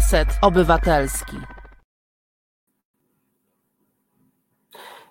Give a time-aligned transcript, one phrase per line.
[0.00, 1.36] Reset Obywatelski.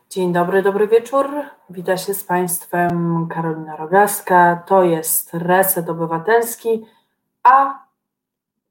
[0.09, 1.27] Dzień dobry, dobry wieczór.
[1.69, 4.63] Witam się z Państwem Karolina Rogaska.
[4.65, 6.85] To jest Reset Obywatelski,
[7.43, 7.79] a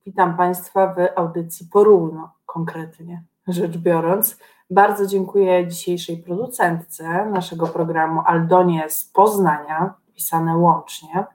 [0.06, 4.38] witam Państwa w audycji Porówno, konkretnie rzecz biorąc.
[4.70, 11.27] Bardzo dziękuję dzisiejszej producentce naszego programu Aldonie z Poznania, pisane łącznie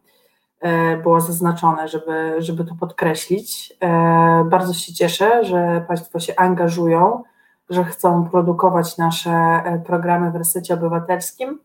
[1.03, 3.73] było zaznaczone, żeby, żeby to podkreślić.
[3.81, 7.23] E, bardzo się cieszę, że Państwo się angażują,
[7.69, 11.59] że chcą produkować nasze e, programy w resecie obywatelskim.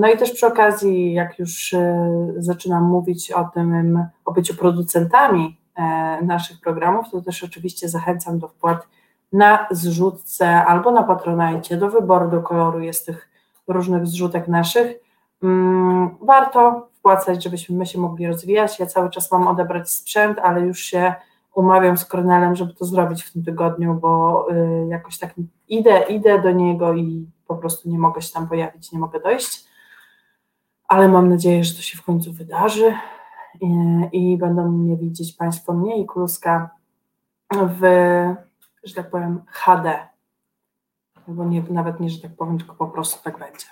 [0.00, 1.74] No i też przy okazji, jak już
[2.36, 5.58] zaczynam mówić o tym, o byciu producentami
[6.22, 8.88] naszych programów, to też oczywiście zachęcam do wpłat
[9.32, 11.76] na zrzutce albo na patronajcie.
[11.76, 13.28] Do wyboru, do koloru jest tych
[13.68, 14.96] różnych zrzutek naszych.
[15.42, 18.80] Mm, warto wpłacać, żebyśmy my się mogli rozwijać.
[18.80, 21.14] Ja cały czas mam odebrać sprzęt, ale już się
[21.54, 25.34] umawiam z Kornelem, żeby to zrobić w tym tygodniu, bo y, jakoś tak
[25.68, 29.64] idę, idę do niego i po prostu nie mogę się tam pojawić, nie mogę dojść.
[30.88, 32.94] Ale mam nadzieję, że to się w końcu wydarzy
[33.60, 33.68] i,
[34.12, 36.70] i będą mnie widzieć Państwo mnie i Kluska
[37.52, 37.80] w,
[38.84, 40.08] że tak powiem, HD.
[41.28, 43.66] Albo nie, nawet nie, że tak powiem, tylko po prostu tak będzie.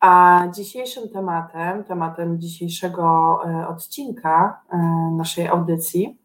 [0.00, 4.76] A dzisiejszym tematem, tematem dzisiejszego e, odcinka e,
[5.16, 6.18] naszej audycji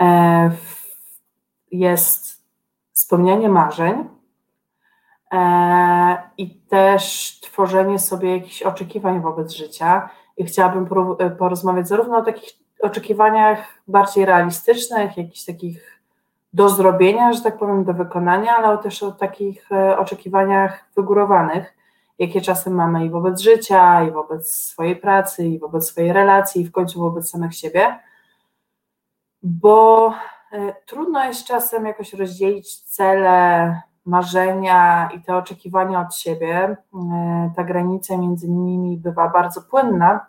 [0.00, 0.50] e,
[1.72, 2.42] jest
[2.92, 4.08] spełnianie marzeń
[6.38, 10.08] i też tworzenie sobie jakichś oczekiwań wobec życia.
[10.36, 10.88] I chciałabym
[11.38, 13.58] porozmawiać zarówno o takich oczekiwaniach
[13.88, 16.00] bardziej realistycznych, jakichś takich
[16.52, 19.68] do zrobienia, że tak powiem, do wykonania, ale też o takich
[19.98, 21.76] oczekiwaniach wygórowanych
[22.18, 26.64] jakie czasem mamy i wobec życia, i wobec swojej pracy, i wobec swojej relacji, i
[26.64, 27.98] w końcu wobec samych siebie,
[29.42, 30.12] bo
[30.52, 36.76] e, trudno jest czasem jakoś rozdzielić cele, marzenia i te oczekiwania od siebie.
[37.12, 40.26] E, ta granica między nimi bywa bardzo płynna,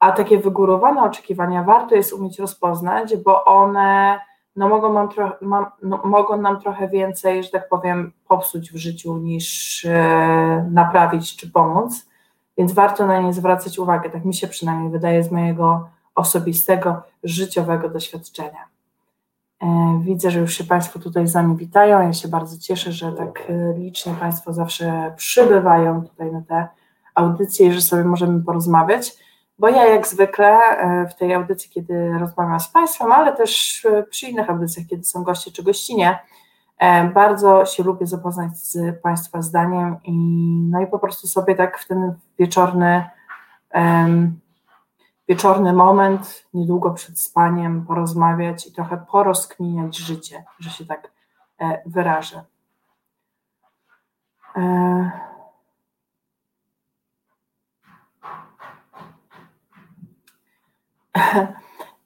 [0.00, 4.20] a takie wygórowane oczekiwania warto jest umieć rozpoznać, bo one
[4.56, 5.36] no mogą, nam trochę,
[5.82, 11.50] no mogą nam trochę więcej, że tak powiem, popsuć w życiu niż e, naprawić czy
[11.50, 12.06] pomóc,
[12.58, 17.88] więc warto na nie zwracać uwagę, tak mi się przynajmniej wydaje z mojego osobistego, życiowego
[17.88, 18.68] doświadczenia.
[19.62, 22.02] E, widzę, że już się Państwo tutaj z nami witają.
[22.02, 26.68] Ja się bardzo cieszę, że tak e, licznie Państwo zawsze przybywają tutaj na te
[27.14, 29.29] audycje i że sobie możemy porozmawiać
[29.60, 34.02] bo ja jak zwykle e, w tej audycji, kiedy rozmawiam z Państwem, ale też e,
[34.02, 36.18] przy innych audycjach, kiedy są goście czy gościnie,
[36.78, 40.12] e, bardzo się lubię zapoznać z Państwa zdaniem i,
[40.70, 43.04] no i po prostu sobie tak w ten wieczorny,
[45.28, 51.10] wieczorny moment, niedługo przed spaniem, porozmawiać i trochę porozkminiać życie, że się tak
[51.86, 52.44] wyrażę.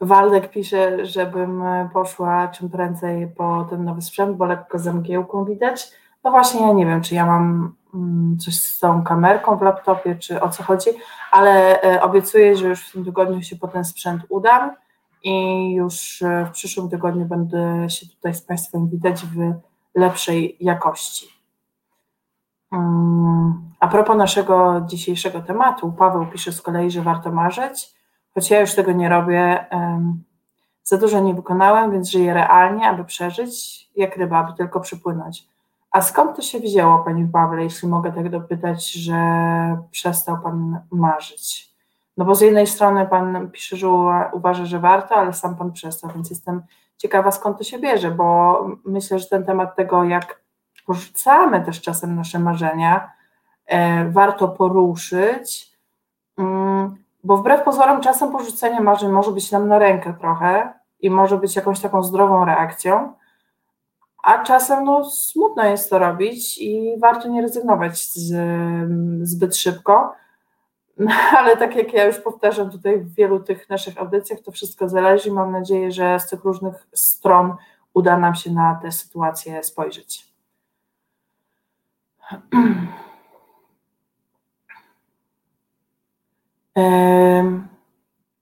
[0.01, 1.63] Waldek pisze, żebym
[1.93, 5.91] poszła czym prędzej po ten nowy sprzęt, bo lekko za mgiełką widać.
[6.25, 10.17] No właśnie, ja nie wiem, czy ja mam mm, coś z tą kamerką w laptopie,
[10.17, 10.91] czy o co chodzi,
[11.31, 14.71] ale e, obiecuję, że już w tym tygodniu się po ten sprzęt udam
[15.23, 19.53] i już e, w przyszłym tygodniu będę się tutaj z Państwem widać w
[19.95, 21.29] lepszej jakości.
[22.73, 27.94] Mm, a propos naszego dzisiejszego tematu, Paweł pisze z kolei, że warto marzyć
[28.35, 29.67] choć ja już tego nie robię,
[30.85, 35.49] za dużo nie wykonałem, więc żyję realnie, aby przeżyć, jak ryba, aby tylko przypłynąć.
[35.91, 39.17] A skąd to się wzięło, Panie Pawle, jeśli mogę tak dopytać, że
[39.91, 41.75] przestał Pan marzyć?
[42.17, 43.89] No bo z jednej strony Pan pisze, że
[44.33, 46.63] uważa, że warto, ale sam Pan przestał, więc jestem
[46.97, 50.41] ciekawa, skąd to się bierze, bo myślę, że ten temat tego, jak
[50.87, 53.13] porzucamy też czasem nasze marzenia,
[53.67, 55.75] e, warto poruszyć.
[57.25, 61.57] Bo wbrew pozorom czasem porzucenie marzeń może być nam na rękę trochę i może być
[61.57, 63.13] jakąś taką zdrową reakcją,
[64.23, 68.33] a czasem no, smutno jest to robić i warto nie rezygnować z,
[69.29, 70.15] zbyt szybko.
[71.39, 75.33] ale tak jak ja już powtarzam tutaj w wielu tych naszych audycjach, to wszystko zależy
[75.33, 77.55] mam nadzieję, że z tych różnych stron
[77.95, 80.27] uda nam się na tę sytuację spojrzeć.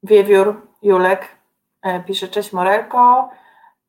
[0.02, 1.28] Wiewiór Julek
[1.82, 3.28] e, pisze, cześć Morelko,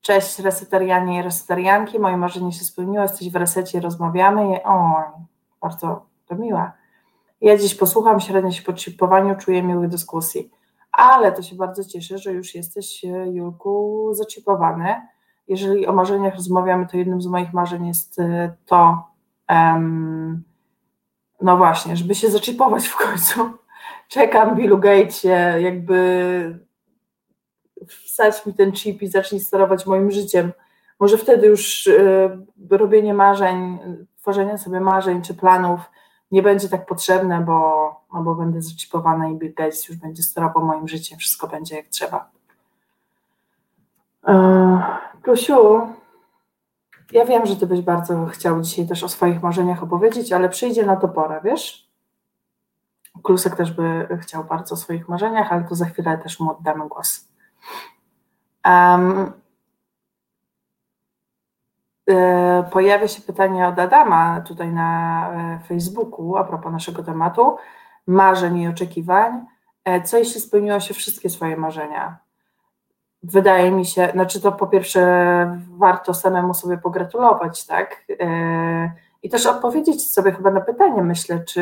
[0.02, 4.64] cześć resetarianie i resetarianki, moje marzenie się spełniło, jesteś w resecie, rozmawiamy.
[4.64, 5.04] Oj,
[5.62, 6.72] bardzo to miłe.
[7.42, 10.52] Ja dziś posłucham, średnio się po chipowaniu, czuję miłych dyskusji.
[10.92, 15.02] ale to się bardzo cieszę, że już jesteś, e, Julku, zaczipowany.
[15.48, 19.04] Jeżeli o marzeniach rozmawiamy, to jednym z moich marzeń jest e, to,
[19.50, 20.44] um,
[21.42, 23.63] no właśnie, żeby się zaczipować w końcu.
[24.14, 26.60] Czekam, Billu Gatesie, jakby
[27.88, 30.52] wsadź mi ten chip i zacznij sterować moim życiem.
[31.00, 32.30] Może wtedy już y,
[32.70, 33.80] robienie marzeń,
[34.18, 35.82] tworzenie sobie marzeń czy planów
[36.32, 37.56] nie będzie tak potrzebne, bo,
[38.14, 41.88] no bo będę zaczipowana i Bill Gates już będzie sterował moim życiem, wszystko będzie jak
[41.88, 42.30] trzeba.
[45.24, 45.82] Plusiu,
[47.12, 50.86] ja wiem, że ty byś bardzo chciał dzisiaj też o swoich marzeniach opowiedzieć, ale przyjdzie
[50.86, 51.83] na to pora, wiesz?
[53.22, 56.88] Klusek też by chciał bardzo o swoich marzeniach, ale to za chwilę też mu oddamy
[56.88, 57.28] głos.
[58.66, 59.34] Um,
[62.72, 67.58] pojawia się pytanie od Adama tutaj na e, Facebooku a propos naszego tematu
[68.08, 69.46] marzeń i oczekiwań.
[69.86, 72.18] E, co jeśli spełniło się wszystkie swoje marzenia?
[73.24, 78.06] Wydaje mi się, znaczy to po pierwsze warto samemu sobie pogratulować, tak?
[79.24, 81.62] I też odpowiedzieć sobie chyba na pytanie, myślę, czy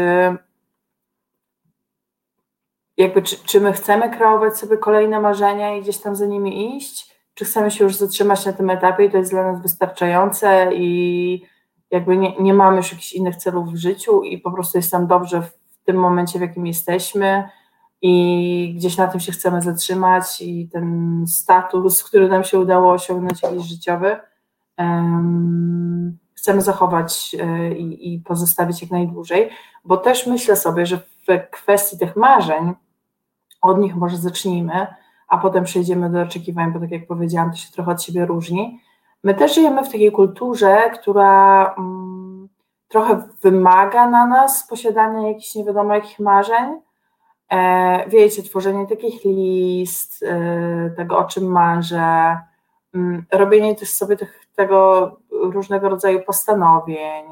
[2.97, 7.15] jakby czy, czy my chcemy kreować sobie kolejne marzenia i gdzieś tam za nimi iść,
[7.33, 11.45] czy chcemy się już zatrzymać na tym etapie i to jest dla nas wystarczające i
[11.91, 15.07] jakby nie, nie mamy już jakichś innych celów w życiu i po prostu jest nam
[15.07, 15.51] dobrze w
[15.85, 17.49] tym momencie, w jakim jesteśmy
[18.01, 23.43] i gdzieś na tym się chcemy zatrzymać i ten status, który nam się udało osiągnąć
[23.43, 24.19] jakiś życiowy,
[24.77, 29.49] um, chcemy zachować e, i, i pozostawić jak najdłużej,
[29.83, 32.73] bo też myślę sobie, że w kwestii tych marzeń,
[33.61, 34.87] od nich może zacznijmy,
[35.27, 38.79] a potem przejdziemy do oczekiwań, bo tak jak powiedziałam, to się trochę od siebie różni.
[39.23, 42.49] My też żyjemy w takiej kulturze, która um,
[42.87, 46.81] trochę wymaga na nas posiadania jakichś nie wiadomo jakich marzeń.
[47.51, 52.39] E, wiecie, tworzenie takich list, e, tego o czym marzę,
[52.93, 57.25] um, robienie też sobie tych, tego różnego rodzaju postanowień,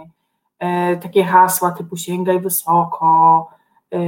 [1.01, 3.49] takie hasła typu sięgaj wysoko,
[3.93, 3.99] e,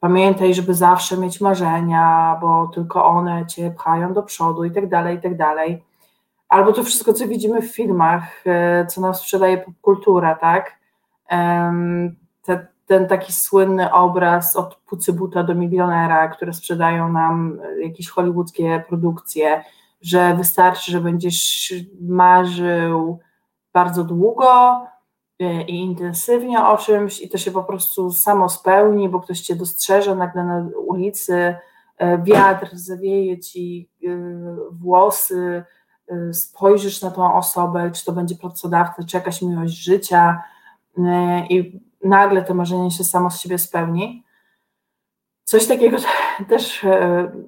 [0.00, 5.16] Pamiętaj, żeby zawsze mieć marzenia, bo tylko one cię pchają do przodu i tak dalej,
[5.16, 5.84] i tak dalej.
[6.48, 10.78] Albo to wszystko, co widzimy w filmach, e, co nam sprzedaje popkultura, tak?
[12.42, 19.64] Te, ten taki słynny obraz od pucybuta do milionera, które sprzedają nam jakieś hollywoodzkie produkcje,
[20.00, 23.18] że wystarczy, że będziesz marzył
[23.72, 24.80] bardzo długo,
[25.66, 30.14] i intensywnie o czymś i to się po prostu samo spełni, bo ktoś cię dostrzeże
[30.14, 31.56] nagle na ulicy,
[31.98, 34.08] e, wiatr zawieje ci e,
[34.70, 35.64] włosy,
[36.32, 40.42] spojrzysz na tą osobę, czy to będzie pracodawca, czy jakaś miłość życia
[41.50, 44.24] i nagle to marzenie się samo z siebie spełni.
[45.44, 45.96] Coś takiego
[46.48, 46.86] też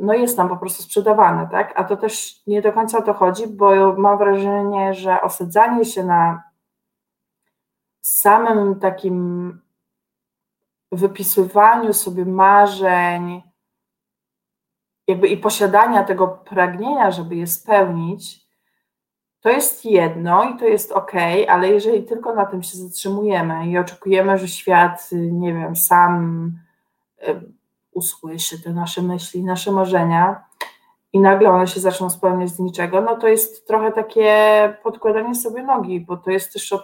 [0.01, 1.73] no jest tam po prostu sprzedawane, tak?
[1.77, 6.05] A to też nie do końca o to chodzi, bo mam wrażenie, że osadzanie się
[6.05, 6.50] na
[8.11, 9.61] samym takim
[10.93, 13.43] wypisywaniu sobie marzeń,
[15.07, 18.51] jakby i posiadania tego pragnienia, żeby je spełnić,
[19.41, 21.13] to jest jedno i to jest ok,
[21.49, 26.53] ale jeżeli tylko na tym się zatrzymujemy i oczekujemy, że świat, nie wiem, sam
[27.93, 30.45] usłyszy te nasze myśli, nasze marzenia
[31.13, 34.33] i nagle one się zaczną spełniać z niczego, no to jest trochę takie
[34.83, 36.75] podkładanie sobie nogi, bo to jest też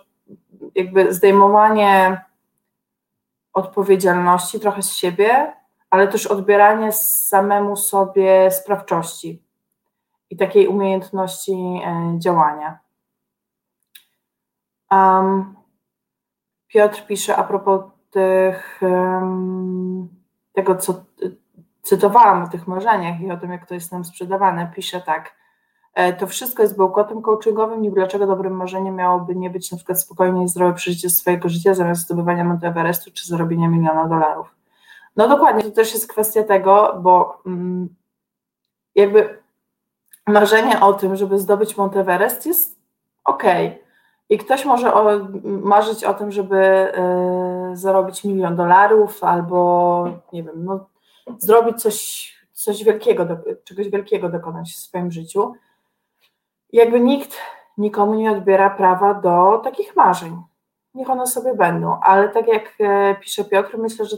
[0.77, 2.25] jakby zdejmowanie
[3.53, 5.53] odpowiedzialności trochę z siebie,
[5.91, 9.43] ale też odbieranie samemu sobie sprawczości
[10.31, 11.53] i takiej umiejętności
[11.85, 12.79] e, działania.
[14.91, 15.57] Um,
[16.69, 17.81] Piotr pisze a propos
[18.11, 20.09] tych, um,
[20.53, 21.05] tego, co
[21.83, 24.73] cytowałam o tych marzeniach i o tym, jak to jest nam sprzedawane.
[24.75, 25.37] Pisze tak.
[25.97, 30.03] E, to wszystko jest bełkotem coachingowym i dlaczego dobrym marzeniem miałoby nie być na przykład
[30.03, 34.55] spokojnie i zdrowe przeżycie swojego życia zamiast zdobywania Monte Everestu czy zarobienia miliona dolarów.
[35.17, 37.89] No dokładnie, to też jest kwestia tego, bo mm,
[38.95, 39.39] jakby
[40.27, 42.79] marzenie o tym, żeby zdobyć Monte Everest jest
[43.25, 43.43] ok.
[44.29, 46.93] I ktoś może o, marzyć o tym, żeby
[47.73, 50.87] y, zarobić milion dolarów albo nie wiem, no,
[51.39, 55.55] zrobić coś, coś wielkiego, do, czegoś wielkiego dokonać w swoim życiu
[56.77, 57.37] jakby nikt
[57.79, 60.43] nikomu nie odbiera prawa do takich marzeń.
[60.95, 64.17] Niech one sobie będą, ale tak jak e, pisze Piotr, myślę, że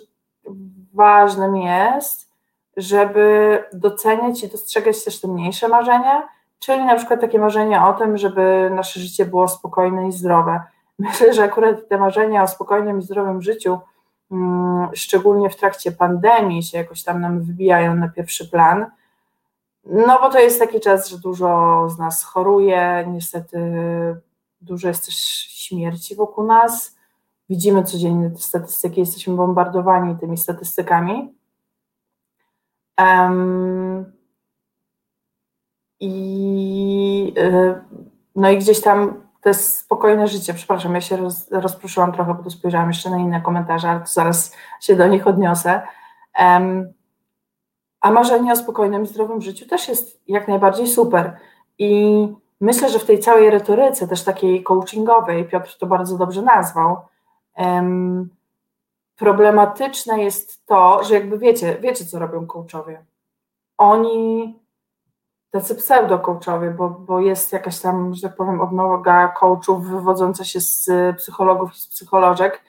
[0.95, 2.31] ważnym jest,
[2.77, 8.19] żeby doceniać i dostrzegać też te mniejsze marzenia, czyli na przykład takie marzenia o tym,
[8.19, 10.61] żeby nasze życie było spokojne i zdrowe.
[10.99, 13.79] Myślę, że akurat te marzenia o spokojnym i zdrowym życiu
[14.31, 18.87] mm, szczególnie w trakcie pandemii się jakoś tam nam wybijają na pierwszy plan.
[19.89, 23.59] No bo to jest taki czas, że dużo z nas choruje, niestety
[24.61, 25.15] dużo jest też
[25.49, 26.97] śmierci wokół nas.
[27.49, 31.35] Widzimy codziennie te statystyki, jesteśmy bombardowani tymi statystykami.
[32.99, 34.13] Um,
[36.01, 37.75] I y,
[38.37, 40.55] no i gdzieś tam to jest spokojne życie.
[40.55, 44.53] Przepraszam, ja się roz, rozproszyłam trochę, bo tu spojrzałam jeszcze na inne komentarze, ale zaraz
[44.81, 45.83] się do nich odniosę.
[46.39, 46.93] Um,
[48.01, 51.37] a marzenie o spokojnym i zdrowym życiu też jest jak najbardziej super.
[51.79, 52.29] I
[52.61, 56.97] myślę, że w tej całej retoryce, też takiej coachingowej, Piotr to bardzo dobrze nazwał,
[57.57, 58.29] um,
[59.17, 63.05] problematyczne jest to, że jakby wiecie, wiecie, co robią coachowie.
[63.79, 64.59] Oni
[65.51, 70.91] tacy pseudo-coachowie, bo, bo jest jakaś tam, że tak powiem, odnoga coachów wywodząca się z
[71.17, 72.63] psychologów i z psycholożek,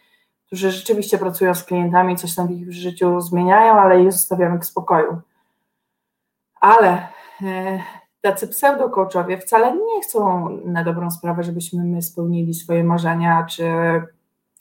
[0.49, 4.65] którzy rzeczywiście pracują z klientami, coś tam w ich życiu zmieniają, ale je zostawiamy w
[4.65, 5.21] spokoju.
[6.61, 7.07] Ale
[7.41, 7.79] e,
[8.21, 13.63] tacy pseudo-coachowie wcale nie chcą na dobrą sprawę, żebyśmy my spełnili swoje marzenia, czy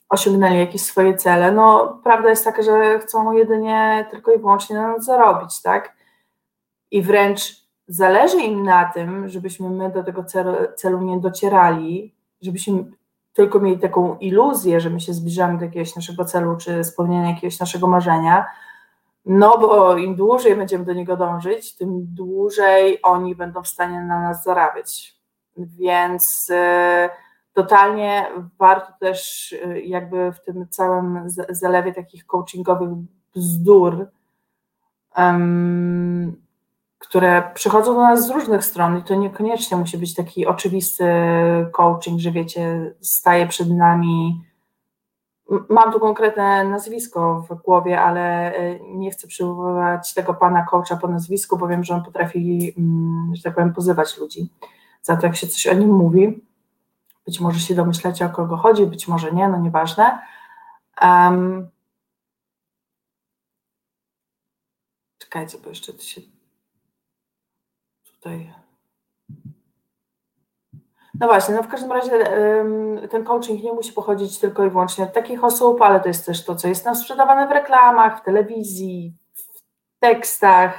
[0.09, 1.53] osiągnęli jakieś swoje cele.
[1.53, 5.97] No, prawda jest taka, że chcą jedynie tylko i wyłącznie na nas zarobić, tak?
[6.91, 12.85] I wręcz zależy im na tym, żebyśmy my do tego celu, celu nie docierali, żebyśmy
[13.39, 17.61] tylko mieli taką iluzję, że my się zbliżamy do jakiegoś naszego celu, czy spełnienia jakiegoś
[17.61, 18.47] naszego marzenia,
[19.27, 24.21] no bo im dłużej będziemy do niego dążyć, tym dłużej oni będą w stanie na
[24.21, 25.17] nas zarabiać.
[25.57, 27.11] Więc y,
[27.53, 28.27] totalnie
[28.59, 32.91] warto też y, jakby w tym całym zalewie takich coachingowych
[33.35, 34.07] bzdur
[36.99, 41.05] które przychodzą do nas z różnych stron i to niekoniecznie musi być taki oczywisty
[41.73, 44.45] coaching, że wiecie, staje przed nami.
[45.69, 51.09] Mam tu konkretne nazwisko w głowie, ale e, nie chcę przywoływać tego pana coacha po
[51.09, 54.51] nazwisku, bo wiem, że on potrafi, mm, że tak powiem, pozywać ludzi
[55.03, 56.45] za to, jak się coś o nim mówi.
[57.27, 60.19] Być może się domyślacie, o kogo chodzi, być może nie, no nieważne.
[61.03, 61.69] Um,
[65.19, 66.21] czekajcie, bo jeszcze się
[68.19, 68.55] tutaj.
[71.21, 72.11] No właśnie, no w każdym razie
[73.11, 76.45] ten coaching nie musi pochodzić tylko i wyłącznie od takich osób, ale to jest też
[76.45, 80.75] to, co jest nam sprzedawane w reklamach, w telewizji, w tekstach,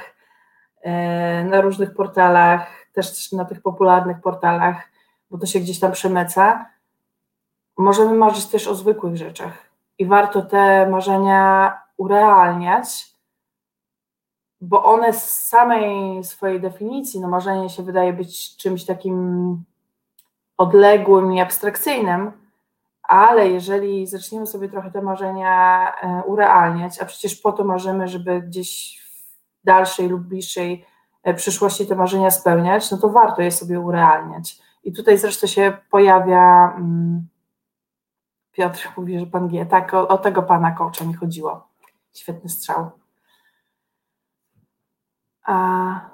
[0.82, 4.76] e, na różnych portalach, też na tych popularnych portalach,
[5.30, 6.66] bo to się gdzieś tam przemyca.
[7.78, 13.14] Możemy marzyć też o zwykłych rzeczach i warto te marzenia urealniać,
[14.60, 19.64] bo one z samej swojej definicji, no marzenie się wydaje być czymś takim
[20.56, 22.32] odległym i abstrakcyjnym,
[23.02, 28.40] ale jeżeli zaczniemy sobie trochę te marzenia e, urealniać, a przecież po to marzymy, żeby
[28.40, 29.00] gdzieś
[29.62, 30.86] w dalszej lub bliższej
[31.22, 34.58] e, przyszłości te marzenia spełniać, no to warto je sobie urealniać.
[34.84, 37.28] I tutaj zresztą się pojawia mm,
[38.52, 41.68] Piotr mówi, że pan G, tak, o, o tego pana coacha mi chodziło.
[42.12, 42.99] Świetny strzał.
[45.44, 46.10] A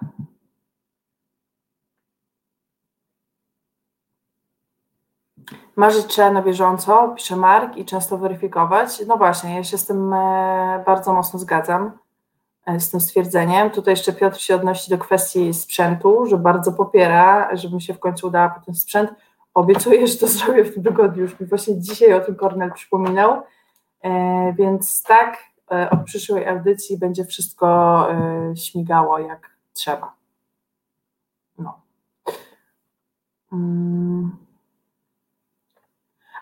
[5.76, 9.06] Marzyć trzeba na bieżąco, pisze Mark, i często weryfikować.
[9.06, 11.92] No właśnie, ja się z tym e, bardzo mocno zgadzam,
[12.66, 13.70] e, z tym stwierdzeniem.
[13.70, 17.98] Tutaj jeszcze Piotr się odnosi do kwestii sprzętu, że bardzo popiera, żeby mi się w
[17.98, 19.10] końcu udała po ten sprzęt.
[19.54, 21.22] Obiecuję, że to zrobię w tym tygodniu.
[21.22, 23.42] Już mi właśnie dzisiaj o tym Kornel przypominał.
[24.02, 25.38] E, więc tak,
[25.90, 27.66] od przyszłej audycji będzie wszystko
[28.12, 30.12] e, śmigało jak trzeba.
[31.58, 31.80] No.
[33.52, 34.36] Mm.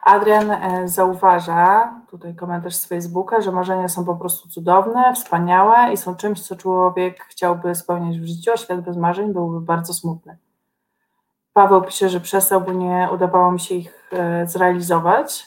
[0.03, 5.97] Adrian e, zauważa, tutaj komentarz z Facebooka, że marzenia są po prostu cudowne, wspaniałe i
[5.97, 10.37] są czymś, co człowiek chciałby spełniać w życiu, a świat bez marzeń byłby bardzo smutny.
[11.53, 14.11] Paweł pisze, że przestał, bo nie udawało mi się ich
[14.47, 15.47] zrealizować.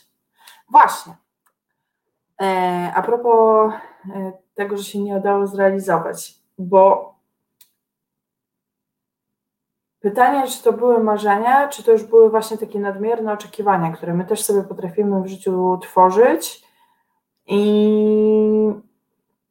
[0.70, 1.27] Właśnie, E,
[2.96, 3.74] a propos
[4.16, 7.14] e, tego, że się nie udało zrealizować, bo
[10.00, 14.26] pytanie, czy to były marzenia, czy to już były właśnie takie nadmierne oczekiwania, które my
[14.26, 16.64] też sobie potrafimy w życiu tworzyć
[17.48, 18.74] i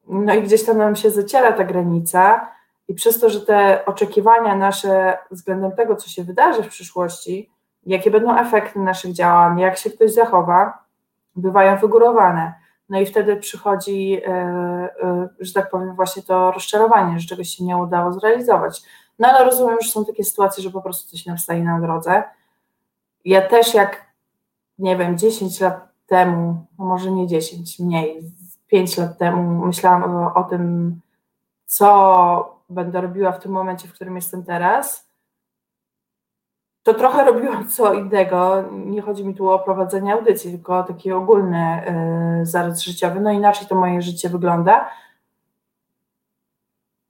[0.08, 2.48] no i gdzieś tam nam się zaciera ta granica
[2.88, 7.50] i przez to, że te oczekiwania nasze względem tego, co się wydarzy w przyszłości,
[7.86, 10.78] jakie będą efekty naszych działań, jak się ktoś zachowa,
[11.36, 12.65] bywają wygórowane.
[12.88, 17.64] No i wtedy przychodzi, e, e, że tak powiem, właśnie to rozczarowanie, że czegoś się
[17.64, 18.82] nie udało zrealizować.
[19.18, 22.22] No ale rozumiem, że są takie sytuacje, że po prostu coś nam staje na drodze.
[23.24, 24.06] Ja też jak,
[24.78, 28.32] nie wiem, 10 lat temu, no może nie 10, mniej,
[28.66, 31.00] pięć lat temu myślałam o, o tym,
[31.66, 35.05] co będę robiła w tym momencie, w którym jestem teraz,
[36.86, 38.64] to trochę robiłam co innego.
[38.72, 41.82] Nie chodzi mi tu o prowadzenie audycji, tylko o taki ogólny
[42.42, 43.20] y, zarys życiowy.
[43.20, 44.90] No inaczej to moje życie wygląda.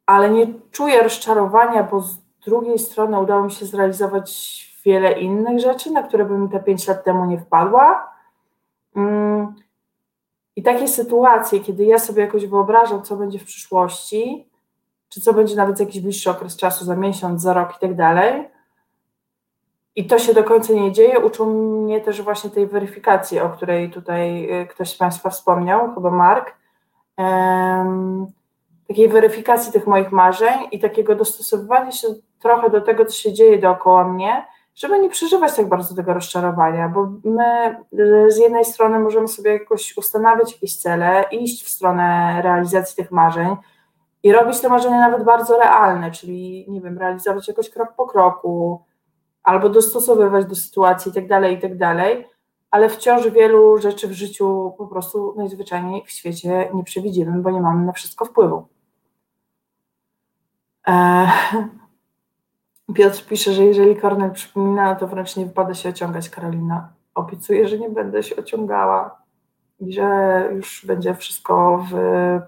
[0.06, 4.30] Ale nie czuję rozczarowania, bo z drugiej strony udało mi się zrealizować
[4.84, 8.12] wiele innych rzeczy, na które bym te pięć lat temu nie wpadła.
[8.96, 9.54] Mm.
[10.56, 14.50] I takie sytuacje, kiedy ja sobie jakoś wyobrażam, co będzie w przyszłości,
[15.08, 18.55] czy co będzie nawet jakiś bliższy okres czasu, za miesiąc, za rok i tak dalej,
[19.96, 23.90] i to się do końca nie dzieje, uczą mnie też właśnie tej weryfikacji, o której
[23.90, 26.54] tutaj y, ktoś z Państwa wspomniał, chyba Mark.
[27.18, 28.26] Um,
[28.88, 33.58] takiej weryfikacji tych moich marzeń i takiego dostosowywania się trochę do tego, co się dzieje
[33.58, 38.98] dookoła mnie, żeby nie przeżywać tak bardzo tego rozczarowania, bo my y, z jednej strony
[38.98, 43.56] możemy sobie jakoś ustanawiać jakieś cele, iść w stronę realizacji tych marzeń
[44.22, 48.84] i robić te marzenia nawet bardzo realne, czyli nie wiem, realizować jakoś krok po kroku,
[49.46, 52.36] albo dostosowywać do sytuacji itd., tak itd., tak
[52.70, 57.60] ale wciąż wielu rzeczy w życiu po prostu najzwyczajniej w świecie nie przewidzimy, bo nie
[57.60, 58.68] mamy na wszystko wpływu.
[60.86, 61.28] Eee,
[62.94, 66.88] Piotr pisze, że jeżeli Kornel przypomina, to wręcz nie wypada się ociągać, Karolina.
[67.14, 69.22] Obiecuję, że nie będę się ociągała
[69.80, 71.96] i że już będzie wszystko w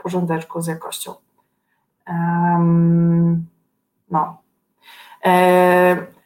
[0.03, 1.15] porządeczku z jakością.
[2.09, 3.47] Um,
[4.11, 4.43] no.
[5.25, 6.18] E,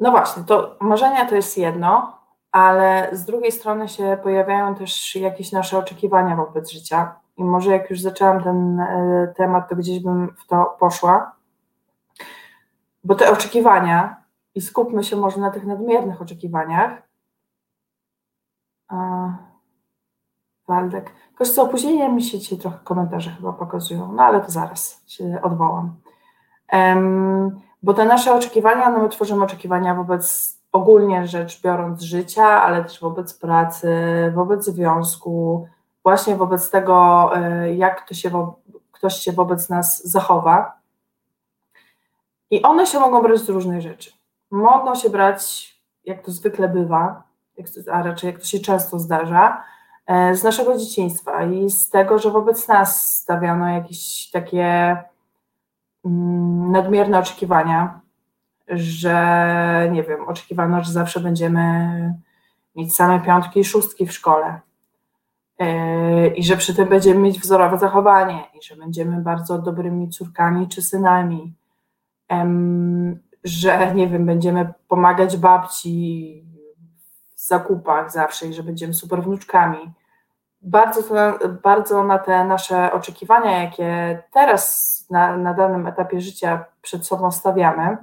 [0.00, 2.18] no właśnie, to marzenia to jest jedno,
[2.52, 7.14] ale z drugiej strony się pojawiają też jakieś nasze oczekiwania wobec życia.
[7.36, 11.40] I może jak już zaczęłam ten e, temat, to gdzieś bym w to poszła
[13.04, 14.20] bo te oczekiwania,
[14.54, 17.02] i skupmy się może na tych nadmiernych oczekiwaniach.
[20.68, 21.14] Waldek.
[21.28, 25.38] Tylko z opóźnieniem mi się dzisiaj trochę komentarze chyba pokazują, no ale to zaraz się
[25.42, 25.96] odwołam.
[26.72, 32.84] Um, bo te nasze oczekiwania, no my tworzymy oczekiwania wobec ogólnie rzecz biorąc życia, ale
[32.84, 33.88] też wobec pracy,
[34.34, 35.68] wobec związku,
[36.02, 38.52] właśnie wobec tego, e, jak to się,
[38.92, 40.80] ktoś się wobec nas zachowa.
[42.50, 44.12] I one się mogą brać z różnych rzeczy.
[44.50, 47.22] Mogą się brać, jak to zwykle bywa,
[47.92, 49.64] a raczej jak to się często zdarza,
[50.06, 54.96] e, z naszego dzieciństwa i z tego, że wobec nas stawiano jakieś takie
[56.04, 58.00] nadmierne oczekiwania,
[58.68, 62.14] że nie wiem, oczekiwano, że zawsze będziemy
[62.76, 64.60] mieć same piątki i szóstki w szkole.
[65.58, 70.68] E, I że przy tym będziemy mieć wzorowe zachowanie, i że będziemy bardzo dobrymi córkami
[70.68, 71.54] czy synami,
[73.44, 76.44] że nie wiem, będziemy pomagać babci
[77.36, 79.92] w zakupach zawsze i że będziemy super wnuczkami.
[80.62, 87.06] Bardzo, to, bardzo na te nasze oczekiwania, jakie teraz na, na danym etapie życia przed
[87.06, 87.96] sobą stawiamy,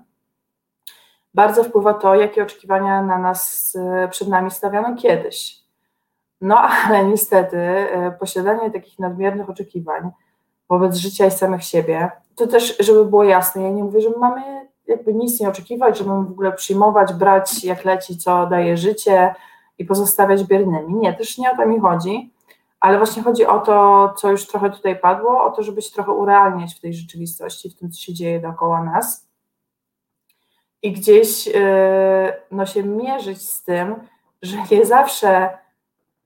[1.33, 5.63] bardzo wpływa to, jakie oczekiwania na nas, e, przed nami stawiano kiedyś.
[6.41, 10.11] No ale niestety e, posiadanie takich nadmiernych oczekiwań
[10.69, 14.67] wobec życia i samych siebie to też, żeby było jasne, ja nie mówię, że mamy
[14.87, 19.35] jakby nic nie oczekiwać, mamy w ogóle przyjmować, brać jak leci, co daje życie
[19.77, 20.93] i pozostawiać biernymi.
[20.93, 22.33] Nie, też nie o to mi chodzi,
[22.87, 26.11] ale właśnie chodzi o to, co już trochę tutaj padło, o to, żeby się trochę
[26.11, 29.27] urealniać w tej rzeczywistości, w tym, co się dzieje dookoła nas
[30.81, 31.53] i gdzieś yy,
[32.51, 33.95] no, się mierzyć z tym,
[34.41, 35.57] że nie zawsze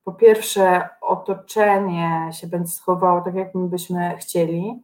[0.04, 4.84] po pierwsze otoczenie się będzie schowało tak, jak my byśmy chcieli,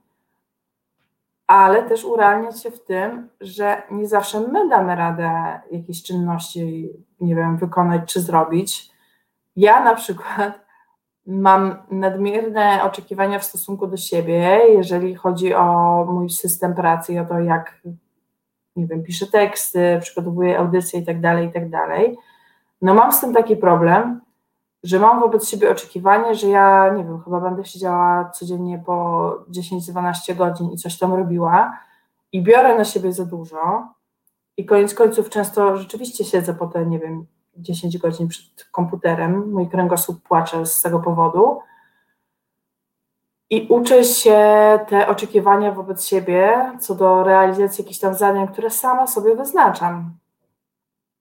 [1.47, 7.35] ale też urealniać się w tym, że nie zawsze my damy radę jakieś czynności, nie
[7.35, 8.91] wiem, wykonać czy zrobić.
[9.55, 10.66] Ja na przykład
[11.27, 17.25] mam nadmierne oczekiwania w stosunku do siebie, jeżeli chodzi o mój system pracy i o
[17.25, 17.81] to, jak,
[18.75, 21.63] nie wiem, piszę teksty, przygotowuję audycje i tak dalej, i tak.
[22.81, 24.21] No mam z tym taki problem,
[24.83, 30.35] że mam wobec siebie oczekiwanie, że ja, nie wiem, chyba będę siedziała codziennie po 10-12
[30.35, 31.79] godzin i coś tam robiła
[32.31, 33.87] i biorę na siebie za dużo
[34.57, 37.25] i koniec końców często rzeczywiście siedzę po te, nie wiem,
[37.57, 41.59] 10 godzin przed komputerem, mój kręgosłup płacze z tego powodu.
[43.49, 44.39] I uczę się
[44.87, 50.11] te oczekiwania wobec siebie co do realizacji jakichś tam zadań, które sama sobie wyznaczam.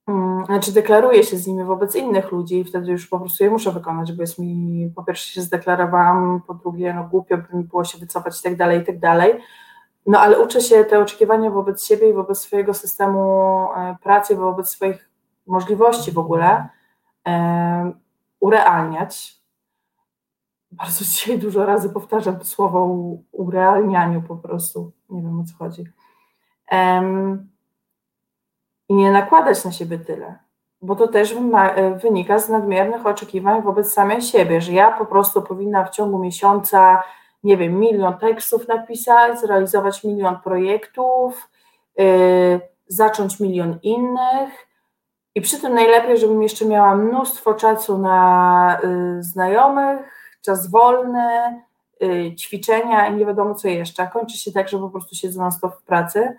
[0.09, 3.51] Mm, znaczy deklaruję się z nimi wobec innych ludzi i wtedy już po prostu je
[3.51, 7.64] muszę wykonać, bo jest mi, po pierwsze się zdeklarowałam, po drugie no głupio by mi
[7.64, 9.40] było się wycofać i tak dalej, i tak dalej.
[10.07, 13.20] No ale uczę się te oczekiwania wobec siebie i wobec swojego systemu
[13.77, 15.11] e, pracy, wobec swoich
[15.46, 16.68] możliwości w ogóle
[17.26, 17.92] e,
[18.40, 19.37] urealniać,
[20.72, 22.96] bardzo dzisiaj dużo razy powtarzam słowo
[23.32, 24.92] urealnianiu po prostu.
[25.11, 25.85] Nie wiem o co chodzi.
[26.72, 27.50] Um,
[28.88, 30.38] I nie nakładać na siebie tyle,
[30.82, 31.35] bo to też
[32.02, 37.02] wynika z nadmiernych oczekiwań wobec samej siebie, że ja po prostu powinna w ciągu miesiąca,
[37.44, 41.50] nie wiem, milion tekstów napisać, zrealizować milion projektów,
[41.98, 44.65] yy, zacząć milion innych.
[45.37, 48.81] I przy tym najlepiej, żebym jeszcze miała mnóstwo czasu na
[49.18, 50.01] y, znajomych,
[50.42, 51.62] czas wolny,
[52.03, 54.07] y, ćwiczenia i nie wiadomo co jeszcze.
[54.07, 56.37] Kończy się tak, że po prostu siedzę na stop w pracy.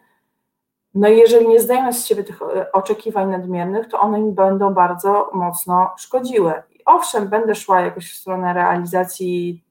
[0.96, 4.74] No i jeżeli nie zdejmę z siebie tych e, oczekiwań nadmiernych, to one mi będą
[4.74, 6.54] bardzo mocno szkodziły.
[6.70, 9.64] I owszem, będę szła jakoś w stronę realizacji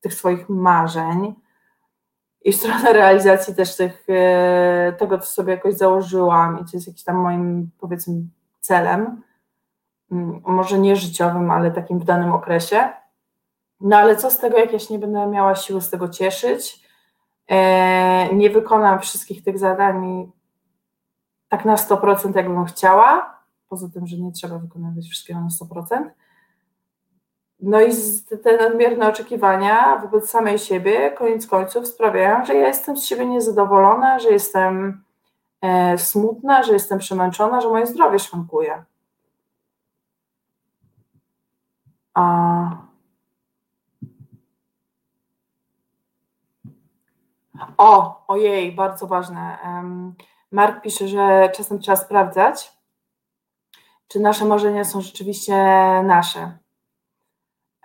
[0.00, 1.34] tych swoich marzeń
[2.44, 6.86] i w stronę realizacji też tych, e, tego, co sobie jakoś założyłam i co jest
[6.86, 8.14] jakimś tam moim, powiedzmy,
[8.68, 9.22] celem,
[10.12, 12.88] mm, może nie życiowym, ale takim w danym okresie.
[13.80, 16.88] No ale co z tego, jak ja się nie będę miała siły z tego cieszyć,
[17.48, 20.30] e, nie wykonam wszystkich tych zadań
[21.48, 26.10] tak na 100%, jakbym chciała, poza tym, że nie trzeba wykonywać wszystkiego na 100%.
[27.60, 27.90] No i
[28.42, 34.18] te nadmierne oczekiwania wobec samej siebie, koniec końców, sprawiają, że ja jestem z siebie niezadowolona,
[34.18, 35.04] że jestem
[35.96, 38.84] smutna, że jestem przemęczona, że moje zdrowie szwankuje.
[42.14, 42.88] A
[47.78, 49.58] O, ojej, bardzo ważne.
[50.52, 52.72] Mark pisze, że czasem trzeba sprawdzać,
[54.08, 55.54] czy nasze marzenia są rzeczywiście
[56.02, 56.58] nasze.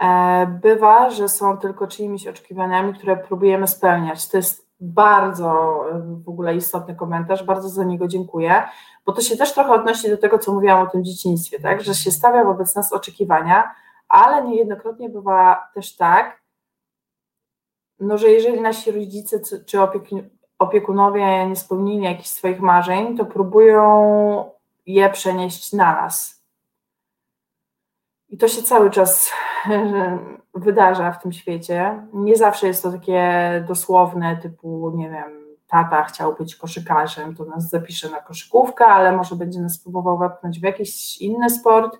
[0.01, 4.27] E, bywa, że są tylko czyimiś oczekiwaniami, które próbujemy spełniać.
[4.29, 5.79] To jest bardzo
[6.25, 8.63] w ogóle istotny komentarz, bardzo za niego dziękuję,
[9.05, 11.81] bo to się też trochę odnosi do tego, co mówiłam o tym dzieciństwie, tak?
[11.81, 13.75] że się stawia wobec nas oczekiwania,
[14.07, 16.41] ale niejednokrotnie bywa też tak,
[17.99, 19.77] no, że jeżeli nasi rodzice czy
[20.59, 24.51] opiekunowie nie spełnili jakichś swoich marzeń, to próbują
[24.85, 26.42] je przenieść na nas.
[28.33, 29.31] I to się cały czas
[30.53, 32.07] wydarza w tym świecie.
[32.13, 37.69] Nie zawsze jest to takie dosłowne, typu, nie wiem, tata chciał być koszykarzem, to nas
[37.69, 41.97] zapisze na koszykówkę, ale może będzie nas próbował wepchnąć w jakiś inny sport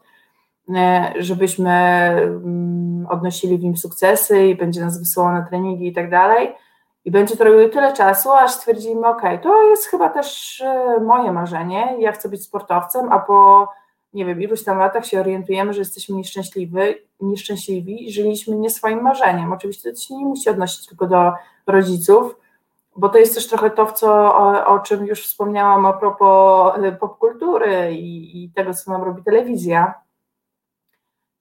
[0.70, 6.10] E, żebyśmy mm, odnosili w nim sukcesy i będzie nas wysyłał na treningi i tak
[6.10, 6.56] dalej.
[7.06, 11.32] I będzie to robiło tyle czasu, aż stwierdzimy, ok, to jest chyba też e, moje
[11.32, 13.68] marzenie, ja chcę być sportowcem, a po,
[14.14, 16.80] nie wiem, iluś tam latach się orientujemy, że jesteśmy nieszczęśliwi,
[17.20, 19.54] nieszczęśliwi i żyliśmy nie swoim marzeniem.
[19.54, 21.34] Oczywiście to się nie musi odnosić tylko do
[21.68, 22.36] rodziców,
[22.96, 26.92] bo to jest też trochę to, co, o, o czym już wspomniałam a propos e,
[26.92, 29.94] popkultury i, i tego, co nam robi telewizja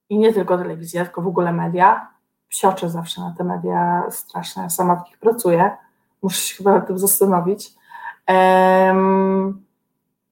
[0.09, 2.09] i nie tylko telewizja, tylko w ogóle media.
[2.49, 5.77] Psioczę zawsze na te media straszne, sama w nich pracuję.
[6.23, 7.73] Muszę się chyba nad tym zastanowić.
[8.29, 9.65] Um,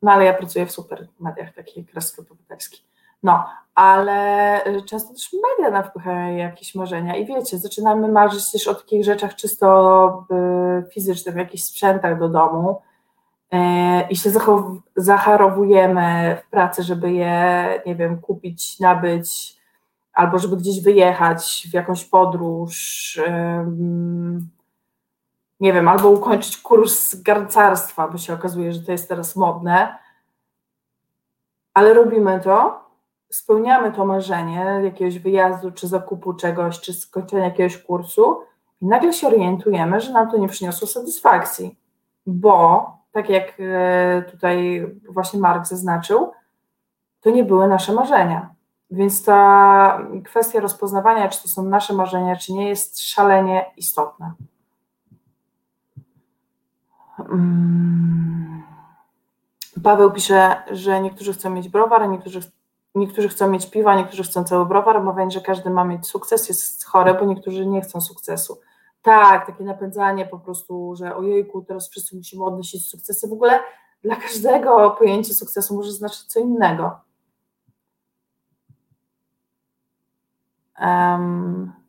[0.03, 2.85] no ale ja pracuję w super mediach, takich jak.
[3.23, 8.75] No, ale często też media nam wpychają jakieś marzenia i wiecie, zaczynamy marzyć też o
[8.75, 10.27] takich rzeczach czysto
[10.87, 12.83] y, fizycznych, jakichś sprzętach do domu
[13.51, 14.31] e, i się
[14.97, 19.57] zacharowujemy w pracy, żeby je, nie wiem, kupić, nabyć,
[20.13, 23.21] albo żeby gdzieś wyjechać w jakąś podróż,
[25.61, 29.99] nie wiem, albo ukończyć kurs garncarstwa, bo się okazuje, że to jest teraz modne,
[31.75, 32.81] ale robimy to,
[33.31, 38.41] spełniamy to marzenie jakiegoś wyjazdu, czy zakupu czegoś, czy skończenia jakiegoś kursu
[38.83, 41.79] i nagle się orientujemy, że nam to nie przyniosło satysfakcji,
[42.27, 46.33] bo tak jak e, tutaj właśnie Mark zaznaczył,
[47.21, 48.55] to nie były nasze marzenia.
[48.91, 54.35] Więc ta kwestia rozpoznawania, czy to są nasze marzenia, czy nie, jest szalenie istotna.
[57.31, 58.63] Mm.
[59.83, 62.41] Paweł pisze, że niektórzy chcą mieć browar, niektórzy,
[62.95, 65.03] niektórzy chcą mieć piwa, niektórzy chcą cały browar.
[65.03, 68.61] Mówię, że każdy ma mieć sukces, jest chore, bo niektórzy nie chcą sukcesu.
[69.03, 73.29] Tak, takie napędzanie po prostu, że ojejku, teraz wszyscy musimy odnosić sukcesy.
[73.29, 73.61] W ogóle
[74.03, 77.01] dla każdego pojęcie sukcesu może znaczyć co innego.
[80.81, 81.80] Um,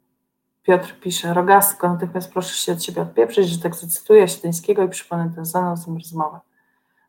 [0.64, 5.32] Piotr pisze, Rogasko, natychmiast proszę się od siebie odpieprzyć, że tak zacytuję Śleńskiego i przypomnę
[5.36, 6.40] tę znaną rozmowę.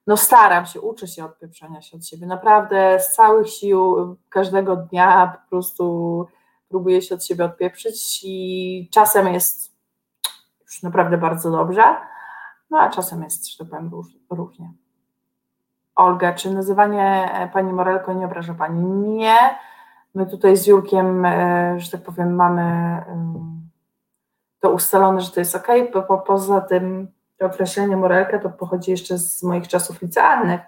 [0.06, 2.26] No staram się, uczę się odpieprzania się od siebie.
[2.26, 6.26] Naprawdę z całych sił każdego dnia po prostu
[6.68, 9.72] próbuję się od siebie odpieprzyć i czasem jest
[10.62, 11.96] już naprawdę bardzo dobrze,
[12.70, 13.90] no a czasem jest, że tak powiem,
[14.30, 14.72] różnie.
[15.94, 18.82] Olga, czy nazywanie pani Morelko nie obraża pani?
[18.84, 19.58] Nie
[20.14, 22.98] My tutaj z Jurkiem, e, że tak powiem, mamy
[24.60, 25.66] to ustalone, że to jest ok.
[25.92, 30.60] Po, po, poza tym to określenie morelka to pochodzi jeszcze z moich czasów licealnych,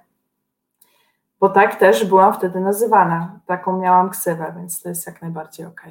[1.41, 3.41] bo tak też byłam wtedy nazywana.
[3.47, 5.83] Taką miałam ksywę, więc to jest jak najbardziej ok.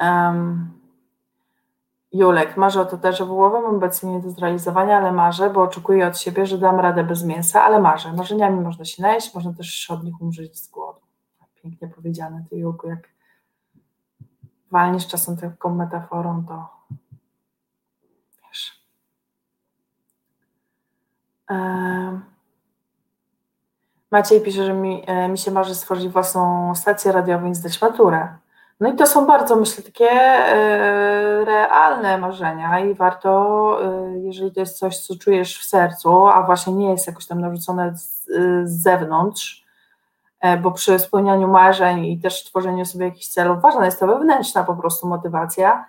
[0.00, 0.85] Um,
[2.12, 6.46] Julek, marzę o tatarze wołowym, obecnie nie do zrealizowania, ale marzę, bo oczekuję od siebie,
[6.46, 8.12] że dam radę bez mięsa, ale marzę.
[8.12, 11.00] Marzeniami można się najeść, można też od nich umrzeć z głodu.
[11.62, 13.08] Pięknie powiedziane, ty Julku, jak
[14.70, 16.68] walniesz czasem taką metaforą, to
[18.48, 18.86] wiesz.
[24.10, 28.36] Maciej pisze, że mi, e, mi się marzy stworzyć własną stację radiową i zdać maturę.
[28.80, 34.60] No i to są bardzo, myślę, takie e, realne marzenia i warto, e, jeżeli to
[34.60, 38.24] jest coś, co czujesz w sercu, a właśnie nie jest jakoś tam narzucone z,
[38.64, 39.64] z zewnątrz,
[40.40, 44.64] e, bo przy spełnianiu marzeń i też tworzeniu sobie jakichś celów ważna jest to wewnętrzna
[44.64, 45.84] po prostu motywacja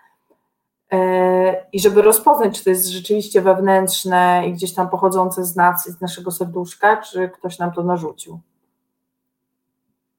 [1.74, 6.02] i żeby rozpoznać, czy to jest rzeczywiście wewnętrzne i gdzieś tam pochodzące z nas, z
[6.02, 8.40] naszego serduszka, czy ktoś nam to narzucił.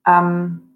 [0.07, 0.68] Um,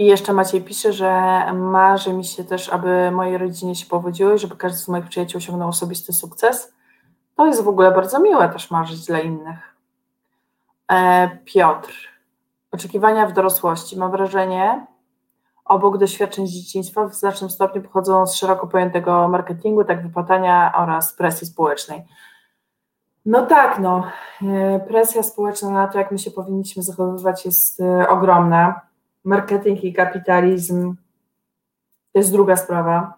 [0.00, 1.12] i jeszcze Maciej pisze, że
[1.54, 5.38] marzy mi się też, aby mojej rodzinie się powodziło i żeby każdy z moich przyjaciół
[5.38, 6.74] osiągnął osobisty sukces.
[7.36, 9.76] To jest w ogóle bardzo miłe też marzyć dla innych.
[10.92, 11.92] E, Piotr.
[12.72, 13.98] Oczekiwania w dorosłości.
[13.98, 14.86] Mam wrażenie,
[15.64, 21.12] obok doświadczeń z dzieciństwa w znacznym stopniu pochodzą z szeroko pojętego marketingu, tak wypłatania oraz
[21.14, 22.02] presji społecznej.
[23.26, 24.04] No tak, no.
[24.42, 28.89] E, presja społeczna na to, jak my się powinniśmy zachowywać, jest e, ogromna
[29.24, 30.94] marketing i kapitalizm
[32.12, 33.14] to jest druga sprawa,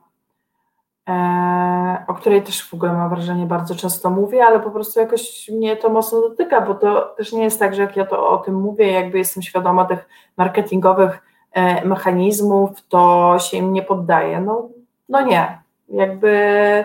[1.09, 5.49] e, o której też w ogóle mam wrażenie bardzo często mówię, ale po prostu jakoś
[5.49, 8.39] mnie to mocno dotyka, bo to też nie jest tak, że jak ja to o
[8.39, 14.41] tym mówię, jakby jestem świadoma tych marketingowych e, mechanizmów, to się im nie poddaję.
[14.41, 14.69] No,
[15.09, 16.85] no nie, jakby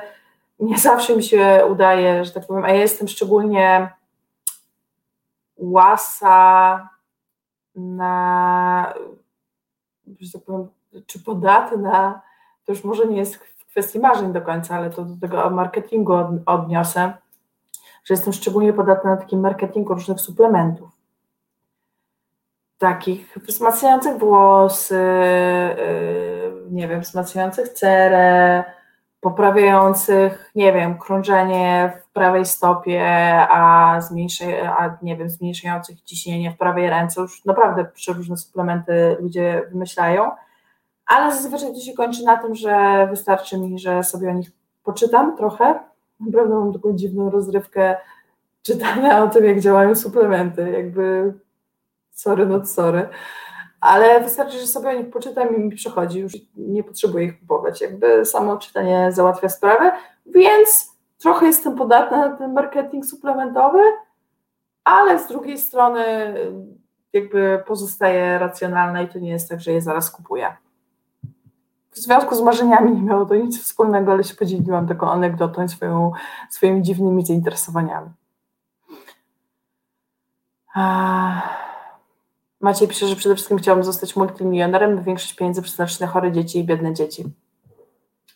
[0.59, 3.89] nie zawsze mi się udaje, że tak powiem, a ja jestem szczególnie
[5.57, 6.89] łasa
[7.77, 8.93] na,
[10.19, 10.67] że tak powiem,
[11.05, 12.21] czy podatna,
[12.65, 16.13] to już może nie jest w kwestii marzeń do końca, ale to do tego marketingu
[16.13, 17.13] od, odniosę,
[18.03, 20.89] że jestem szczególnie podatna na takim marketingu różnych suplementów.
[22.77, 25.03] Takich wzmacniających włosy,
[25.77, 28.63] yy, nie wiem, wzmacniających cerę,
[29.21, 33.03] poprawiających, nie wiem, krążenie prawej stopie,
[33.49, 37.21] a, zmniejszy, a nie wiem, zmniejszających ciśnienie w prawej ręce.
[37.21, 40.31] Już naprawdę przeróżne suplementy ludzie wymyślają,
[41.05, 44.51] ale zazwyczaj to się kończy na tym, że wystarczy mi, że sobie o nich
[44.83, 45.79] poczytam trochę.
[46.19, 47.97] Naprawdę mam taką dziwną rozrywkę
[48.61, 51.33] czytania o tym, jak działają suplementy, jakby
[52.11, 53.09] sorry, not sorry
[53.79, 57.81] ale wystarczy, że sobie o nich poczytam i mi przychodzi, już nie potrzebuję ich kupować.
[57.81, 59.91] Jakby samo czytanie załatwia sprawę,
[60.25, 63.79] więc trochę jestem podatna na ten marketing suplementowy,
[64.83, 66.03] ale z drugiej strony
[67.13, 70.55] jakby pozostaje racjonalna i to nie jest tak, że je zaraz kupuję.
[71.91, 76.11] W związku z marzeniami nie miało to nic wspólnego, ale się podzieliłam taką anegdotą swoją,
[76.49, 78.09] swoimi dziwnymi zainteresowaniami.
[82.61, 86.59] Maciej pisze, że przede wszystkim chciałbym zostać multimilionerem, by większość pieniędzy przeznaczyć na chore dzieci
[86.59, 87.23] i biedne dzieci.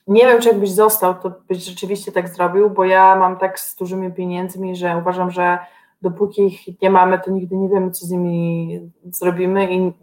[0.08, 3.76] Nie wiem, czy jakbyś został, to byś rzeczywiście tak zrobił, bo ja mam tak z
[3.76, 5.60] dużymi pieniędzmi, że uważam, że
[6.02, 9.94] dopóki ich nie mamy, to nigdy nie wiemy, co z nimi zrobimy i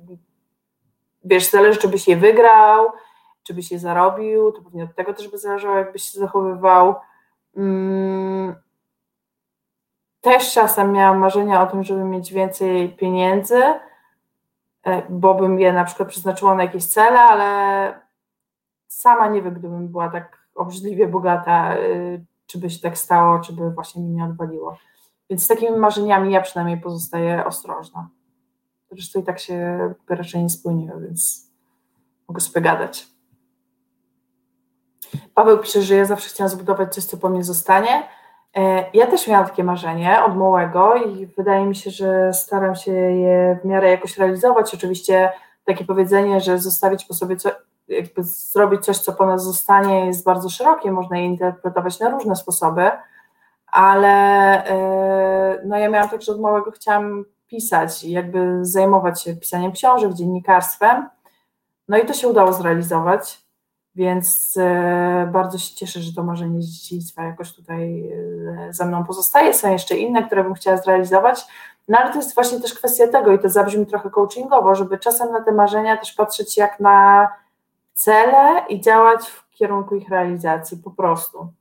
[1.25, 2.87] wiesz, zależy, czy byś je wygrał,
[3.43, 6.95] czy byś je zarobił, to pewnie od tego też by zależało, jakbyś się zachowywał.
[7.57, 8.55] Mm.
[10.21, 13.63] Też czasem miałam marzenia o tym, żeby mieć więcej pieniędzy,
[14.89, 18.01] E, bo bym je na przykład przeznaczyła na jakieś cele, ale
[19.01, 21.79] sama nie wiem, gdybym była tak obrzydliwie bogata, e,
[22.47, 24.77] czy by się tak stało, czy by właśnie mi nie odwaliło.
[25.31, 28.09] Więc z takimi marzeniami ja przynajmniej pozostaję ostrożna.
[28.91, 31.51] Zresztą i tak się raczej nie spełniły, więc
[32.29, 33.07] mogę sobie gadać.
[35.35, 38.09] Paweł pisze, że ja zawsze chciałam zbudować coś, co po mnie zostanie,
[38.57, 42.93] E, ja też miałam takie marzenie od małego i wydaje mi się, że staram się
[42.93, 44.75] je w miarę jakoś realizować.
[44.75, 45.33] Oczywiście
[45.65, 47.51] takie powiedzenie, że zostawić po sobie co,
[47.89, 52.37] jakby zrobić coś, co po nas zostanie, jest bardzo szerokie, można je interpretować na różne
[52.37, 52.91] sposoby,
[53.67, 54.09] ale
[54.67, 59.73] e, no ja miałam tak, że od małego chciałam pisać i jakby zajmować się pisaniem
[59.73, 61.09] książek, dziennikarstwem.
[61.89, 63.49] No i to się udało zrealizować.
[63.95, 68.13] Więc e, bardzo się cieszę, że to marzenie z dzieciństwa jakoś tutaj
[68.69, 69.55] e, ze mną pozostaje.
[69.55, 71.47] Są jeszcze inne, które bym chciała zrealizować.
[71.89, 75.33] No ale to jest właśnie też kwestia tego, i to zabrzmi trochę coachingowo, żeby czasem
[75.33, 77.29] na te marzenia też patrzeć jak na
[77.99, 81.53] cele i działać w kierunku ich realizacji po prostu.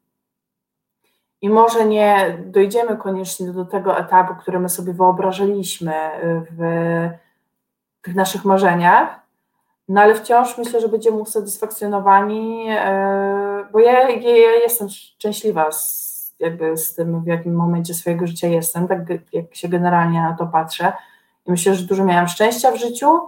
[1.42, 5.94] I może nie dojdziemy koniecznie do tego etapu, który my sobie wyobrażaliśmy
[6.52, 6.62] w
[8.02, 9.20] tych naszych marzeniach,
[9.90, 16.78] no ale wciąż myślę, że będziemy usatysfakcjonowani, e, bo ja, ja jestem szczęśliwa z, jakby
[16.78, 19.00] z tym, w jakim momencie swojego życia jestem, tak
[19.34, 20.94] jak się generalnie na to patrzę.
[21.46, 23.20] I myślę, że dużo miałam szczęścia w życiu,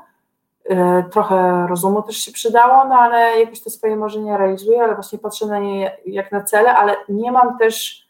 [1.12, 5.46] trochę rozumu też się przydało, no ale jakoś te swoje marzenia realizuję, ale właśnie patrzę
[5.46, 8.08] na nie jak na cele, ale nie mam też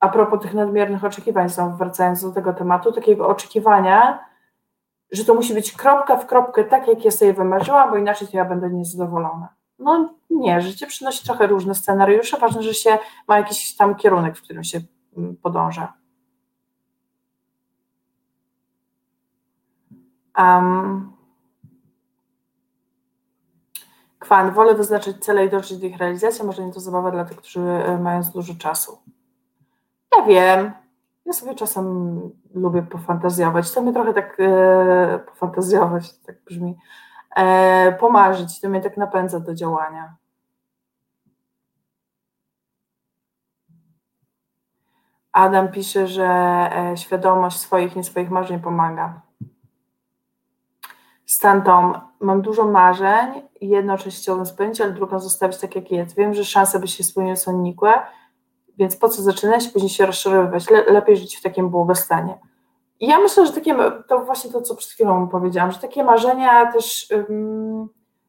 [0.00, 4.24] a propos tych nadmiernych oczekiwań, znowu wracając do tego tematu, takiego oczekiwania,
[5.12, 8.36] że to musi być kropka w kropkę tak, jak ja sobie wymarzyłam, bo inaczej to
[8.36, 9.48] ja będę niezadowolona.
[9.78, 14.42] No nie, życie przynosi trochę różne scenariusze, ważne, że się ma jakiś tam kierunek, w
[14.42, 14.80] którym się
[15.16, 15.92] mm, podąża.
[20.38, 21.11] Um,
[24.32, 27.36] Kwan, wolę wyznaczyć cele i dążyć do ich realizacji, może nie to zabawa dla tych,
[27.36, 28.98] którzy e, mają dużo czasu.
[30.16, 30.72] Ja wiem,
[31.26, 32.20] ja sobie czasem
[32.54, 33.72] lubię pofantazjować.
[33.72, 36.78] To mnie trochę tak e, pofantazjować, tak brzmi.
[37.36, 40.16] E, pomarzyć, to mnie tak napędza do działania.
[45.32, 46.26] Adam pisze, że
[46.72, 49.20] e, świadomość swoich, nie swoich marzeń pomaga.
[51.26, 56.16] Stan Tom, mam dużo marzeń jedną część chciałbym spełnić, ale drugą zostawić tak jak jest.
[56.16, 57.92] Wiem, że szanse by się spełniły są nikłe,
[58.78, 60.70] więc po co zaczynać, później się rozszerzywać?
[60.70, 62.38] Le, lepiej żyć w takim błogostanie.
[63.00, 63.74] I ja myślę, że takie,
[64.08, 67.08] to właśnie to, co przed chwilą powiedziałam, że takie marzenia też,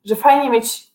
[0.05, 0.93] że fajnie mieć,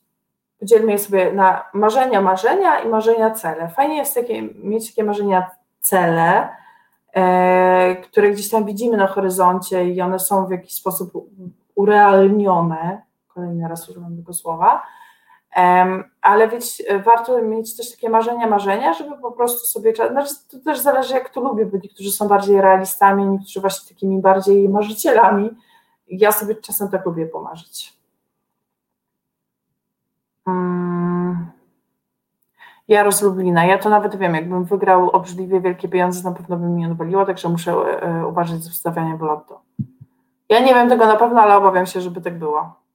[0.61, 3.68] podzielmy je sobie na marzenia, marzenia i marzenia, cele.
[3.68, 6.48] Fajnie jest takie, mieć takie marzenia, cele,
[7.12, 11.12] e, które gdzieś tam widzimy na horyzoncie i one są w jakiś sposób
[11.74, 13.03] urealnione,
[13.38, 14.83] kolejny raz używam tego słowa,
[16.22, 20.79] ale wiecie, warto mieć też takie marzenia, marzenia, żeby po prostu sobie, znaczy to też
[20.79, 25.51] zależy jak to lubię, bo niektórzy są bardziej realistami, niektórzy właśnie takimi bardziej marzycielami.
[26.09, 27.98] Ja sobie czasem tak lubię pomarzyć.
[30.44, 31.51] Hmm.
[32.88, 33.66] Ja rozlublina.
[33.66, 37.48] Ja to nawet wiem, jakbym wygrał obrzydliwie wielkie pieniądze, na pewno by mi odwaliło, także
[37.48, 39.61] muszę e, uważać z wstawianiem w lotto.
[40.48, 42.88] Ja nie wiem tego na pewno, ale obawiam się, żeby tak było.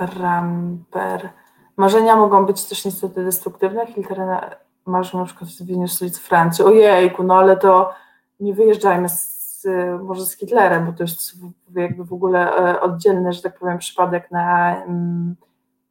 [0.00, 1.30] Ramper.
[1.76, 3.86] Marzenia mogą być też niestety destruktywne.
[3.86, 4.50] Hilterena
[4.86, 6.64] marzy na przykład w stolicy Francji.
[6.64, 7.94] Ojejku, no ale to
[8.40, 9.66] nie wyjeżdżajmy z,
[10.02, 11.32] może z Hitlerem, bo to jest
[11.74, 15.36] jakby w ogóle e, oddzielny, że tak powiem, przypadek na mm,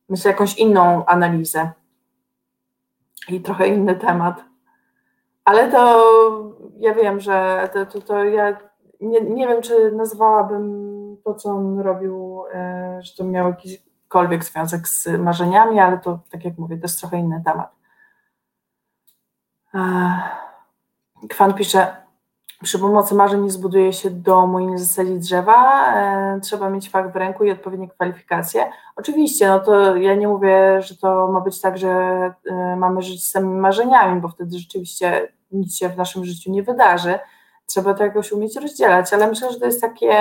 [0.10, 1.72] myślę jakąś inną analizę
[3.30, 4.55] i trochę inny temat.
[5.46, 8.58] Ale to ja wiem, że to, to, to ja
[9.02, 14.88] nie, nie wiem, czy nazwałabym to, co on robił, e, że to miał jakikolwiek związek
[14.88, 17.76] z marzeniami, ale to, tak jak mówię, to jest trochę inny temat.
[21.30, 22.05] Kwan pisze,
[22.64, 27.14] przy pomocy marzeń nie zbuduje się domu i nie zasadzi drzewa, e, trzeba mieć fakt
[27.14, 28.72] w ręku i odpowiednie kwalifikacje.
[28.95, 31.89] Oczywiście, no to ja nie mówię, że to ma być tak, że
[32.45, 37.20] e, mamy żyć samymi marzeniami, bo wtedy rzeczywiście nic się w naszym życiu nie wydarzy.
[37.66, 40.16] Trzeba to jakoś umieć rozdzielać, ale myślę, że to jest takie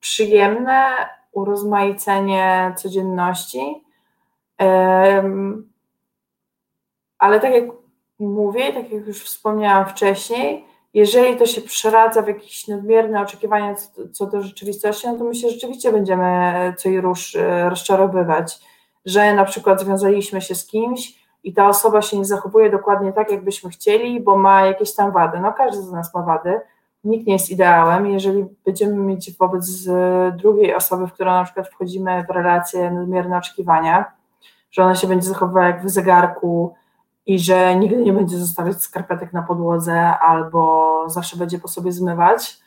[0.00, 0.86] przyjemne
[1.32, 3.84] urozmaicenie codzienności.
[7.18, 7.64] Ale tak jak
[8.26, 10.64] mówię, tak jak już wspomniałam wcześniej,
[10.94, 15.34] jeżeli to się przeradza w jakieś nadmierne oczekiwania co, co do rzeczywistości, no to my
[15.34, 18.58] się rzeczywiście będziemy co i róż e, rozczarowywać,
[19.06, 23.30] że na przykład związaliśmy się z kimś, i ta osoba się nie zachowuje dokładnie tak,
[23.30, 25.40] jakbyśmy chcieli, bo ma jakieś tam wady.
[25.40, 26.60] No każdy z nas ma wady,
[27.04, 28.06] nikt nie jest ideałem.
[28.06, 29.88] Jeżeli będziemy mieć wobec
[30.36, 34.04] drugiej osoby, w którą na przykład wchodzimy w relacje nadmierne oczekiwania,
[34.70, 36.74] że ona się będzie zachowywała jak w zegarku
[37.30, 42.58] i że nigdy nie będzie zostawiać skarpetek na podłodze albo zawsze będzie po sobie zmywać,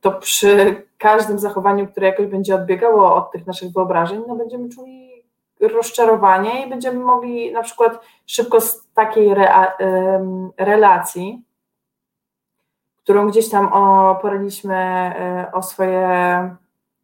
[0.00, 5.24] to przy każdym zachowaniu, które jakoś będzie odbiegało od tych naszych wyobrażeń, no będziemy czuli
[5.60, 9.66] rozczarowanie i będziemy mogli na przykład szybko z takiej re,
[10.56, 11.44] relacji,
[12.96, 16.06] którą gdzieś tam oporaliśmy e, o swoje,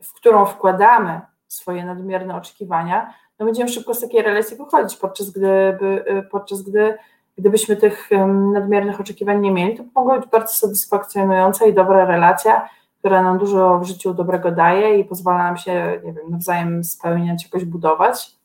[0.03, 5.49] w którą wkładamy swoje nadmierne oczekiwania, no będziemy szybko z takiej relacji wychodzić, podczas gdy,
[5.49, 6.99] e, podczas gdy
[7.39, 8.11] gdybyśmy tych
[8.53, 12.69] nadmiernych oczekiwań nie mieli, to mogła być bardzo satysfakcjonująca i dobra relacja,
[12.99, 17.45] która nam dużo w życiu dobrego daje i pozwala nam się, nie wiem, nawzajem spełniać,
[17.45, 18.37] jakoś budować.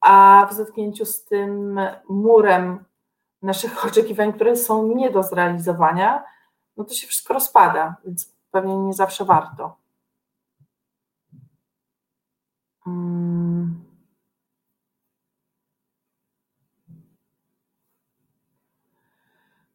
[0.00, 2.84] A w zetknięciu z tym murem
[3.42, 6.24] naszych oczekiwań, które są nie do zrealizowania,
[6.76, 9.79] no to się wszystko rozpada, więc pewnie nie zawsze warto.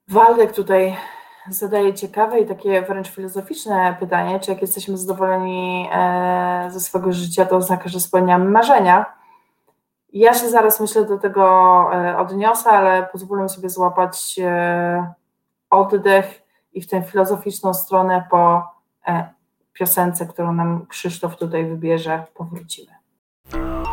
[0.08, 0.97] Waldek tutaj
[1.49, 7.45] zadaje ciekawe i takie wręcz filozoficzne pytanie, czy jak jesteśmy zadowoleni e, ze swojego życia,
[7.45, 9.06] to oznacza, że spełniamy marzenia.
[10.14, 11.43] Ja się zaraz myślę do tego
[11.93, 15.14] e, odniosę, ale pozwolę sobie złapać e,
[15.70, 16.41] oddech
[16.74, 18.64] i w tę filozoficzną stronę po
[19.74, 22.95] piosence, którą nam Krzysztof tutaj wybierze, powrócimy.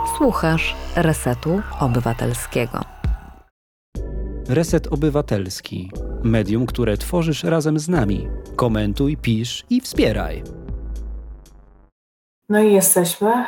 [0.06, 2.80] Słuchasz Resetu Obywatelskiego.
[4.48, 5.90] Reset Obywatelski.
[6.22, 8.28] Medium, które tworzysz razem z nami.
[8.56, 10.42] Komentuj, pisz i wspieraj.
[12.48, 13.44] No i jesteśmy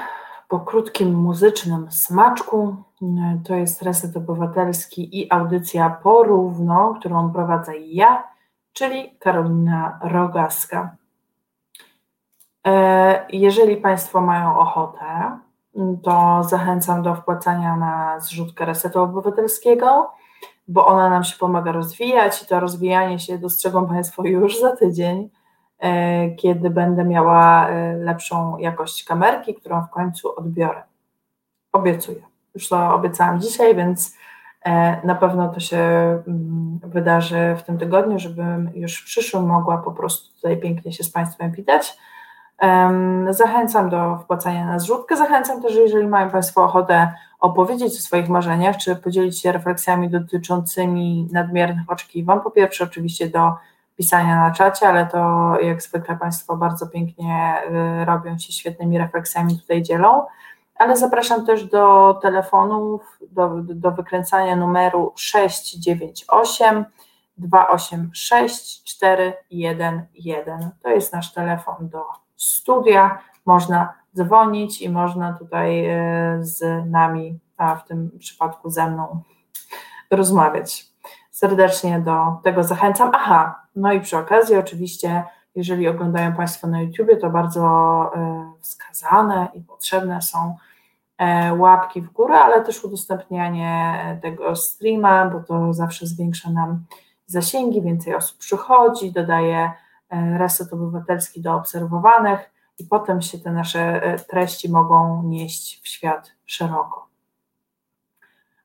[0.48, 2.76] po krótkim muzycznym smaczku.
[3.44, 8.28] To jest Reset Obywatelski i audycja porówno, którą prowadzę ja,
[8.72, 10.96] czyli Karolina Rogaska.
[12.66, 15.38] E, jeżeli Państwo mają ochotę,
[16.02, 20.10] to zachęcam do wpłacania na zrzutkę Resetu Obywatelskiego
[20.68, 25.30] bo ona nam się pomaga rozwijać i to rozwijanie się dostrzegą Państwo już za tydzień,
[25.78, 30.82] e, kiedy będę miała e, lepszą jakość kamerki, którą w końcu odbiorę.
[31.72, 32.22] Obiecuję.
[32.54, 34.16] Już to obiecałam dzisiaj, więc
[34.64, 39.78] e, na pewno to się mm, wydarzy w tym tygodniu, żebym już w przyszłym mogła
[39.78, 41.96] po prostu tutaj pięknie się z Państwem witać.
[43.30, 45.16] Zachęcam do wpłacania na zrzutkę.
[45.16, 51.28] Zachęcam też, jeżeli mają Państwo ochotę opowiedzieć o swoich marzeniach, czy podzielić się refleksjami dotyczącymi
[51.32, 52.40] nadmiernych oczekiwań.
[52.40, 53.52] Po pierwsze, oczywiście do
[53.96, 57.54] pisania na czacie, ale to jak zwykle Państwo bardzo pięknie
[58.02, 60.26] y, robią się świetnymi refleksjami, tutaj dzielą.
[60.76, 66.84] Ale zapraszam też do telefonów, do, do wykręcania numeru 698
[67.38, 70.70] 286 411.
[70.82, 73.18] To jest nasz telefon do studia.
[73.46, 79.22] Można dzwonić i można tutaj e, z nami, a w tym przypadku ze mną,
[80.10, 80.86] rozmawiać.
[81.30, 83.10] Serdecznie do tego zachęcam.
[83.14, 85.24] Aha, no i przy okazji, oczywiście,
[85.54, 87.62] jeżeli oglądają Państwo na YouTubie, to bardzo
[88.16, 90.56] e, wskazane i potrzebne są
[91.18, 96.84] e, łapki w górę, ale też udostępnianie tego streama, bo to zawsze zwiększa nam
[97.26, 99.72] zasięgi, więcej osób przychodzi, dodaje
[100.38, 106.32] reset obywatelski do obserwowanych i potem się te nasze e, treści mogą nieść w świat
[106.46, 107.08] szeroko.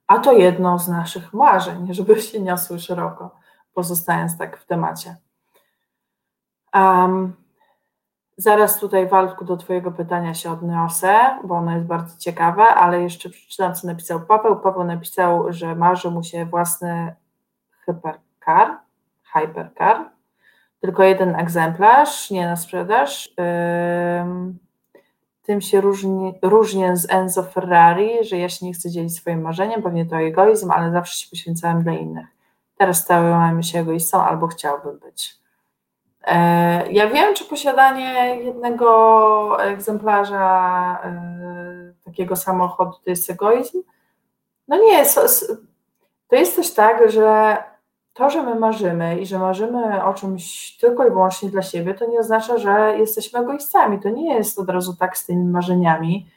[0.07, 3.35] A to jedno z naszych marzeń, żeby się niosły szeroko,
[3.73, 5.15] pozostając tak w temacie.
[6.73, 7.35] Um,
[8.37, 13.29] zaraz tutaj, Waldku, do Twojego pytania się odniosę, bo ono jest bardzo ciekawe, ale jeszcze
[13.29, 14.59] przeczytam, co napisał Paweł.
[14.59, 17.15] Paweł napisał, że marzy mu się własny
[17.85, 18.77] hypercar,
[19.33, 20.09] hypercar,
[20.79, 23.33] tylko jeden egzemplarz, nie na sprzedaż.
[25.43, 29.83] Tym się różni, różnię z Enzo Ferrari, że ja się nie chcę dzielić swoim marzeniem,
[29.83, 32.27] pewnie to egoizm, ale zawsze się poświęcałem dla innych.
[32.77, 35.39] Teraz stałem się egoistą albo chciałbym być.
[36.23, 43.81] E, ja wiem, czy posiadanie jednego egzemplarza e, takiego samochodu to jest egoizm.
[44.67, 45.05] No nie,
[46.27, 47.57] to jest też tak, że
[48.19, 52.05] to, że my marzymy i że marzymy o czymś tylko i wyłącznie dla siebie, to
[52.05, 53.99] nie oznacza, że jesteśmy egoistami.
[53.99, 56.27] To nie jest od razu tak z tymi marzeniami,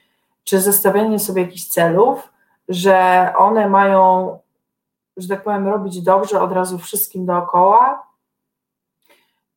[0.44, 2.32] czy zestawianie sobie jakichś celów,
[2.68, 4.38] że one mają,
[5.16, 8.06] że tak powiem, robić dobrze od razu wszystkim dookoła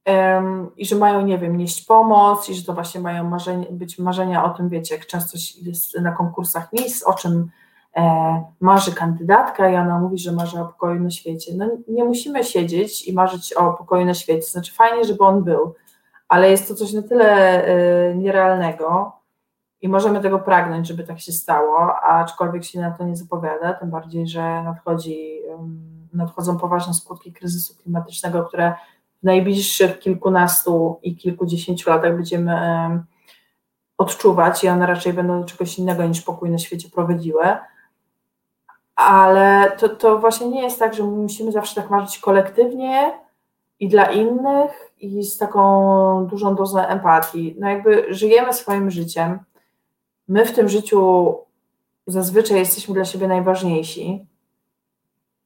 [0.06, 4.00] um, i że mają, nie wiem, nieść pomoc i że to właśnie mają marzenie, być
[4.00, 7.50] marzenia o tym, wiecie, jak często jest na konkursach miejsc, o czym
[8.60, 11.52] marzy kandydatka i ona mówi, że marzy o pokoju na świecie.
[11.56, 15.76] No nie musimy siedzieć i marzyć o pokoju na świecie, znaczy fajnie, żeby on był,
[16.28, 17.28] ale jest to coś na tyle
[17.66, 19.12] e, nierealnego
[19.82, 23.89] i możemy tego pragnąć, żeby tak się stało, aczkolwiek się na to nie zapowiada, tym
[23.89, 25.39] bardziej, że nadchodzi,
[26.14, 28.74] nadchodzą poważne skutki kryzysu klimatycznego, które
[29.22, 32.60] w najbliższych kilkunastu i kilkudziesięciu latach będziemy
[33.98, 37.46] odczuwać i one raczej będą do czegoś innego niż pokój na świecie prowadziły
[38.96, 43.20] ale to, to właśnie nie jest tak, że musimy zawsze tak marzyć kolektywnie
[43.80, 47.56] i dla innych i z taką dużą dozą empatii.
[47.60, 49.39] No jakby żyjemy swoim życiem.
[50.28, 51.34] My w tym życiu
[52.08, 54.26] zazwyczaj jesteśmy dla siebie najważniejsi,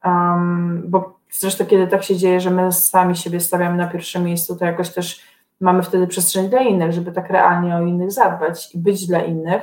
[0.04, 4.56] um, bo zresztą kiedy tak się dzieje, że my sami siebie stawiamy na pierwszym miejscu,
[4.56, 5.20] to jakoś też
[5.60, 9.62] mamy wtedy przestrzeń dla innych, żeby tak realnie o innych zadbać i być dla innych,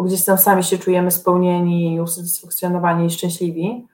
[0.00, 3.86] bo gdzieś tam sami się czujemy spełnieni, usatysfakcjonowani i szczęśliwi.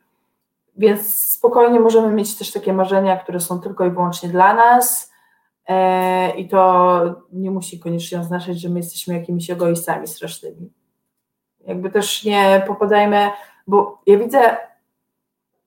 [0.77, 5.13] Więc spokojnie możemy mieć też takie marzenia, które są tylko i wyłącznie dla nas.
[5.69, 7.01] E, I to
[7.33, 10.73] nie musi koniecznie oznaczać, że my jesteśmy jakimiś egoistami strasznymi.
[11.67, 13.31] Jakby też nie popadajmy,
[13.67, 14.57] bo ja widzę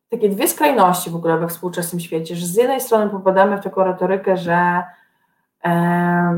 [0.10, 3.84] takie dwie skrajności w ogóle we współczesnym świecie, że z jednej strony popadamy w taką
[3.84, 4.84] retorykę, że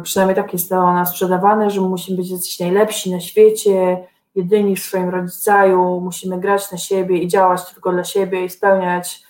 [0.03, 4.79] przynajmniej tak jest to nas sprzedawane, że musimy być jacyś najlepsi na świecie, jedyni w
[4.79, 9.23] swoim rodzaju, musimy grać na siebie i działać tylko dla siebie i spełniać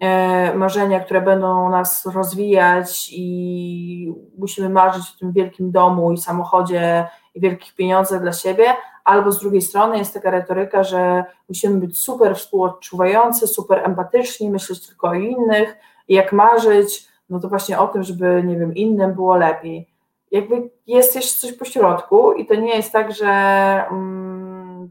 [0.00, 7.06] e, marzenia, które będą nas rozwijać i musimy marzyć o tym wielkim domu i samochodzie
[7.34, 8.64] i wielkich pieniądzach dla siebie,
[9.04, 14.86] albo z drugiej strony jest taka retoryka, że musimy być super współodczuwający, super empatyczni, myśleć
[14.86, 15.76] tylko o innych
[16.08, 19.88] jak marzyć, no to właśnie o tym, żeby, nie wiem, innym było lepiej.
[20.30, 24.90] Jakby jest jeszcze coś po środku i to nie jest tak, że um,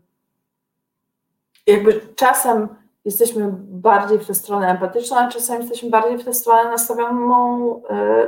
[1.68, 2.68] jakby czasem
[3.06, 7.82] jesteśmy bardziej w tę stronę empatyczną, a czasem jesteśmy bardziej w tę stronę nastawioną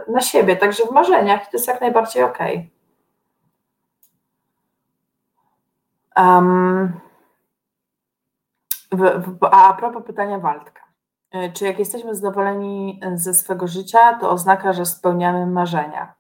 [0.07, 2.55] y, na siebie, także w marzeniach i to jest jak najbardziej okej.
[2.55, 2.77] Okay.
[6.25, 6.99] Um,
[9.41, 10.86] a propos pytania Waldka.
[11.31, 16.15] E, czy jak jesteśmy zadowoleni ze swego życia, to oznacza, że spełniamy marzenia?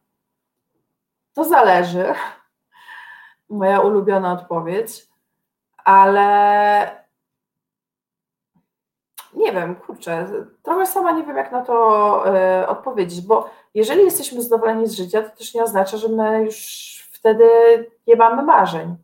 [1.33, 2.13] To zależy.
[3.49, 5.07] Moja ulubiona odpowiedź,
[5.77, 7.07] ale
[9.33, 10.27] nie wiem, kurczę,
[10.63, 12.23] trochę sama nie wiem, jak na to
[12.61, 16.57] y, odpowiedzieć, bo jeżeli jesteśmy zadowoleni z życia, to też nie oznacza, że my już
[17.11, 17.49] wtedy
[18.07, 18.95] nie mamy marzeń.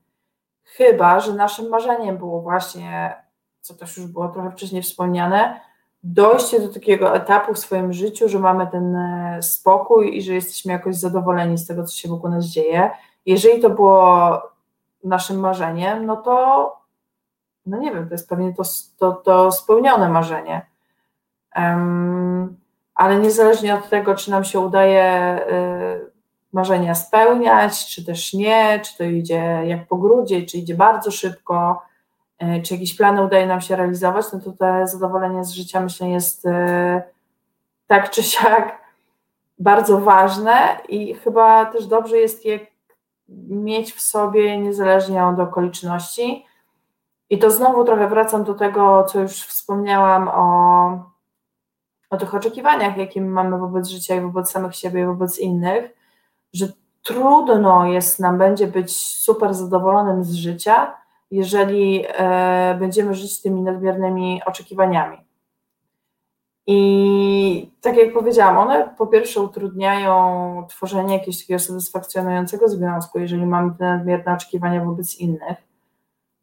[0.64, 3.16] Chyba, że naszym marzeniem było właśnie,
[3.62, 5.62] co też już było trochę wcześniej wspomniane,
[6.04, 10.72] dojście do takiego etapu w swoim życiu, że mamy ten e, spokój i że jesteśmy
[10.72, 12.91] jakoś zadowoleni z tego, co się wokół nas dzieje.
[13.26, 14.41] Jeżeli to było
[15.04, 16.78] naszym marzeniem, no to,
[17.66, 18.64] no nie wiem, to jest pewnie to,
[18.97, 20.66] to, to spełnione marzenie.
[21.56, 22.58] Um,
[22.95, 26.12] ale niezależnie od tego, czy nam się udaje y,
[26.54, 31.82] marzenia spełniać, czy też nie, czy to idzie jak po grudzie, czy idzie bardzo szybko,
[32.63, 36.45] czy jakieś plany udaje nam się realizować, no to to zadowolenie z życia myślę jest
[36.45, 37.03] e,
[37.87, 38.81] tak czy siak
[39.59, 42.59] bardzo ważne i chyba też dobrze jest je
[43.47, 46.45] mieć w sobie niezależnie od okoliczności.
[47.29, 50.89] I to znowu trochę wracam do tego, co już wspomniałam o,
[52.09, 56.03] o tych oczekiwaniach, jakie mamy wobec życia i wobec samych siebie i wobec innych
[56.53, 56.67] że
[57.03, 60.97] trudno jest nam będzie być super zadowolonym z życia,
[61.34, 65.17] jeżeli e, będziemy żyć tymi nadmiernymi oczekiwaniami.
[66.67, 73.71] I tak jak powiedziałam, one po pierwsze utrudniają tworzenie jakiegoś takiego satysfakcjonującego związku, jeżeli mamy
[73.79, 75.57] te nadmierne oczekiwania wobec innych,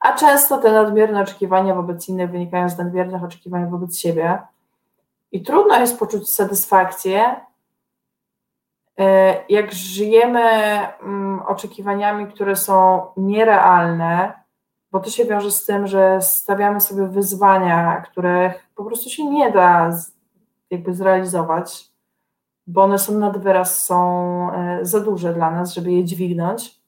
[0.00, 4.38] a często te nadmierne oczekiwania wobec innych wynikają z nadmiernych oczekiwań wobec siebie.
[5.32, 7.36] I trudno jest poczuć satysfakcję,
[9.00, 10.40] E, jak żyjemy
[11.02, 14.39] mm, oczekiwaniami, które są nierealne,
[14.92, 19.52] bo to się wiąże z tym, że stawiamy sobie wyzwania, których po prostu się nie
[19.52, 19.90] da
[20.70, 21.90] jakby zrealizować,
[22.66, 26.80] bo one są nad wyraz, są e, za duże dla nas, żeby je dźwignąć.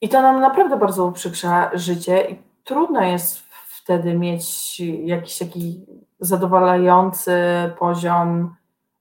[0.00, 3.38] I to nam naprawdę bardzo uprzykrza życie i trudno jest
[3.68, 5.86] wtedy mieć jakiś taki
[6.20, 7.32] zadowalający
[7.78, 8.56] poziom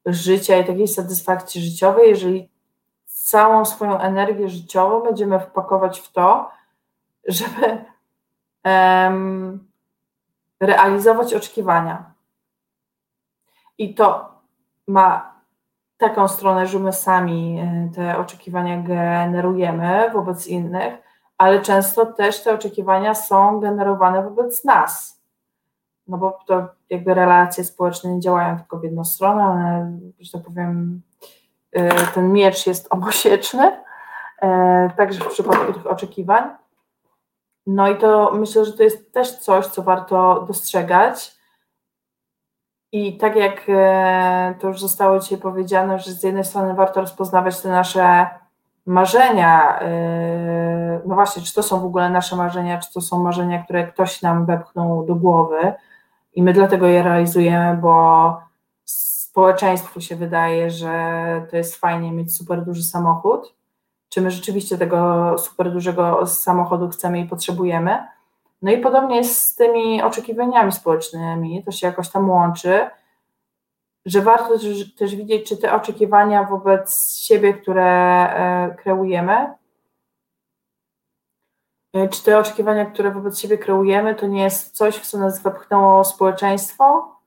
[0.05, 2.48] życia i takiej satysfakcji życiowej, jeżeli
[3.29, 6.51] całą swoją energię życiową będziemy wpakować w to,
[7.27, 7.85] żeby
[8.65, 9.67] um,
[10.59, 12.13] realizować oczekiwania.
[13.77, 14.31] I to
[14.87, 15.33] ma
[15.97, 20.93] taką stronę, że my sami e, te oczekiwania generujemy wobec innych,
[21.37, 25.19] ale często też te oczekiwania są generowane wobec nas
[26.09, 30.43] no bo to jakby relacje społeczne nie działają tylko w jedną stronę, one, że tak
[30.43, 31.01] powiem,
[32.13, 34.45] ten miecz jest obosieczny, y,
[34.97, 36.43] także w przypadku tych oczekiwań.
[37.67, 41.39] No i to myślę, że to jest też coś, co warto dostrzegać.
[42.91, 47.61] I tak jak y, to już zostało dzisiaj powiedziane, że z jednej strony warto rozpoznawać
[47.61, 48.27] te nasze
[48.85, 49.79] marzenia,
[51.05, 54.21] no właśnie, czy to są w ogóle nasze marzenia, czy to są marzenia, które ktoś
[54.21, 55.73] nam wepchnął do głowy,
[56.33, 58.48] i my dlatego je realizujemy, bo
[59.29, 60.93] społeczeństwu się wydaje, że
[61.49, 63.55] to jest fajnie mieć super duży samochód.
[64.09, 68.07] Czy my rzeczywiście tego super dużego samochodu chcemy i potrzebujemy?
[68.61, 72.89] No i podobnie jest z tymi oczekiwaniami społecznymi, to się jakoś tam łączy.
[74.05, 79.53] że warto też, też widzieć, czy te oczekiwania wobec siebie, które e, kreujemy,
[81.93, 85.41] e, czy te oczekiwania, które wobec siebie kreujemy, to nie jest coś, w co nas
[85.41, 87.18] wepchnęło społeczeństwo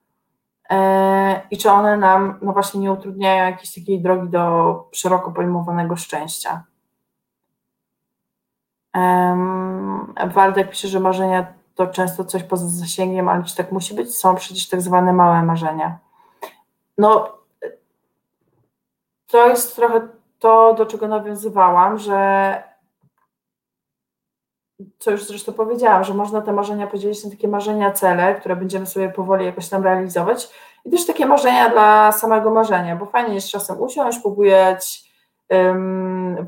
[1.50, 6.64] i czy one nam no właśnie nie utrudniają jakiejś takiej drogi do szeroko pojmowanego szczęścia.
[10.26, 14.16] Waldek pisze, że marzenia to często coś poza zasięgiem, ale czy tak musi być?
[14.16, 15.98] Są przecież tak zwane małe marzenia.
[16.98, 17.38] No,
[19.26, 20.08] to jest trochę
[20.38, 22.71] to, do czego nawiązywałam, że
[24.98, 28.86] co już zresztą powiedziałam, że można te marzenia podzielić na takie marzenia, cele, które będziemy
[28.86, 30.48] sobie powoli jakoś tam realizować
[30.84, 35.12] i też takie marzenia dla samego marzenia, bo fajnie jest czasem usiąść, pobujać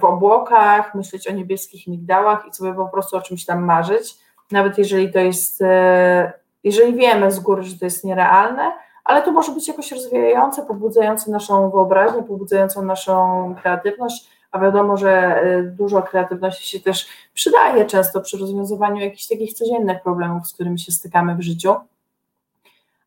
[0.00, 4.16] w obłokach, myśleć o niebieskich migdałach i sobie po prostu o czymś tam marzyć,
[4.50, 6.32] nawet jeżeli to jest, e,
[6.64, 8.72] jeżeli wiemy z góry, że to jest nierealne,
[9.04, 15.10] ale to może być jakoś rozwijające, pobudzające naszą wyobraźnię, pobudzające naszą kreatywność, a wiadomo, że
[15.10, 20.78] e, dużo kreatywności się też przydaje często przy rozwiązywaniu jakichś takich codziennych problemów, z którymi
[20.78, 21.74] się stykamy w życiu.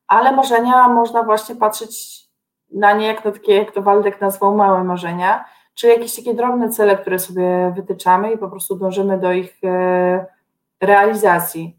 [0.07, 2.23] Ale marzenia można właśnie patrzeć
[2.71, 6.69] na nie jak na takie, jak to Waldek nazwał, małe marzenia, czy jakieś takie drobne
[6.69, 10.25] cele, które sobie wytyczamy i po prostu dążymy do ich e,
[10.81, 11.77] realizacji.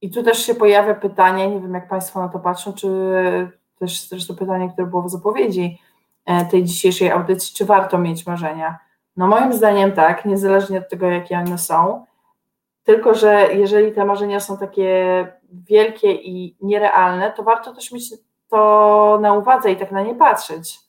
[0.00, 2.88] I tu też się pojawia pytanie, nie wiem jak Państwo na to patrzą, czy
[3.78, 5.78] też zresztą pytanie, które było w zapowiedzi
[6.50, 8.78] tej dzisiejszej audycji, czy warto mieć marzenia?
[9.16, 12.04] No moim zdaniem tak, niezależnie od tego, jakie one są,
[12.84, 18.14] tylko że jeżeli te marzenia są takie wielkie i nierealne, to warto też mieć
[18.48, 20.80] to na uwadze i tak na nie patrzeć.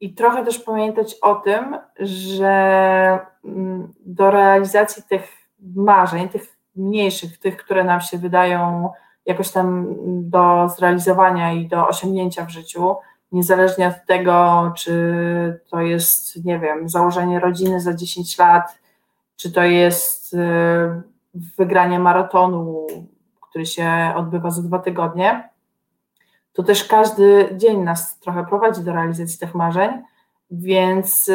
[0.00, 5.28] I trochę też pamiętać o tym, że mm, do realizacji tych
[5.76, 8.90] marzeń, tych mniejszych, tych, które nam się wydają
[9.26, 9.86] jakoś tam
[10.30, 12.96] do zrealizowania i do osiągnięcia w życiu,
[13.32, 18.78] niezależnie od tego, czy to jest, nie wiem, założenie rodziny za 10 lat,
[19.36, 20.38] czy to jest y,
[21.58, 22.86] wygranie maratonu,
[23.40, 25.48] który się odbywa za dwa tygodnie,
[26.52, 29.90] to też każdy dzień nas trochę prowadzi do realizacji tych marzeń,
[30.50, 31.30] więc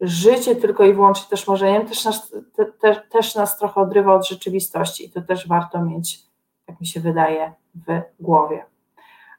[0.00, 4.28] życie tylko i wyłącznie też marzeniem też nas, te, te, też nas trochę odrywa od
[4.28, 6.22] rzeczywistości i to też warto mieć,
[6.68, 8.64] jak mi się wydaje, w głowie.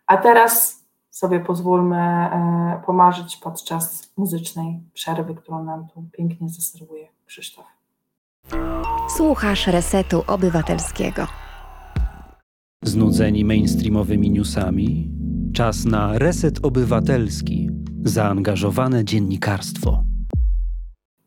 [0.07, 0.78] A teraz
[1.11, 7.65] sobie pozwólmy e, pomarzyć podczas muzycznej przerwy, którą nam tu pięknie zaserwuje Krzysztof.
[9.17, 11.27] Słuchasz Resetu Obywatelskiego.
[12.83, 15.11] Znudzeni mainstreamowymi newsami?
[15.53, 17.69] Czas na reset obywatelski,
[18.03, 20.03] zaangażowane dziennikarstwo.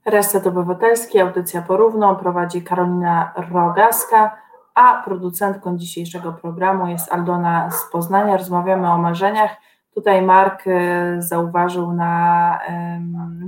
[0.06, 4.36] Reset Obywatelski, audycja porówno prowadzi Karolina Rogaska,
[4.74, 8.36] a producentką dzisiejszego programu jest Aldona z Poznania.
[8.36, 9.56] Rozmawiamy o marzeniach.
[9.94, 12.58] Tutaj Mark y, zauważył na,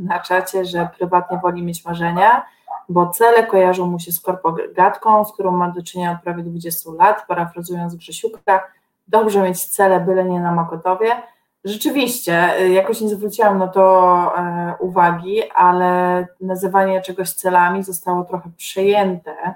[0.00, 2.44] na czacie, że prywatnie woli mieć marzenia
[2.88, 6.90] bo cele kojarzą mu się z korpogatką, z którą ma do czynienia od prawie 20
[6.98, 8.64] lat, parafrazując Grzesiuka,
[9.08, 11.10] dobrze mieć cele, byle nie na Makotowie.
[11.64, 18.50] Rzeczywiście, y, jakoś nie zwróciłam na to e, uwagi, ale nazywanie czegoś celami zostało trochę
[18.56, 19.54] przejęte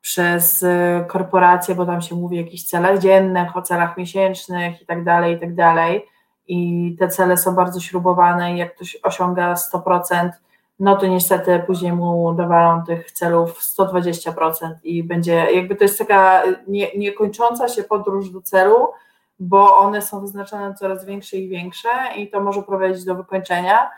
[0.00, 0.64] przez
[1.08, 5.36] korporacje, bo tam się mówi o jakichś celach dziennych, o celach miesięcznych i tak dalej,
[5.36, 6.06] i tak dalej.
[6.48, 10.30] I te cele są bardzo śrubowane i jak ktoś osiąga 100%,
[10.80, 16.42] no to niestety później mu dawalą tych celów 120% i będzie, jakby to jest taka
[16.68, 18.88] nie, niekończąca się podróż do celu,
[19.38, 23.90] bo one są wyznaczane coraz większe i większe i to może prowadzić do wykończenia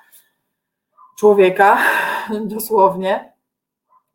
[1.19, 1.79] człowieka,
[2.45, 3.33] dosłownie,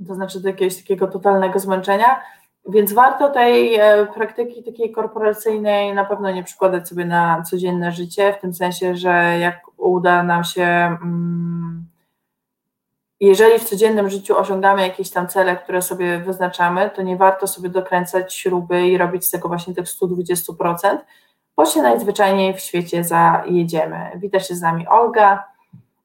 [0.07, 2.21] to znaczy do jakiegoś takiego totalnego zmęczenia,
[2.69, 8.33] więc warto tej e, praktyki takiej korporacyjnej na pewno nie przykładać sobie na codzienne życie,
[8.33, 10.63] w tym sensie, że jak uda nam się...
[10.63, 11.85] Mm,
[13.19, 17.69] jeżeli w codziennym życiu osiągamy jakieś tam cele, które sobie wyznaczamy, to nie warto sobie
[17.69, 20.97] dokręcać śruby i robić z tego właśnie tych 120%,
[21.55, 24.11] bo się najzwyczajniej w świecie zajedziemy.
[24.15, 25.43] Wita się z nami Olga.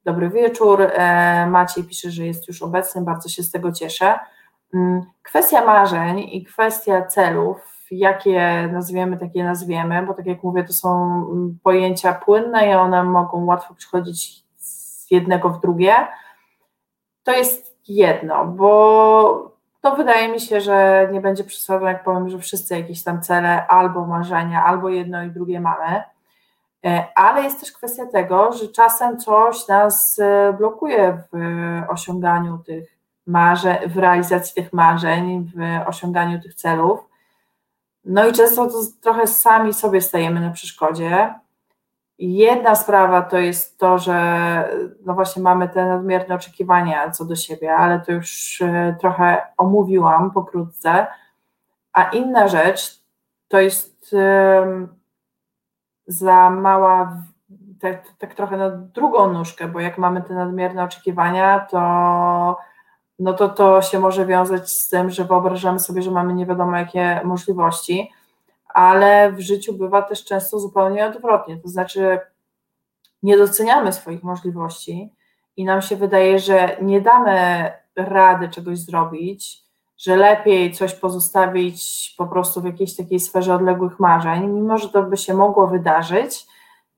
[0.04, 0.82] Dobry wieczór.
[0.82, 4.18] E, Maciej pisze, że jest już obecny, bardzo się z tego cieszę.
[4.74, 7.56] Mm, kwestia marzeń i kwestia celów,
[7.90, 13.04] jakie nazwiemy, takie nazwiemy, bo tak jak mówię, to są mm, pojęcia płynne i one
[13.04, 15.94] mogą łatwo przychodzić z jednego w drugie
[17.24, 22.38] to jest jedno, bo to wydaje mi się, że nie będzie przesadą, jak powiem, że
[22.38, 26.02] wszyscy jakieś tam cele albo marzenia, albo jedno i drugie mamy.
[26.84, 31.36] E, ale jest też kwestia tego, że czasem coś nas e, blokuje w
[31.88, 32.93] osiąganiu tych
[33.26, 37.00] marzeń, w realizacji tych marzeń, w osiąganiu tych celów.
[38.04, 41.34] No i często to trochę sami sobie stajemy na przeszkodzie.
[42.18, 44.68] Jedna sprawa to jest to, że
[45.06, 50.30] no właśnie mamy te nadmierne oczekiwania co do siebie, ale to już e, trochę omówiłam
[50.30, 51.06] pokrótce.
[51.92, 53.00] A inna rzecz
[53.48, 54.14] to jest
[56.06, 57.16] za mała,
[57.80, 62.58] tak, tak trochę na drugą nóżkę, bo jak mamy te nadmierne oczekiwania, to
[63.24, 66.76] no to to się może wiązać z tym, że wyobrażamy sobie, że mamy nie wiadomo
[66.76, 68.10] jakie możliwości,
[68.68, 72.18] ale w życiu bywa też często zupełnie odwrotnie, to znaczy
[73.22, 75.12] nie doceniamy swoich możliwości
[75.56, 79.62] i nam się wydaje, że nie damy rady czegoś zrobić,
[79.98, 85.02] że lepiej coś pozostawić po prostu w jakiejś takiej sferze odległych marzeń, mimo że to
[85.02, 86.46] by się mogło wydarzyć,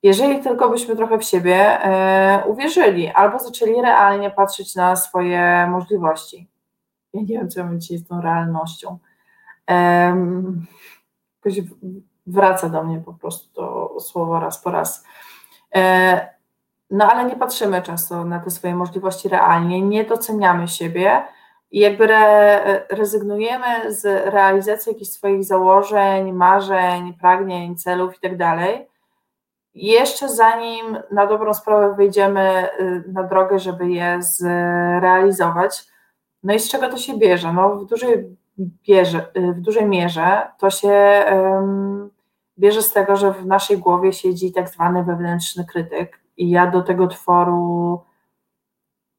[0.07, 6.49] jeżeli tylko byśmy trochę w siebie e, uwierzyli albo zaczęli realnie patrzeć na swoje możliwości.
[7.13, 8.99] Ja nie wiem, co ja dzisiaj z tą realnością.
[11.45, 11.61] jakoś
[12.27, 15.05] wraca do mnie po prostu to słowo raz po raz.
[15.75, 16.37] E,
[16.91, 21.23] no ale nie patrzymy często na te swoje możliwości realnie, nie doceniamy siebie
[21.71, 28.57] i jakby re, rezygnujemy z realizacji jakichś swoich założeń, marzeń, pragnień, celów itd.
[29.77, 35.85] Jeszcze zanim na dobrą sprawę wyjdziemy y, na drogę, żeby je zrealizować.
[36.43, 37.53] No i z czego to się bierze?
[37.53, 42.11] No w dużej, bierze, y, w dużej mierze to się um,
[42.59, 46.83] bierze z tego, że w naszej głowie siedzi tak zwany wewnętrzny krytyk i ja do
[46.83, 48.01] tego tworu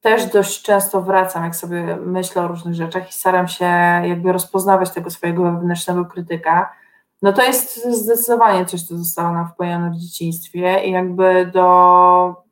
[0.02, 3.66] też dość często wracam, jak sobie myślę o różnych rzeczach i staram się
[4.04, 6.74] jakby rozpoznawać tego swojego wewnętrznego krytyka
[7.22, 12.48] no to jest zdecydowanie coś, co zostało nam wpojone w dzieciństwie i jakby do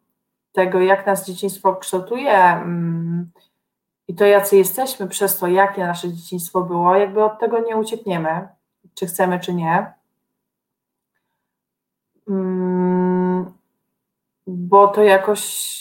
[0.52, 3.32] tego, jak nas dzieciństwo kształtuje mm,
[4.08, 8.48] i to, jacy jesteśmy przez to, jakie nasze dzieciństwo było, jakby od tego nie uciekniemy,
[8.94, 9.94] czy chcemy, czy nie.
[12.30, 13.54] Mm,
[14.48, 15.76] bo to jakoś,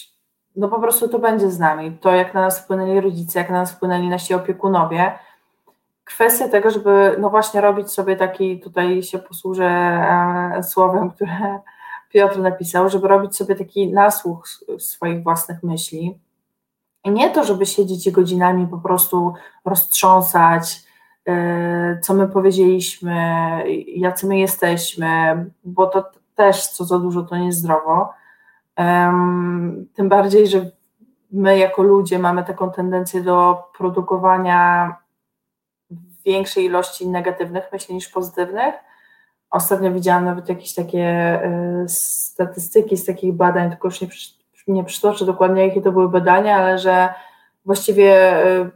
[0.56, 1.98] no po prostu to będzie z nami.
[1.98, 5.18] To, jak na nas wpłynęli rodzice, jak na nas wpłynęli nasi opiekunowie,
[6.04, 11.60] kwestia tego, żeby no właśnie robić sobie taki, tutaj się posłużę e, słowem, które
[12.10, 14.48] Piotr napisał, żeby robić sobie taki nasłuch
[14.78, 16.18] swoich własnych myśli.
[17.04, 19.34] I nie to, żeby siedzieć godzinami po prostu
[19.64, 20.82] roztrząsać,
[21.26, 23.14] e, co my powiedzieliśmy,
[23.86, 28.12] jacy my jesteśmy, bo to też co za dużo to niezdrowo.
[29.94, 30.70] Tym bardziej, że
[31.32, 34.96] my jako ludzie mamy taką tendencję do produkowania
[36.24, 38.74] większej ilości negatywnych myśli niż pozytywnych.
[39.50, 44.08] Ostatnio widziałam nawet jakieś takie y, statystyki z takich badań, tylko już nie,
[44.68, 47.14] nie przytoczę dokładnie, jakie to były badania, ale że
[47.64, 48.70] właściwie y,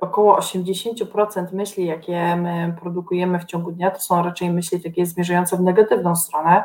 [0.00, 5.56] około 80% myśli, jakie my produkujemy w ciągu dnia, to są raczej myśli takie zmierzające
[5.56, 6.64] w negatywną stronę.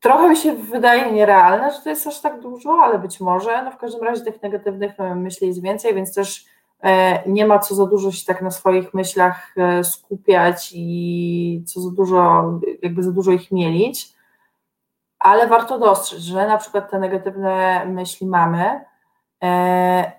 [0.00, 3.62] Trochę mi się wydaje nierealne, że to jest aż tak dużo, ale być może.
[3.62, 6.57] No w każdym razie tych negatywnych myśli jest więcej, więc też E,
[7.26, 11.90] nie ma co za dużo się tak na swoich myślach e, skupiać i co za
[11.90, 12.44] dużo,
[12.82, 14.12] jakby za dużo ich mielić,
[15.18, 18.80] ale warto dostrzec, że na przykład te negatywne myśli mamy
[19.42, 20.12] e,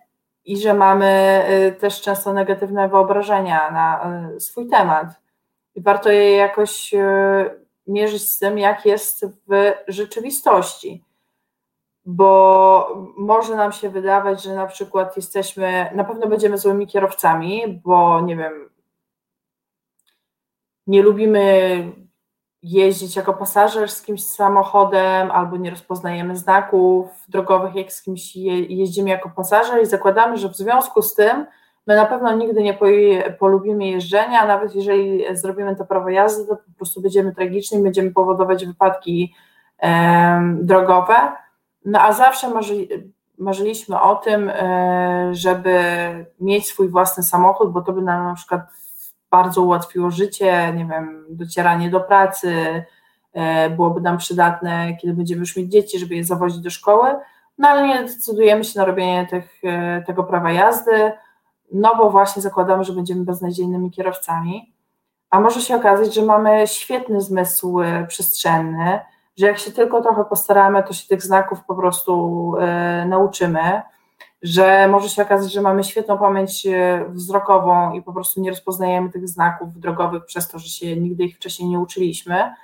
[0.46, 1.44] i że mamy
[1.80, 5.08] też często negatywne wyobrażenia na swój temat.
[5.76, 6.92] I warto je jakoś
[7.88, 11.04] mierzyć z tym, jak jest w rzeczywistości
[12.12, 18.22] bo może nam się wydawać, że na przykład jesteśmy, na pewno będziemy złymi kierowcami, bo
[18.22, 18.70] nie wiem,
[20.88, 21.84] nie lubimy
[22.64, 28.36] jeździć jako pasażer z kimś samochodem, albo nie rozpoznajemy znaków drogowych, jak z kimś
[28.70, 31.46] jeździmy jako pasażer i zakładamy, że w związku z tym
[31.88, 32.78] my na pewno nigdy nie
[33.40, 38.66] polubimy jeżdżenia, nawet jeżeli zrobimy to prawo jazdy, to po prostu będziemy tragiczni, będziemy powodować
[38.66, 39.36] wypadki
[40.54, 41.16] drogowe
[41.86, 42.88] no a zawsze marzy,
[43.40, 45.80] marzyliśmy o tym, e, żeby
[46.40, 48.62] mieć swój własny samochód, bo to by nam na przykład
[49.32, 52.84] bardzo ułatwiło życie, nie wiem, docieranie do pracy,
[53.34, 57.16] e, byłoby nam przydatne, kiedy będziemy już mieć dzieci, żeby je zawozić do szkoły,
[57.58, 61.12] no ale nie decydujemy się na robienie tych, e, tego prawa jazdy,
[61.72, 64.74] no bo właśnie zakładamy, że będziemy beznadziejnymi kierowcami,
[65.30, 69.00] a może się okazać, że mamy świetny zmysł przestrzenny,
[69.40, 73.82] że jak się tylko trochę postaramy, to się tych znaków po prostu e, nauczymy,
[74.42, 79.10] że może się okazać, że mamy świetną pamięć e, wzrokową i po prostu nie rozpoznajemy
[79.10, 82.56] tych znaków drogowych przez to, że się nigdy ich wcześniej nie uczyliśmy.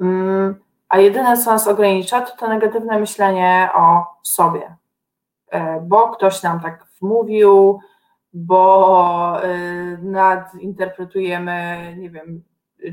[0.00, 0.54] Mm,
[0.88, 4.76] a jedyne, co nas ogranicza, to to negatywne myślenie o sobie,
[5.50, 7.80] e, bo ktoś nam tak wmówił,
[8.32, 9.36] bo
[10.02, 12.42] nadinterpretujemy, nie wiem,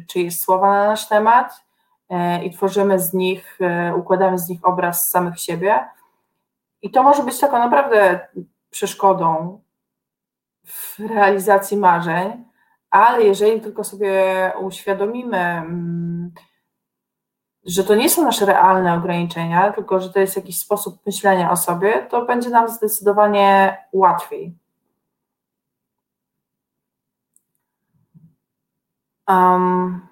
[0.08, 1.69] czyjeś słowa na nasz temat
[2.44, 3.60] i tworzymy z nich,
[3.96, 5.88] układamy z nich obraz samych siebie.
[6.82, 8.28] I to może być taką naprawdę
[8.70, 9.60] przeszkodą
[10.66, 12.46] w realizacji marzeń,
[12.90, 16.32] ale jeżeli tylko sobie uświadomimy, mm,
[17.66, 21.58] że to nie są nasze realne ograniczenia, tylko że to jest jakiś sposób myślenia o
[21.58, 24.58] sobie, to będzie nam zdecydowanie łatwiej.
[29.28, 30.09] Um,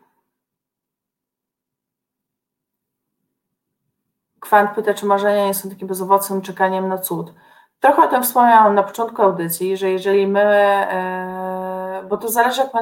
[4.48, 7.34] Kwant pyta, czy marzenia nie są takim bezowocnym czekaniem na cud.
[7.80, 12.74] Trochę o tym wspomniałam na początku audycji, że jeżeli my, e, bo to zależy jak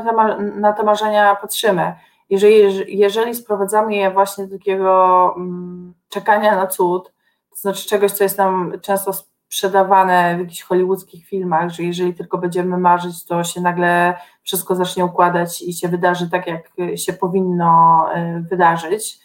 [0.56, 1.96] na te, marzenia patrzymy,
[2.30, 7.14] jeżeli, jeżeli sprowadzamy je właśnie do takiego mm, czekania na cud,
[7.50, 12.38] to znaczy czegoś, co jest nam często sprzedawane w jakichś hollywoodzkich filmach, że jeżeli tylko
[12.38, 18.06] będziemy marzyć, to się nagle wszystko zacznie układać i się wydarzy tak, jak się powinno
[18.14, 19.25] e, wydarzyć,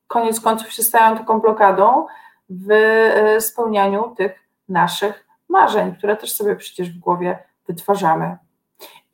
[0.08, 2.06] koniec końców się stają taką blokadą
[2.50, 4.39] w e, spełnianiu tych
[4.70, 8.38] naszych marzeń, które też sobie przecież w głowie wytwarzamy.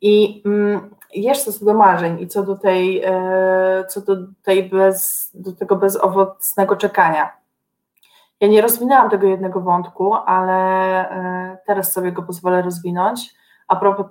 [0.00, 5.30] I mm, jeszcze co do marzeń i co do tej, e, co do tej bez,
[5.34, 7.32] do tego bezowocnego czekania.
[8.40, 13.34] Ja nie rozwinęłam tego jednego wątku, ale teraz sobie go pozwolę rozwinąć.
[13.68, 14.06] A propos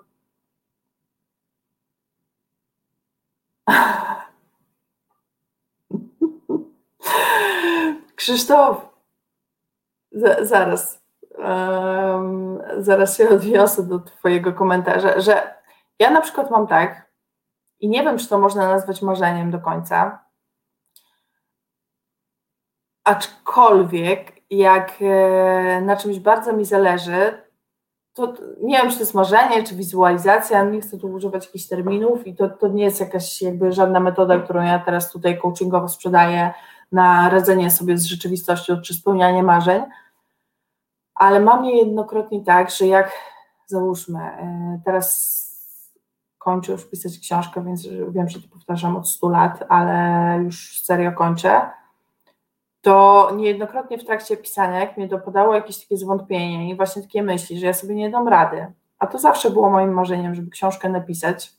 [8.16, 8.90] Krzysztof,
[10.42, 11.04] zaraz,
[11.38, 15.56] um, zaraz się odniosę do Twojego komentarza, że
[16.00, 17.08] ja na przykład mam tak,
[17.80, 20.26] i nie wiem, czy to można nazwać marzeniem do końca,
[23.04, 27.48] aczkolwiek jak e, na czymś bardzo mi zależy,
[28.14, 32.28] to nie wiem, czy to jest marzenie, czy wizualizacja, nie chcę tu używać jakichś terminów
[32.28, 36.54] i to, to nie jest jakaś jakby żadna metoda, którą ja teraz tutaj coachingowo sprzedaję,
[36.92, 39.84] na radzenie sobie z rzeczywistością czy spełnianie marzeń,
[41.16, 43.12] ale mam niejednokrotnie tak, że jak
[43.66, 45.38] załóżmy, e, teraz
[46.38, 51.12] kończę już pisać książkę, więc wiem, że to powtarzam od 100 lat, ale już serio
[51.12, 51.70] kończę,
[52.82, 57.60] to niejednokrotnie w trakcie pisania, jak mnie dopadało jakieś takie zwątpienie i właśnie takie myśli,
[57.60, 61.54] że ja sobie nie dam rady, a to zawsze było moim marzeniem, żeby książkę napisać,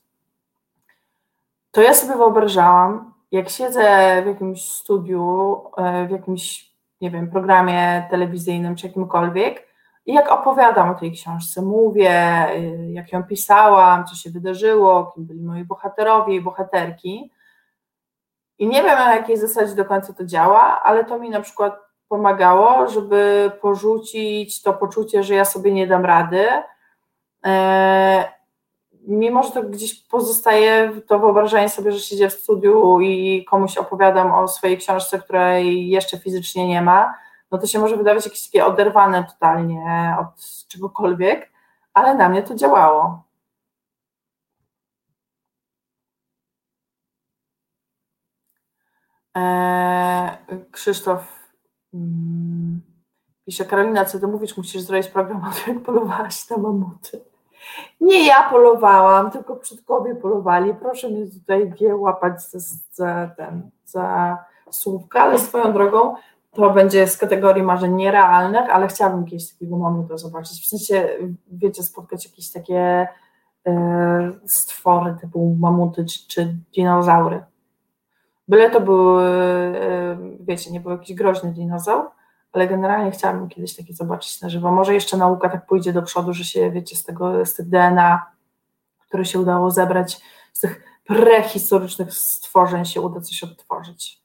[1.71, 8.07] to ja sobie wyobrażałam, jak siedzę w jakimś studiu, e, w jakimś, nie wiem, programie
[8.11, 9.69] telewizyjnym czy jakimkolwiek
[10.07, 15.27] i jak opowiadam o tej książce, mówię, e, jak ją pisałam, co się wydarzyło, kim
[15.27, 17.33] byli moi bohaterowie i bohaterki.
[18.59, 21.81] I nie wiem, na jakiej zasadzie do końca to działa, ale to mi na przykład
[22.09, 26.49] pomagało, żeby porzucić to poczucie, że ja sobie nie dam rady
[27.47, 28.38] e,
[29.09, 34.33] mimo że to gdzieś pozostaje to wyobrażenie sobie, że siedzę w studiu i komuś opowiadam
[34.33, 37.15] o swojej książce, której jeszcze fizycznie nie ma,
[37.51, 41.53] no to się może wydawać jakieś takie oderwane totalnie od czegokolwiek,
[41.95, 43.23] ale na mnie to działało.
[49.35, 50.39] Eee,
[50.73, 51.21] Krzysztof
[51.95, 52.81] mm,
[53.47, 57.28] pisze, Karolina, co ty mówisz, musisz zrobić program o tym, jak polowałaś na mamuty.
[58.01, 60.75] Nie ja polowałam, tylko przodkowie polowali.
[60.75, 62.59] Proszę mnie tutaj nie łapać za,
[62.93, 64.39] za, ten, za
[64.71, 66.15] słówka, ale swoją drogą
[66.53, 70.63] to będzie z kategorii marzeń nierealnych, ale chciałabym kiedyś takiego mamuta zobaczyć.
[70.63, 71.09] W sensie,
[71.53, 73.09] wiecie, spotkać jakieś takie
[73.67, 77.45] e, stwory typu mamuty czy, czy dinozaury.
[78.49, 79.27] Byle to był, e,
[80.41, 82.11] wiecie, nie był jakiś groźny dinozaur,
[82.53, 84.73] ale generalnie chciałabym kiedyś takie zobaczyć na żywo.
[84.73, 88.27] Może jeszcze nauka tak pójdzie do przodu, że się, wiecie, z tego, z tych DNA,
[89.01, 90.21] które się udało zebrać,
[90.53, 94.23] z tych prehistorycznych stworzeń się uda coś odtworzyć.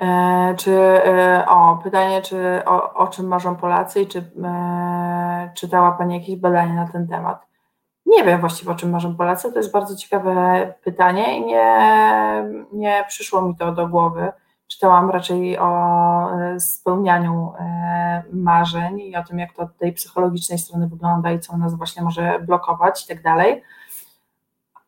[0.00, 5.92] E, czy, e, o, pytanie, czy o, o czym marzą Polacy i czy e, czytała
[5.92, 7.45] Pani jakieś badania na ten temat?
[8.06, 9.52] Nie wiem właściwie, o czym marzą Polacy.
[9.52, 11.80] To jest bardzo ciekawe pytanie i nie,
[12.72, 14.32] nie przyszło mi to do głowy.
[14.68, 15.70] Czytałam raczej o
[16.40, 21.40] e, spełnianiu e, marzeń i o tym, jak to od tej psychologicznej strony wygląda i
[21.40, 23.62] co nas właśnie może blokować i tak dalej.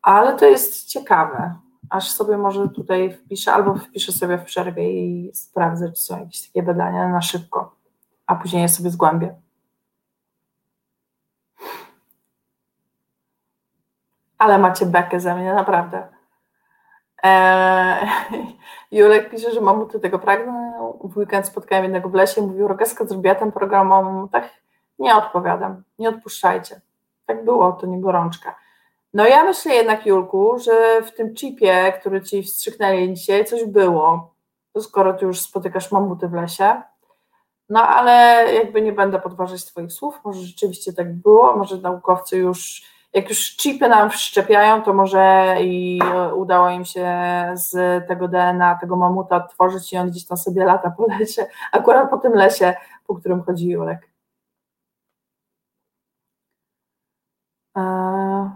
[0.02, 1.54] Ale to jest ciekawe.
[1.90, 6.46] Aż sobie może tutaj wpiszę, albo wpiszę sobie w przerwie i sprawdzę, czy są jakieś
[6.46, 7.74] takie badania na szybko,
[8.26, 9.34] a później je sobie zgłębię.
[14.38, 16.08] Ale macie bekę ze mnie, naprawdę.
[17.22, 18.08] Eee,
[18.92, 20.68] Julek pisze, że mamuty tego pragną.
[21.04, 24.50] W weekend spotkałem jednego w lesie, mówił, Rogeska zrobiła ten program o mamutach.
[24.98, 26.80] Nie odpowiadam, nie odpuszczajcie.
[27.26, 28.54] Tak było, to nie gorączka.
[29.14, 34.34] No ja myślę jednak, Julku, że w tym chipie, który ci wstrzyknęli dzisiaj, coś było.
[34.72, 36.82] To skoro ty już spotykasz mamuty w lesie,
[37.68, 42.82] no ale jakby nie będę podważać twoich słów, może rzeczywiście tak było, może naukowcy już
[43.18, 46.00] jak już chipy nam wszczepiają, to może i
[46.34, 47.06] udało im się
[47.54, 47.70] z
[48.08, 52.18] tego DNA, tego mamuta odtworzyć i on gdzieś tam sobie lata po lesie, akurat po
[52.18, 52.74] tym lesie,
[53.06, 54.10] po którym chodzi Julek.
[57.76, 58.50] E,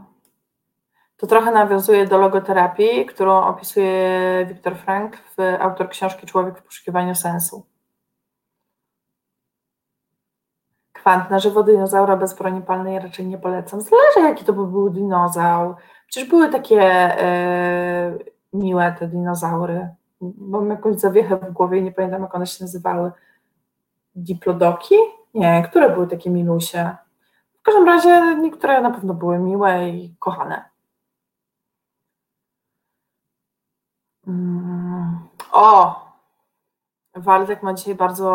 [1.17, 5.17] to trochę nawiązuje do logoterapii, którą opisuje Viktor Frank,
[5.61, 7.72] autor książki Człowiek w poszukiwaniu sensu.
[11.03, 13.81] Kwant na żywo dinozaura bez broni palnej raczej nie polecam.
[13.81, 15.75] Zależy, jaki to by był dinozaur.
[16.07, 18.19] Przecież były takie e,
[18.53, 19.89] miłe te dinozaury.
[20.39, 23.13] Mam jakąś zawiechę w głowie nie pamiętam, jak one się nazywały.
[24.15, 24.95] Diplodoki?
[25.35, 26.97] Nie, które były takie milusie?
[27.59, 30.65] W każdym razie niektóre na pewno były miłe i kochane.
[34.27, 35.19] Mm.
[35.53, 36.01] O!
[37.15, 38.35] Waldek ma dzisiaj bardzo.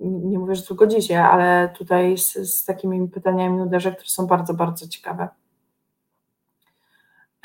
[0.00, 4.54] Nie mówię, że tylko dzisiaj, ale tutaj z, z takimi pytaniami uderzę, które są bardzo,
[4.54, 5.28] bardzo ciekawe.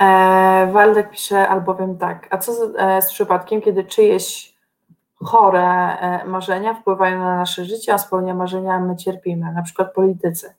[0.01, 4.57] E, Waldek pisze albowiem tak, a co z, e, z przypadkiem, kiedy czyjeś
[5.15, 10.53] chore e, marzenia wpływają na nasze życie, a spełnia marzenia my cierpimy, na przykład politycy.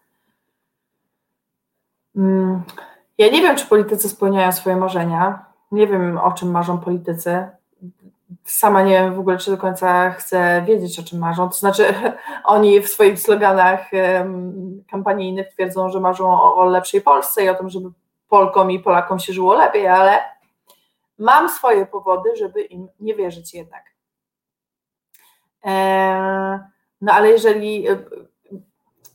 [2.16, 2.62] Mm,
[3.18, 7.49] ja nie wiem, czy politycy spełniają swoje marzenia, nie wiem, o czym marzą politycy,
[8.45, 11.49] sama nie wiem w ogóle, czy do końca chcę wiedzieć, o czym marzą.
[11.49, 11.95] To znaczy,
[12.45, 13.91] oni w swoich sloganach
[14.91, 17.91] kampanijnych twierdzą, że marzą o, lepszej Polsce i o tym, żeby
[18.29, 20.20] Polkom i Polakom się żyło lepiej, ale
[21.18, 23.85] mam swoje powody, żeby im nie wierzyć jednak.
[25.64, 26.68] E,
[27.01, 27.87] no ale jeżeli,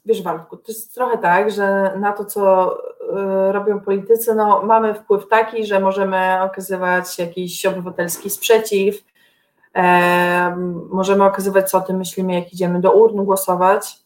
[0.06, 2.74] wiesz Waldku, to jest trochę tak, że na to, co
[3.18, 9.04] e, robią politycy, no mamy wpływ taki, że możemy okazywać jakiś obywatelski sprzeciw,
[10.90, 14.00] możemy okazywać, co o tym myślimy, jak idziemy do urn głosować,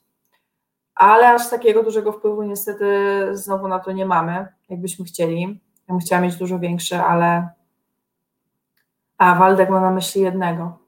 [0.95, 2.85] ale aż takiego dużego wpływu niestety
[3.31, 5.41] znowu na to nie mamy, jakbyśmy chcieli.
[5.87, 7.49] Ja bym chciała mieć dużo większy, ale
[9.17, 10.86] a Waldek ma na myśli jednego.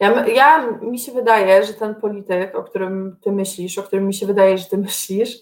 [0.00, 4.14] Ja, ja, mi się wydaje, że ten polityk, o którym ty myślisz, o którym mi
[4.14, 5.38] się wydaje, że ty myślisz,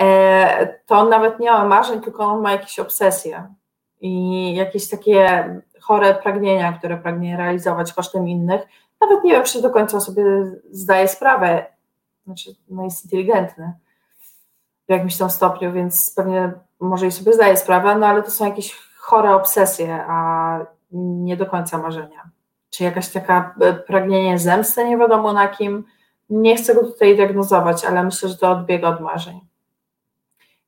[0.00, 3.54] e, to on nawet nie ma marzeń, tylko on ma jakieś obsesje
[4.00, 5.44] i jakieś takie
[5.80, 8.62] chore pragnienia, które pragnie realizować kosztem innych.
[9.00, 10.24] Nawet nie wiem, czy do końca sobie
[10.70, 11.66] zdaje sprawę,
[12.26, 13.72] znaczy no jest inteligentny
[14.88, 18.44] w jakimś tam stopniu, więc pewnie może i sobie zdaje sprawę, no ale to są
[18.44, 20.58] jakieś chore obsesje, a
[20.92, 22.30] nie do końca marzenia.
[22.70, 25.84] Czy jakaś taka e, pragnienie zemsty, nie wiadomo na kim.
[26.30, 29.40] Nie chcę go tutaj diagnozować, ale myślę, że to odbiega od marzeń.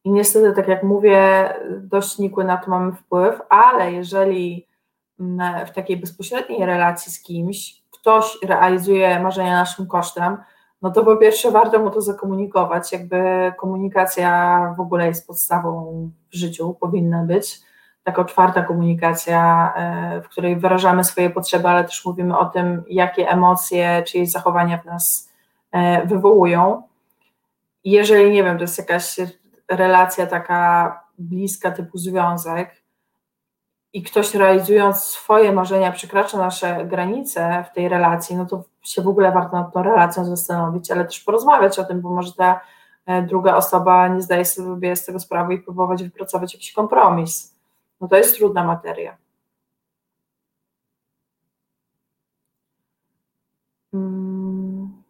[0.05, 1.49] I niestety, tak jak mówię,
[1.81, 4.67] dość nikły na to mamy wpływ, ale jeżeli
[5.67, 10.37] w takiej bezpośredniej relacji z kimś, ktoś realizuje marzenia naszym kosztem,
[10.83, 16.37] no to po pierwsze warto mu to zakomunikować, jakby komunikacja w ogóle jest podstawą w
[16.37, 17.61] życiu, powinna być,
[18.05, 23.29] taka otwarta komunikacja, e, w której wyrażamy swoje potrzeby, ale też mówimy o tym, jakie
[23.29, 25.33] emocje, czyjeś zachowania w nas
[25.73, 26.83] e, wywołują.
[27.85, 29.17] Jeżeli, nie wiem, to jest jakaś
[29.69, 32.83] relacja taka bliska, typu związek,
[33.93, 39.09] i ktoś realizując swoje marzenia przekracza nasze granice w tej relacji, no to się w
[39.09, 42.61] ogóle warto nad tą relacją zastanowić, ale też porozmawiać o tym, bo może ta
[43.07, 47.55] e, druga osoba nie zdaje sobie z tego sprawy i próbować wypracować jakiś kompromis.
[48.03, 49.17] No to jest trudna materia.
[53.93, 55.03] Hmm.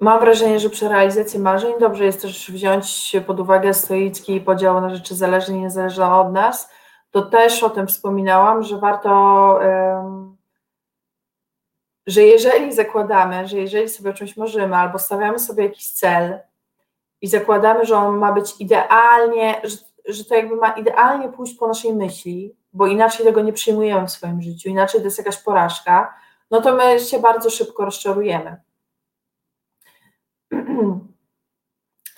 [0.00, 4.94] Mam wrażenie, że przy realizacji marzeń dobrze jest też wziąć pod uwagę stoicki podział na
[4.94, 6.70] rzeczy zależne i niezależne od nas,
[7.10, 9.58] to też o tym wspominałam, że warto,
[12.06, 16.38] że jeżeli zakładamy, że jeżeli sobie o czymś marzymy albo stawiamy sobie jakiś cel
[17.20, 19.76] i zakładamy, że on ma być idealnie, że,
[20.08, 24.10] że to jakby ma idealnie pójść po naszej myśli, bo inaczej tego nie przyjmujemy w
[24.10, 26.14] swoim życiu, inaczej to jest jakaś porażka,
[26.50, 28.56] no to my się bardzo szybko rozczarujemy.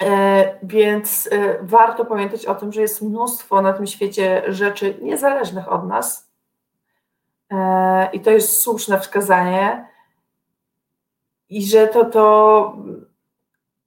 [0.01, 5.73] E, więc e, warto pamiętać o tym, że jest mnóstwo na tym świecie rzeczy niezależnych
[5.73, 6.31] od nas.
[7.53, 9.89] E, I to jest słuszne wskazanie.
[11.49, 12.77] I że to, to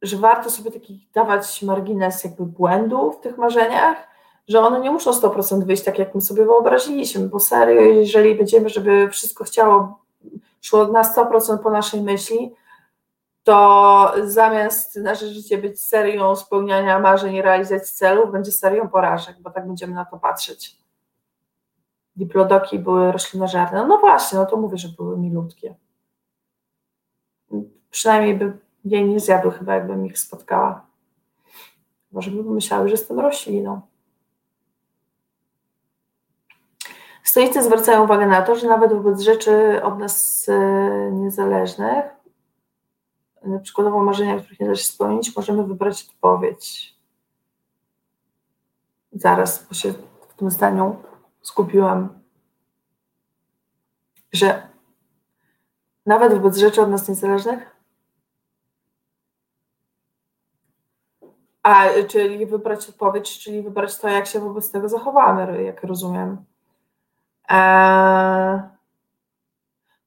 [0.01, 4.07] że warto sobie taki dawać margines jakby błędu w tych marzeniach,
[4.47, 8.69] że one nie muszą 100% wyjść tak, jak my sobie wyobraziliśmy, bo serio, jeżeli będziemy,
[8.69, 9.99] żeby wszystko chciało,
[10.61, 12.55] szło na 100% po naszej myśli,
[13.43, 19.49] to zamiast nasze życie być serią spełniania marzeń i realizacji celów, będzie serią porażek, bo
[19.49, 20.79] tak będziemy na to patrzeć.
[22.15, 23.87] Diplodoki były roślinożerne.
[23.87, 25.75] No właśnie, no to mówię, że były milutkie.
[27.89, 30.85] Przynajmniej by jej nie zjadły chyba, jakbym ich spotkała.
[32.11, 33.81] Może by pomyślały, że jestem rośliną.
[37.23, 42.19] Stoicy zwracają uwagę na to, że nawet wobec rzeczy od nas e, niezależnych
[43.63, 46.95] przykładowo marzenia, których nie da się spełnić, możemy wybrać odpowiedź.
[49.13, 49.93] Zaraz, bo się
[50.29, 50.95] w tym zdaniu
[51.41, 52.19] skupiłam,
[54.33, 54.67] że
[56.05, 57.75] nawet wobec rzeczy od nas niezależnych,
[61.69, 66.37] a czyli wybrać odpowiedź, czyli wybrać to, jak się wobec tego zachowamy, jak rozumiem.
[67.49, 68.59] Eee,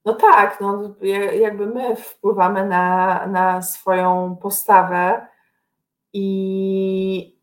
[0.05, 0.95] no tak, no,
[1.41, 5.27] jakby my wpływamy na, na swoją postawę
[6.13, 7.37] i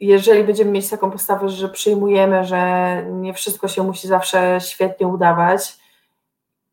[0.00, 5.78] jeżeli będziemy mieć taką postawę, że przyjmujemy, że nie wszystko się musi zawsze świetnie udawać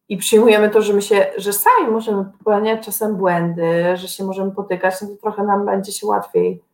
[0.10, 4.52] i przyjmujemy to, że my się, że sami możemy popełniać czasem błędy, że się możemy
[4.52, 6.65] potykać, no to trochę nam będzie się łatwiej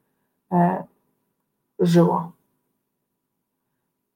[1.79, 2.31] żyło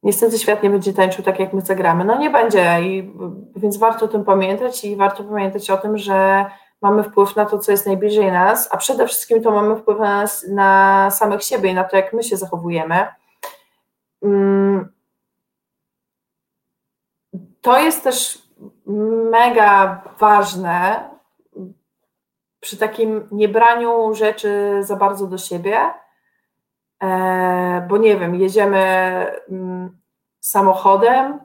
[0.05, 2.05] niestety świat nie będzie tańczył tak, jak my zagramy.
[2.05, 3.13] No nie będzie, i,
[3.55, 6.45] więc warto o tym pamiętać i warto pamiętać o tym, że
[6.81, 10.21] mamy wpływ na to, co jest najbliżej nas, a przede wszystkim to mamy wpływ na,
[10.21, 13.07] nas, na samych siebie i na to, jak my się zachowujemy.
[14.23, 14.93] Mm.
[17.61, 18.47] To jest też
[19.31, 21.09] mega ważne
[22.59, 26.04] przy takim niebraniu rzeczy za bardzo do siebie, E,
[27.87, 28.77] bo nie wiem, jedziemy
[29.49, 29.97] mm,
[30.39, 31.39] samochodem,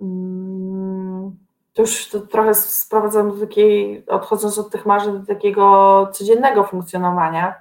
[0.00, 1.36] mm,
[1.72, 7.54] to już to trochę sprowadzam do takiej, odchodząc od tych marzeń, do takiego codziennego funkcjonowania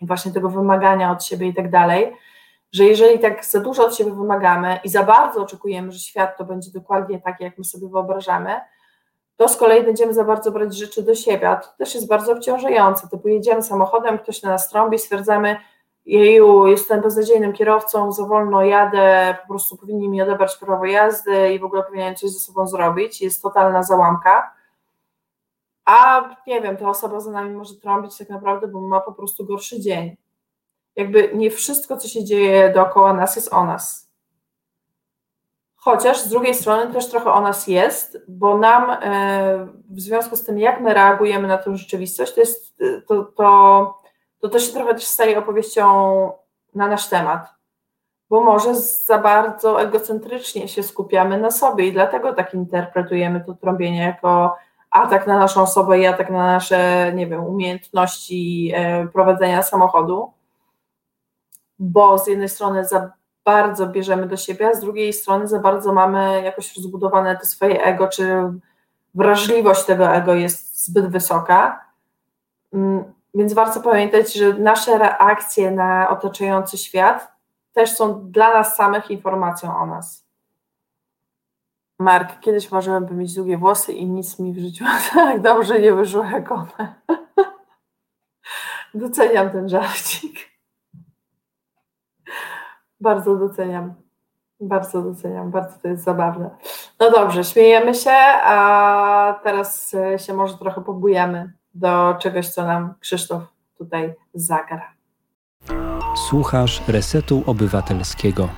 [0.00, 2.16] i właśnie tego wymagania od siebie i tak dalej,
[2.72, 6.44] że jeżeli tak za dużo od siebie wymagamy i za bardzo oczekujemy, że świat to
[6.44, 8.60] będzie dokładnie tak, jak my sobie wyobrażamy,
[9.36, 12.32] to z kolei będziemy za bardzo brać rzeczy do siebie, a to też jest bardzo
[12.32, 13.08] obciążające.
[13.08, 15.56] Typu jedziemy samochodem, ktoś na nas trąbi, stwierdzamy,
[16.06, 21.58] jeju, jestem beznadziejnym kierowcą, za wolno jadę, po prostu powinni mi odebrać prawo jazdy i
[21.58, 24.52] w ogóle powinienem coś ze sobą zrobić, jest totalna załamka.
[25.84, 29.46] A nie wiem, ta osoba za nami może trąbić tak naprawdę, bo ma po prostu
[29.46, 30.16] gorszy dzień.
[30.96, 34.10] Jakby nie wszystko, co się dzieje dookoła nas, jest o nas.
[35.76, 40.44] Chociaż z drugiej strony też trochę o nas jest, bo nam e, w związku z
[40.44, 42.76] tym, jak my reagujemy na tę rzeczywistość, to jest
[43.08, 44.05] to, to
[44.40, 45.84] to to się trochę też staje opowieścią
[46.74, 47.54] na nasz temat,
[48.30, 54.02] bo może za bardzo egocentrycznie się skupiamy na sobie i dlatego tak interpretujemy to trąbienie
[54.02, 54.56] jako
[54.90, 60.32] atak na naszą osobę i atak na nasze, nie wiem, umiejętności e, prowadzenia samochodu,
[61.78, 63.12] bo z jednej strony za
[63.44, 67.84] bardzo bierzemy do siebie, a z drugiej strony za bardzo mamy jakoś rozbudowane to swoje
[67.84, 68.52] ego, czy
[69.14, 71.84] wrażliwość tego ego jest zbyt wysoka.
[73.36, 77.32] Więc warto pamiętać, że nasze reakcje na otaczający świat
[77.72, 80.26] też są dla nas samych informacją o nas.
[81.98, 84.84] Mark, kiedyś marzyłem, by mieć długie włosy i nic mi w życiu
[85.14, 86.94] tak dobrze nie wyszło jak one.
[88.94, 90.36] Doceniam ten żarcik.
[93.00, 93.94] Bardzo doceniam.
[94.60, 96.50] Bardzo doceniam, bardzo to jest zabawne.
[97.00, 102.94] No dobrze, śmiejemy się, a teraz e, się może trochę pobujemy do czegoś, co nam
[103.00, 103.42] Krzysztof
[103.78, 104.92] tutaj zagra.
[106.28, 108.48] Słuchasz Resetu Obywatelskiego.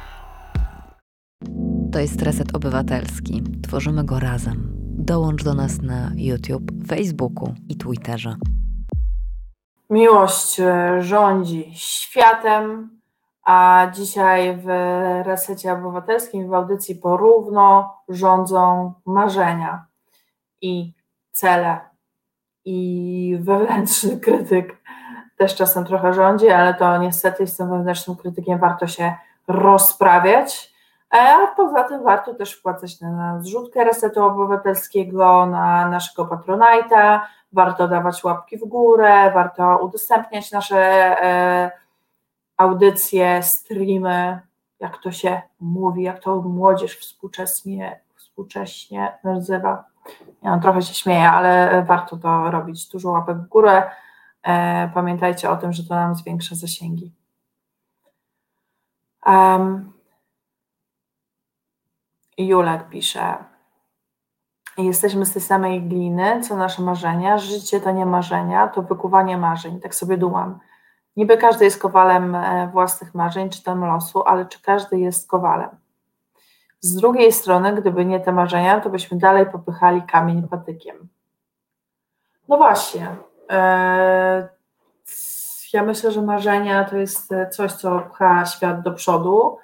[1.93, 3.43] To jest Reset Obywatelski.
[3.63, 4.73] Tworzymy go razem.
[4.99, 8.37] Dołącz do nas na YouTube, Facebooku i Twitterze.
[9.91, 12.91] Miłość e, rządzi światem,
[13.45, 14.67] a dzisiaj w
[15.27, 19.87] Resecie Obywatelskim w audycji porówno rządzą marzenia
[20.61, 20.93] i
[21.33, 21.88] cele
[22.69, 24.77] i wewnętrzny krytyk
[25.37, 29.15] też czasem trochę rządzi, ale to niestety z tym wewnętrznym krytykiem warto się
[29.49, 30.75] rozprawiać.
[31.11, 37.21] A poza tym warto też wpłacać na zrzutkę Resetu Obywatelskiego, na naszego Patronite'a,
[37.53, 40.79] warto dawać łapki w górę, warto udostępniać nasze
[41.23, 41.71] e,
[42.57, 44.41] audycje, streamy,
[44.81, 49.85] jak to się mówi, jak to młodzież współcześnie, współcześnie nazywa.
[50.43, 52.89] Ja trochę się śmieję, ale warto to robić.
[52.89, 53.91] Dużo łapek w górę.
[54.43, 57.13] E, pamiętajcie o tym, że to nam zwiększa zasięgi.
[59.27, 59.93] Um,
[62.39, 63.45] Julek pisze.
[64.79, 67.39] Jesteśmy z tej samej gliny, co nasze marzenia.
[67.39, 69.81] Życie to nie marzenia, to wykuwanie marzeń.
[69.81, 70.59] Tak sobie dumam.
[71.17, 75.71] Niby każdy jest kowalem e, własnych marzeń, czy tam losu, ale czy każdy jest kowalem?
[76.81, 81.09] Z drugiej strony, gdyby nie te marzenia, to byśmy dalej popychali kamień patykiem.
[82.49, 83.17] No właśnie.
[83.51, 84.49] E,
[85.73, 89.59] ja myślę, że marzenia to jest coś, co pcha świat do przodu.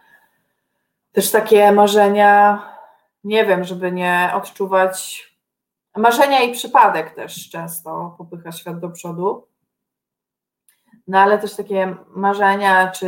[1.12, 2.62] Też takie marzenia,
[3.24, 5.24] nie wiem, żeby nie odczuwać.
[5.96, 9.46] Marzenia i przypadek też często popycha świat do przodu
[11.08, 13.06] no ale też takie marzenia czy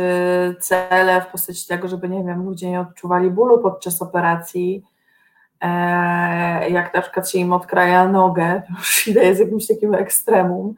[0.59, 4.83] cele w postaci tego, żeby, nie wiem, ludzie nie odczuwali bólu podczas operacji,
[5.61, 10.75] e, jak na przykład się im odkraja nogę, to już idę z jakimś takim ekstremum.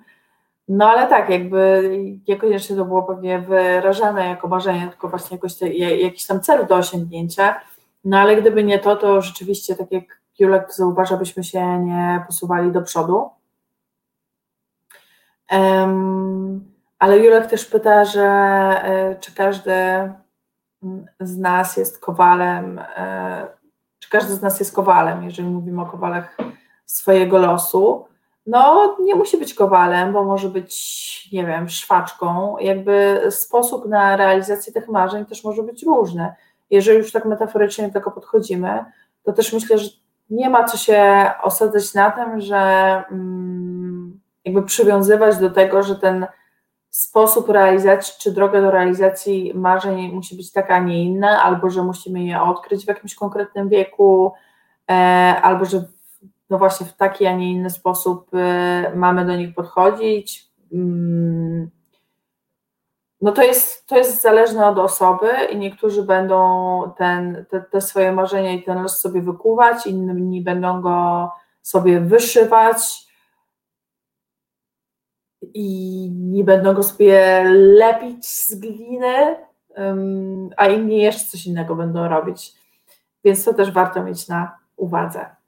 [0.68, 1.92] No ale tak, jakby
[2.28, 6.76] niekoniecznie to było pewnie wyrażane jako marzenie, tylko właśnie jakoś te, jakiś tam cel do
[6.76, 7.62] osiągnięcia.
[8.06, 10.04] No ale gdyby nie to, to rzeczywiście, tak jak
[10.40, 13.30] Julek zauważa, byśmy się nie posuwali do przodu.
[15.52, 18.24] Um, ale Julek też pyta, że
[18.84, 19.74] e, czy każdy
[21.20, 23.48] z nas jest kowalem, e,
[24.00, 26.38] czy każdy z nas jest kowalem, jeżeli mówimy o kowalach
[26.86, 28.06] swojego losu.
[28.46, 32.58] No, nie musi być kowalem, bo może być, nie wiem, szwaczką.
[32.58, 36.34] Jakby sposób na realizację tych marzeń też może być różny.
[36.70, 38.86] Jeżeli już tak metaforycznie do tego podchodzimy,
[39.24, 39.90] to też myślę, że
[40.30, 42.58] nie ma co się osadzać na tym, że
[43.12, 46.28] mm, jakby przywiązywać do tego, że ten
[46.90, 51.84] sposób realizacji, czy droga do realizacji marzeń musi być taka, a nie inna, albo że
[51.84, 54.34] musimy je odkryć w jakimś konkretnym wieku,
[54.90, 54.94] e,
[55.42, 55.86] albo że
[56.50, 60.50] no właśnie w taki, a nie inny sposób e, mamy do nich podchodzić.
[60.74, 61.70] Mm,
[63.22, 68.12] no to jest, to jest zależne od osoby i niektórzy będą ten, te, te swoje
[68.12, 71.30] marzenia i ten los sobie wykuwać, inni będą go
[71.62, 73.09] sobie wyszywać,
[75.42, 79.36] i nie będą go sobie lepić z gliny,
[80.58, 82.54] a inni jeszcze coś innego będą robić.
[83.24, 85.40] Więc to też warto mieć na uwadze.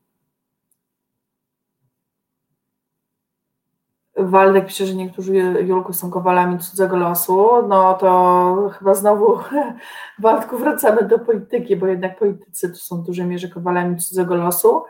[4.18, 5.34] Waldek pisze, że niektórzy
[5.66, 7.68] Julku są kowalami cudzego losu.
[7.68, 9.40] No to chyba znowu,
[10.20, 14.84] Waldku, wracamy do polityki, bo jednak politycy to są w dużej mierze kowalami cudzego losu.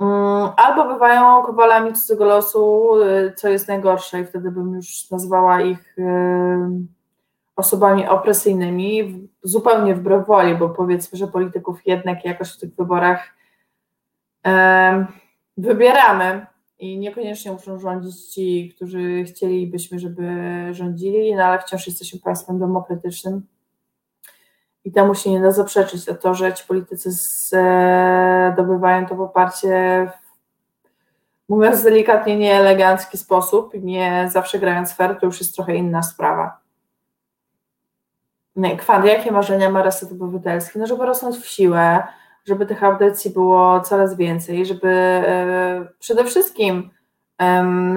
[0.00, 5.60] Mm, albo bywają kowalami cudzego losu, y, co jest najgorsze, i wtedy bym już nazwała
[5.60, 6.02] ich y,
[7.56, 13.40] osobami opresyjnymi, zupełnie wbrew woli, bo powiedzmy, że polityków jednak jakoś w tych wyborach
[15.56, 16.46] wybieramy
[16.78, 20.24] i niekoniecznie muszą rządzić ci, którzy chcielibyśmy, żeby
[20.70, 23.42] rządzili, no ale wciąż jesteśmy państwem demokratycznym
[24.84, 26.08] i temu się nie da zaprzeczyć.
[26.08, 27.10] A to, że ci politycy
[28.52, 30.06] zdobywają to poparcie
[31.48, 36.60] mówiąc delikatnie, nieelegancki sposób, nie zawsze grając fair, to już jest trochę inna sprawa.
[38.78, 40.78] Kwant, jakie marzenia ma Reset Obywatelski?
[40.78, 42.02] No, żeby rosnąć w siłę,
[42.44, 46.90] żeby tych audycji było coraz więcej, żeby e, przede wszystkim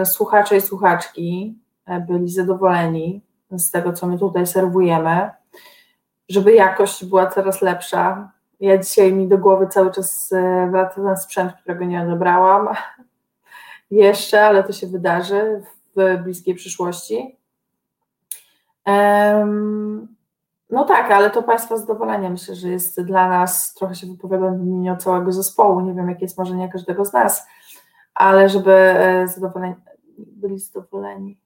[0.05, 5.29] słuchacze i słuchaczki e, byli zadowoleni z tego, co my tutaj serwujemy,
[6.33, 8.31] żeby jakość była coraz lepsza.
[8.59, 12.67] Ja dzisiaj mi do głowy cały czas e, wraca ten sprzęt, którego nie odebrałam
[13.91, 15.63] jeszcze, ale to się wydarzy
[15.95, 17.37] w bliskiej przyszłości.
[20.69, 24.61] No tak, ale to Państwa zadowolenie myślę, że jest dla nas, trochę się wypowiadam w
[24.61, 27.47] imieniu całego zespołu, nie wiem jakie jest marzenie każdego z nas,
[28.13, 29.75] ale żeby e, zadowoleni,
[30.17, 31.42] byli zadowoleni.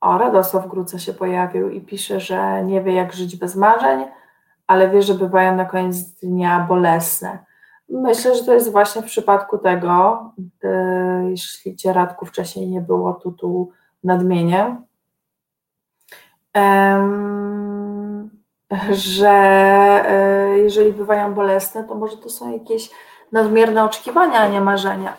[0.00, 4.04] O, Radosław Gruca się pojawił i pisze, że nie wie jak żyć bez marzeń,
[4.66, 7.38] ale wie, że bywają na koniec dnia bolesne.
[7.88, 10.24] Myślę, że to jest właśnie w przypadku tego,
[10.64, 13.70] e, jeśli Cię Radku wcześniej nie było, tu, tu
[14.04, 14.76] nadmienię,
[18.90, 19.30] że
[20.08, 22.90] e, jeżeli bywają bolesne, to może to są jakieś
[23.32, 25.16] nadmierne oczekiwania, a nie marzenia.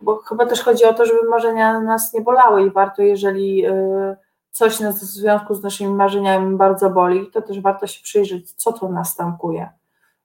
[0.00, 4.16] Bo chyba też chodzi o to, żeby marzenia nas nie bolały i warto, jeżeli e,
[4.50, 8.72] coś nas w związku z naszymi marzeniami bardzo boli, to też warto się przyjrzeć, co
[8.72, 9.70] to nas tankuje.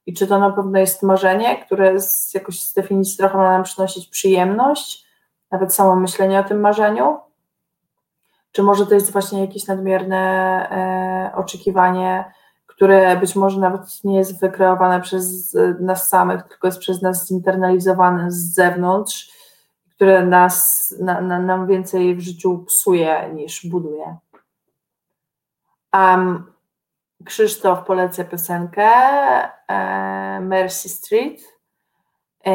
[0.06, 3.62] I czy to na pewno jest marzenie, które z, jakoś z definicji trochę ma nam
[3.62, 5.06] przynosić przyjemność,
[5.50, 7.18] nawet samo myślenie o tym marzeniu,
[8.52, 10.18] czy może to jest właśnie jakieś nadmierne
[10.70, 12.24] e, oczekiwanie,
[12.66, 18.30] które być może nawet nie jest wykreowane przez nas samych, tylko jest przez nas zinternalizowane
[18.30, 19.30] z zewnątrz,
[19.94, 24.16] które nas, na, na, nam więcej w życiu psuje niż buduje.
[25.94, 26.52] Um,
[27.24, 28.90] Krzysztof poleca piosenkę
[29.68, 31.54] e, Mercy Street
[32.44, 32.52] E,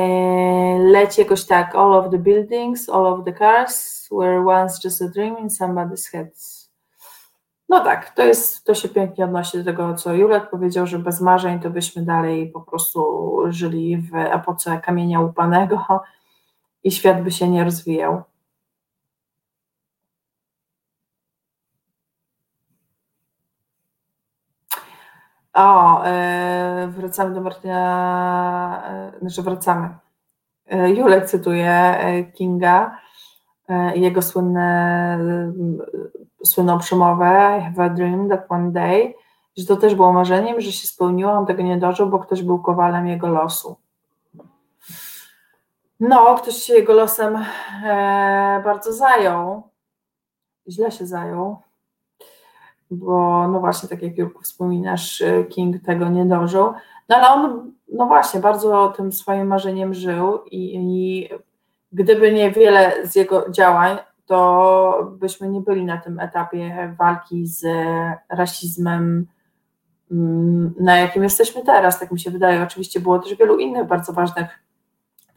[0.79, 5.07] leci jakoś tak, all of the buildings, all of the cars were once just a
[5.07, 6.29] dream in somebody's head.
[7.69, 11.21] No tak, to jest, to się pięknie odnosi do tego, co Julek powiedział, że bez
[11.21, 15.85] marzeń to byśmy dalej po prostu żyli w epoce kamienia upanego
[16.83, 18.23] i świat by się nie rozwijał.
[25.53, 29.89] O, e, wracamy do Martina, e, znaczy wracamy.
[30.67, 31.97] E, Julek cytuje
[32.33, 32.99] Kinga
[33.95, 35.19] jego słynne,
[36.43, 39.13] słynną przemowę I have a dream that one day,
[39.57, 42.59] że to też było marzeniem, że się spełniło, on tego nie dożył, bo ktoś był
[42.59, 43.77] kowalem jego losu.
[45.99, 47.45] No, ktoś się jego losem
[48.63, 49.63] bardzo zajął,
[50.67, 51.57] źle się zajął,
[52.91, 56.73] bo no właśnie, tak jak Jurku wspominasz, y, King tego nie dożył,
[57.09, 61.29] no ale on, no właśnie, bardzo tym swoim marzeniem żył i, i
[61.91, 67.65] gdyby nie wiele z jego działań, to byśmy nie byli na tym etapie walki z
[68.29, 69.27] rasizmem,
[70.11, 72.63] mm, na jakim jesteśmy teraz, tak mi się wydaje.
[72.63, 74.68] Oczywiście było też wielu innych bardzo ważnych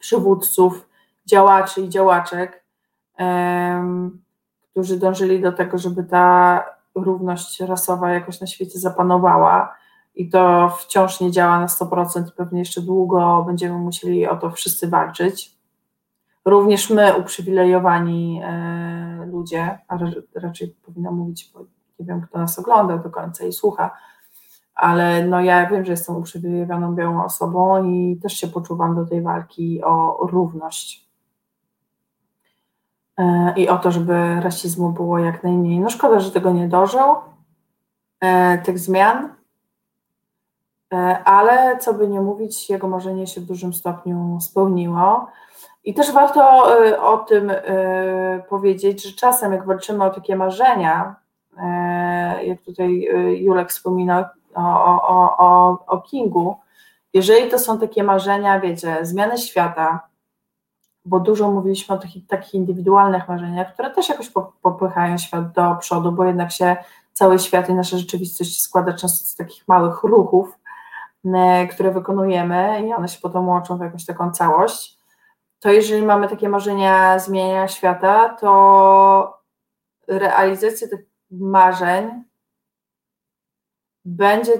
[0.03, 0.89] przywódców,
[1.25, 2.63] działaczy i działaczek,
[4.71, 6.65] którzy dążyli do tego, żeby ta
[6.95, 9.75] równość rasowa jakoś na świecie zapanowała
[10.15, 14.87] i to wciąż nie działa na 100%, pewnie jeszcze długo będziemy musieli o to wszyscy
[14.87, 15.57] walczyć.
[16.45, 19.97] Również my, uprzywilejowani e, ludzie, a
[20.35, 21.59] raczej powinna mówić, bo
[21.99, 23.91] nie wiem, kto nas ogląda do końca i słucha,
[24.75, 29.21] ale no ja wiem, że jestem uprzywilejowaną białą osobą i też się poczuwam do tej
[29.21, 31.03] walki o równość.
[33.17, 35.79] E, i o to, żeby rasizmu było jak najmniej.
[35.79, 37.15] No szkoda, że tego nie dożył,
[38.19, 39.35] e, tych zmian,
[40.93, 45.27] e, ale co by nie mówić, jego marzenie się w dużym stopniu spełniło.
[45.83, 46.63] I też warto
[47.11, 47.51] o tym
[48.49, 51.15] powiedzieć, że czasem jak walczymy o takie marzenia,
[52.43, 54.23] jak tutaj Julek wspominał
[54.55, 56.55] o, o, o, o Kingu,
[57.13, 60.07] jeżeli to są takie marzenia, wiecie, zmiany świata,
[61.05, 64.31] bo dużo mówiliśmy o takich, takich indywidualnych marzeniach, które też jakoś
[64.61, 66.75] popychają świat do przodu, bo jednak się
[67.13, 70.59] cały świat i nasza rzeczywistość składa często z takich małych ruchów,
[71.71, 74.97] które wykonujemy i one się potem łączą w jakąś taką całość.
[75.59, 79.41] To jeżeli mamy takie marzenia zmieniania świata, to
[80.07, 82.23] realizacja tych marzeń
[84.05, 84.51] będzie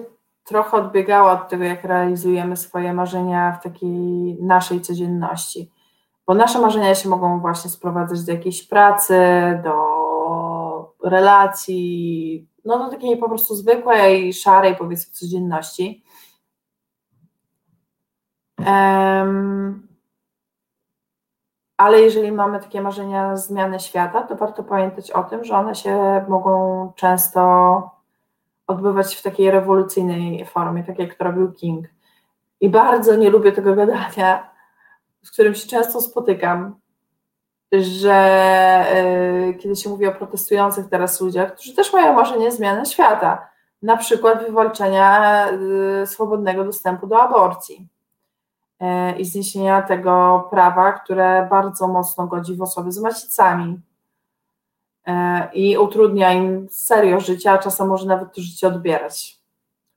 [0.43, 5.71] trochę odbiegała od tego, jak realizujemy swoje marzenia w takiej naszej codzienności
[6.27, 9.19] bo nasze marzenia się mogą właśnie sprowadzać do jakiejś pracy,
[9.63, 16.03] do relacji, no do takiej po prostu zwykłej, szarej powiedzmy codzienności.
[18.59, 19.87] Um,
[21.77, 26.25] ale jeżeli mamy takie marzenia zmiany świata, to warto pamiętać o tym, że one się
[26.27, 27.41] mogą często
[28.73, 31.87] odbywać w takiej rewolucyjnej formie, tak jak to robił King.
[32.61, 34.49] I bardzo nie lubię tego gadania,
[35.23, 36.75] z którym się często spotykam,
[37.71, 38.85] że
[39.47, 43.47] yy, kiedy się mówi o protestujących teraz ludziach, którzy też mają marzenie zmiany świata,
[43.81, 47.87] na przykład wywalczenia yy, swobodnego dostępu do aborcji
[48.79, 53.81] yy, i zniesienia tego prawa, które bardzo mocno godzi w osoby z macicami
[55.53, 59.39] i utrudnia im serio życie, a czasem może nawet to życie odbierać.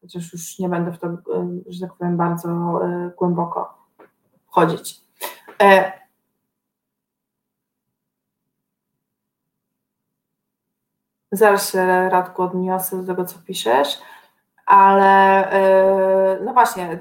[0.00, 1.08] Chociaż już nie będę w to,
[1.66, 2.48] że tak powiem, bardzo
[3.18, 3.74] głęboko
[4.46, 5.00] wchodzić.
[11.32, 13.98] Zaraz się Radku odniosę do tego, co piszesz,
[14.66, 16.98] ale e, no właśnie,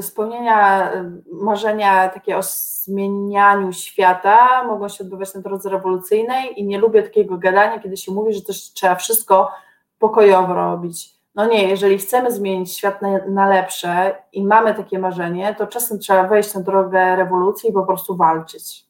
[0.00, 0.90] spełnienia
[1.32, 7.38] marzenia takie o zmienianiu świata mogą się odbywać na drodze rewolucyjnej i nie lubię takiego
[7.38, 9.50] gadania, kiedy się mówi, że też trzeba wszystko
[9.98, 11.22] pokojowo robić.
[11.34, 15.98] No nie, jeżeli chcemy zmienić świat na, na lepsze i mamy takie marzenie, to czasem
[15.98, 18.86] trzeba wejść na drogę rewolucji i po prostu walczyć.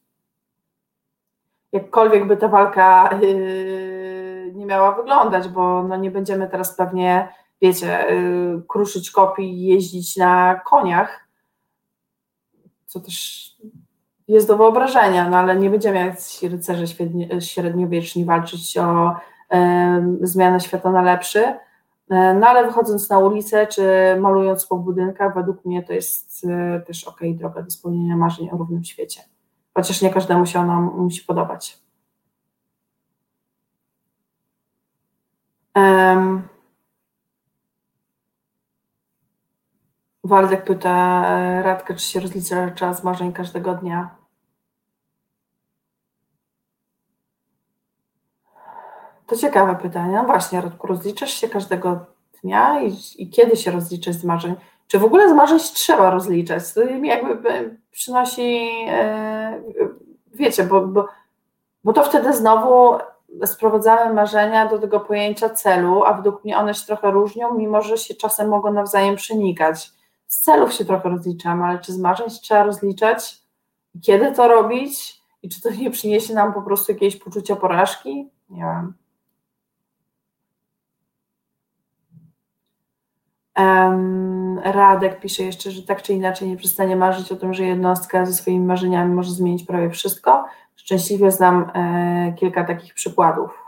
[1.71, 7.33] Jakkolwiek by ta walka yy, nie miała wyglądać, bo no nie będziemy teraz pewnie,
[7.63, 11.27] wiecie, yy, kruszyć kopii i jeździć na koniach,
[12.85, 13.43] co też
[14.27, 16.15] jest do wyobrażenia, no ale nie będziemy jak
[16.51, 16.85] rycerze
[17.39, 19.15] średniowieczni walczyć o
[20.21, 21.53] zmianę świata na lepszy,
[22.09, 23.81] E, no ale wychodząc na ulicę, czy
[24.19, 28.57] malując po budynkach, według mnie to jest e, też ok droga do spełnienia marzeń o
[28.57, 29.21] równym świecie.
[29.73, 31.79] Chociaż nie każdemu się ona musi podobać.
[35.75, 36.47] Um,
[40.23, 44.15] Waldek pyta e, Radkę, czy się rozlicza czas marzeń każdego dnia.
[49.27, 50.15] To ciekawe pytanie.
[50.15, 52.05] No właśnie, Radku, rozliczasz się każdego
[52.43, 54.55] dnia i, i kiedy się rozliczać z marzeń?
[54.87, 56.73] Czy w ogóle z marzeń trzeba rozliczać?
[56.73, 59.61] To jakby e, przynosi, e,
[60.33, 61.07] wiecie, bo, bo,
[61.83, 62.97] bo to wtedy znowu
[63.45, 67.97] sprowadzamy marzenia do tego pojęcia celu, a według mnie one się trochę różnią, mimo że
[67.97, 69.92] się czasem mogą nawzajem przenikać.
[70.33, 73.41] Z celów się trochę rozliczamy, ale czy z marzeń się trzeba rozliczać?
[74.01, 75.21] Kiedy to robić?
[75.43, 78.29] I czy to nie przyniesie nam po prostu jakieś poczucia porażki?
[78.49, 78.93] Nie wiem.
[84.63, 88.33] Radek pisze jeszcze, że tak czy inaczej nie przestanie marzyć o tym, że jednostka ze
[88.33, 90.45] swoimi marzeniami może zmienić prawie wszystko.
[90.75, 93.63] Szczęśliwie znam e, kilka takich przykładów.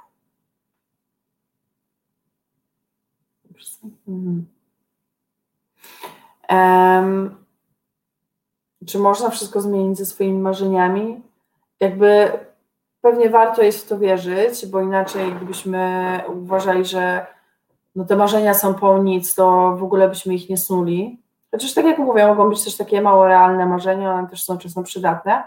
[6.50, 7.46] Um,
[8.88, 11.22] czy można wszystko zmienić ze swoimi marzeniami?
[11.80, 12.32] Jakby
[13.02, 17.28] pewnie warto jest w to wierzyć, bo inaczej gdybyśmy uważali, że
[17.96, 21.22] no te marzenia są po nic, to w ogóle byśmy ich nie snuli.
[21.52, 24.84] Chociaż tak jak mówię, mogą być też takie mało realne marzenia, one też są czasem
[24.84, 25.44] przydatne.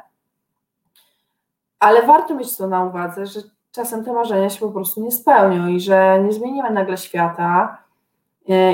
[1.80, 3.40] Ale warto mieć to na uwadze, że
[3.72, 7.78] czasem te marzenia się po prostu nie spełnią i że nie zmienimy nagle świata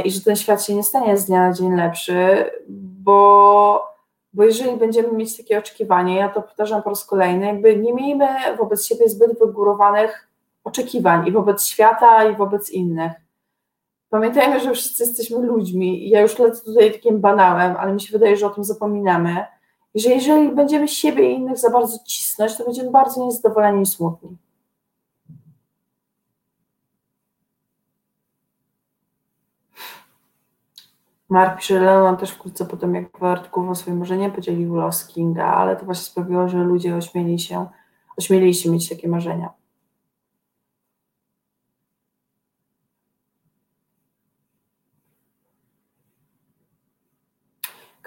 [0.05, 3.87] i że ten świat się nie stanie z dnia na dzień lepszy, bo,
[4.33, 8.27] bo jeżeli będziemy mieć takie oczekiwanie, ja to powtarzam po raz kolejny, jakby nie miejmy
[8.59, 10.29] wobec siebie zbyt wygórowanych
[10.65, 13.13] oczekiwań i wobec świata, i wobec innych.
[14.11, 16.09] Pamiętajmy, że wszyscy jesteśmy ludźmi.
[16.09, 19.45] Ja już lecę tutaj takim banałem, ale mi się wydaje, że o tym zapominamy.
[19.95, 24.37] Że jeżeli będziemy siebie i innych za bardzo cisnąć, to będziemy bardzo niezadowoleni i smutni.
[31.35, 36.05] Mark Leon też wkrótce potem, jak wyartykułował swoje marzenie, podzielił los Kinga, ale to właśnie
[36.05, 37.66] sprawiło, że ludzie ośmieli się,
[38.16, 39.51] ośmielili się mieć takie marzenia.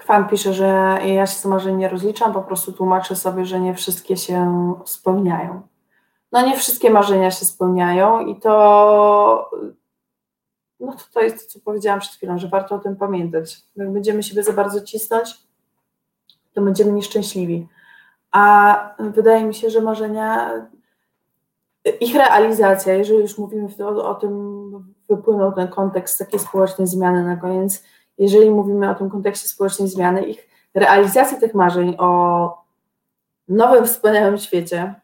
[0.04, 3.74] Fan pisze, że ja się z marzeń nie rozliczam, po prostu tłumaczę sobie, że nie
[3.74, 5.62] wszystkie się spełniają.
[6.32, 9.50] No nie wszystkie marzenia się spełniają i to
[10.80, 13.62] no to, to jest to, co powiedziałam przed chwilą, że warto o tym pamiętać.
[13.76, 15.38] Jak będziemy siebie za bardzo cisnąć,
[16.54, 17.68] to będziemy nieszczęśliwi.
[18.30, 20.50] A wydaje mi się, że marzenia,
[22.00, 27.36] ich realizacja, jeżeli już mówimy o, o tym, wypłynął ten kontekst takiej społecznej zmiany na
[27.36, 27.84] koniec,
[28.18, 32.62] jeżeli mówimy o tym kontekście społecznej zmiany, ich realizacja tych marzeń o
[33.48, 34.94] nowym, wspaniałym świecie,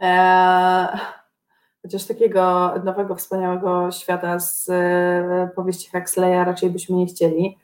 [0.00, 0.98] e,
[1.86, 7.58] chociaż takiego nowego, wspaniałego świata z e, powieści Huxleya raczej byśmy nie chcieli,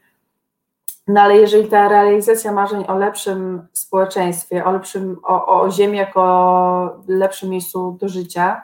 [1.07, 7.03] No ale jeżeli ta realizacja marzeń o lepszym społeczeństwie, o, lepszym, o, o ziemi jako
[7.09, 8.63] lepszym miejscu do życia,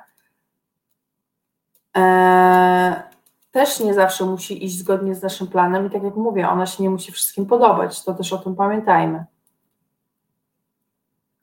[1.96, 3.02] e,
[3.50, 6.82] też nie zawsze musi iść zgodnie z naszym planem i tak jak mówię, ona się
[6.82, 9.24] nie musi wszystkim podobać, to też o tym pamiętajmy.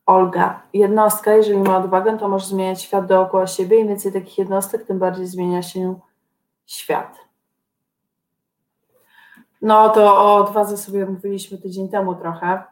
[0.06, 3.80] Olga, jednostka, jeżeli ma odwagę, to może zmieniać świat dookoła siebie.
[3.80, 5.99] Im więcej takich jednostek, tym bardziej zmienia się
[6.65, 7.18] świat.
[9.61, 12.64] No to o odwadze sobie mówiliśmy tydzień temu trochę.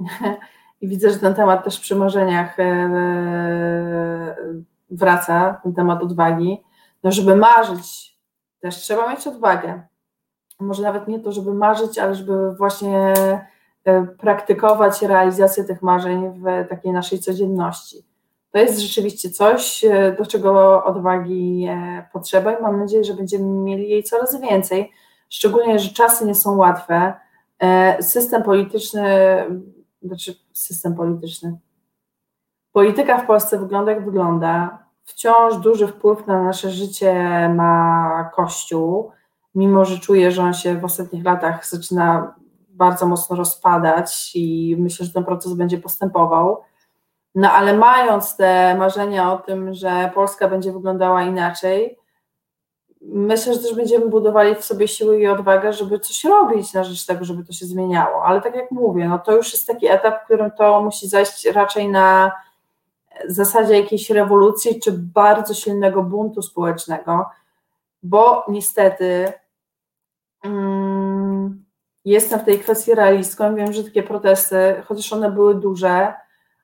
[0.80, 4.36] I widzę, że ten temat też przy marzeniach e,
[4.90, 6.64] wraca, ten temat odwagi.
[7.02, 8.18] No, żeby marzyć,
[8.60, 9.82] też trzeba mieć odwagę.
[10.60, 13.46] Może nawet nie to, żeby marzyć, ale żeby właśnie E,
[14.18, 18.04] praktykować realizację tych marzeń w takiej naszej codzienności.
[18.50, 23.44] To jest rzeczywiście coś, e, do czego odwagi e, potrzeba i mam nadzieję, że będziemy
[23.44, 24.92] mieli jej coraz więcej,
[25.28, 27.14] szczególnie, że czasy nie są łatwe.
[28.00, 29.04] System polityczny,
[30.02, 31.58] znaczy system polityczny,
[32.72, 34.78] polityka w Polsce wygląda jak wygląda.
[35.04, 37.14] Wciąż duży wpływ na nasze życie
[37.56, 39.10] ma Kościół,
[39.54, 42.34] mimo że czuję, że on się w ostatnich latach zaczyna
[42.78, 46.62] bardzo mocno rozpadać i myślę, że ten proces będzie postępował.
[47.34, 51.98] No ale mając te marzenia o tym, że Polska będzie wyglądała inaczej,
[53.00, 57.06] myślę, że też będziemy budowali w sobie siły i odwagę, żeby coś robić na rzecz
[57.06, 58.24] tego, żeby to się zmieniało.
[58.24, 61.46] Ale tak jak mówię, no to już jest taki etap, w którym to musi zajść
[61.46, 62.32] raczej na
[63.26, 67.30] zasadzie jakiejś rewolucji czy bardzo silnego buntu społecznego,
[68.02, 69.32] bo niestety.
[70.42, 70.87] Hmm,
[72.10, 73.54] jestem w tej kwestii realistką.
[73.54, 76.14] Wiem, że takie protesty, chociaż one były duże,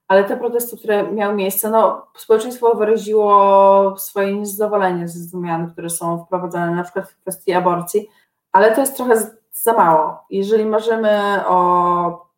[0.08, 6.24] ale te protesty, które miały miejsce, no, społeczeństwo wyraziło swoje niezadowolenie ze zmian, które są
[6.24, 8.08] wprowadzane na przykład w kwestii aborcji,
[8.52, 10.24] ale to jest trochę za mało.
[10.30, 12.28] Jeżeli marzymy o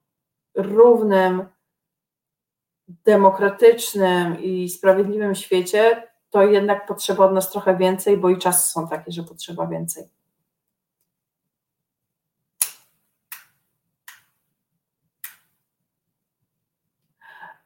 [0.54, 1.44] równym,
[2.88, 8.88] demokratycznym i sprawiedliwym świecie, to jednak potrzeba od nas trochę więcej, bo i czasy są
[8.88, 10.04] takie, że potrzeba więcej.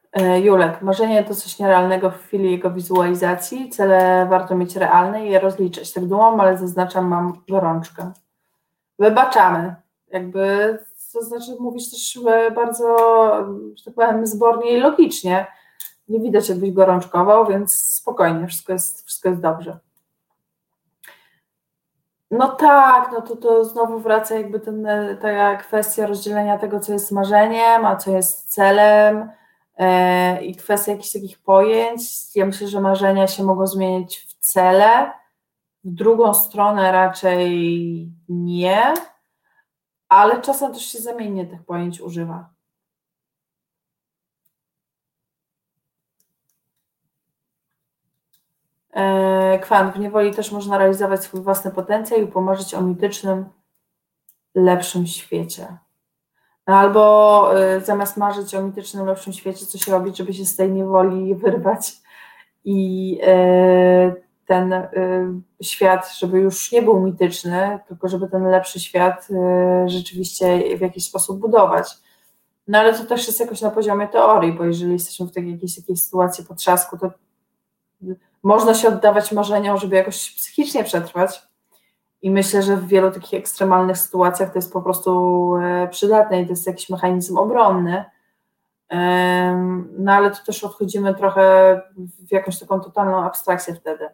[0.15, 3.69] Julek, marzenie to coś nierealnego w chwili jego wizualizacji.
[3.69, 5.93] Cele warto mieć realne i je rozliczyć.
[5.93, 8.11] Tak dumam, ale zaznaczam, mam gorączkę.
[8.99, 9.75] Wybaczamy.
[10.07, 10.77] Jakby,
[11.13, 12.97] to znaczy mówisz też e, bardzo,
[13.75, 15.47] że tak powiem, zbornie i logicznie.
[16.09, 19.79] Nie widać, jakbyś gorączkował, więc spokojnie, wszystko jest, wszystko jest dobrze.
[22.31, 24.87] No tak, no to, to znowu wraca jakby ten,
[25.21, 29.40] ta kwestia rozdzielenia tego, co jest marzeniem, a co jest celem E,
[30.41, 32.01] i kwestia jakichś takich pojęć.
[32.35, 35.11] Ja myślę, że marzenia się mogą zmieniać w cele,
[35.83, 38.93] w drugą stronę raczej nie,
[40.09, 42.49] ale czasem też się zamiennie tych pojęć używa.
[48.93, 53.45] E, Kwant, w niewoli też można realizować swój własny potencjał i pomarzyć o mitycznym,
[54.55, 55.77] lepszym świecie.
[56.73, 61.35] Albo y, zamiast marzyć o mitycznym, lepszym świecie, coś robić, żeby się z tej niewoli
[61.35, 61.93] wyrwać
[62.65, 64.87] i y, ten y,
[65.61, 69.27] świat, żeby już nie był mityczny, tylko żeby ten lepszy świat
[69.85, 71.87] rzeczywiście w jakiś sposób budować.
[72.67, 75.77] No ale to też jest jakoś na poziomie teorii, bo jeżeli jesteśmy w takiej jakiejś,
[75.77, 77.11] jakiejś sytuacji potrzasku, to
[78.43, 81.50] można się oddawać marzeniom, żeby jakoś psychicznie przetrwać,
[82.21, 86.45] i myślę, że w wielu takich ekstremalnych sytuacjach to jest po prostu e, przydatne i
[86.45, 88.05] to jest jakiś mechanizm obronny.
[89.97, 94.09] No ale to też odchodzimy trochę w jakąś taką totalną abstrakcję wtedy.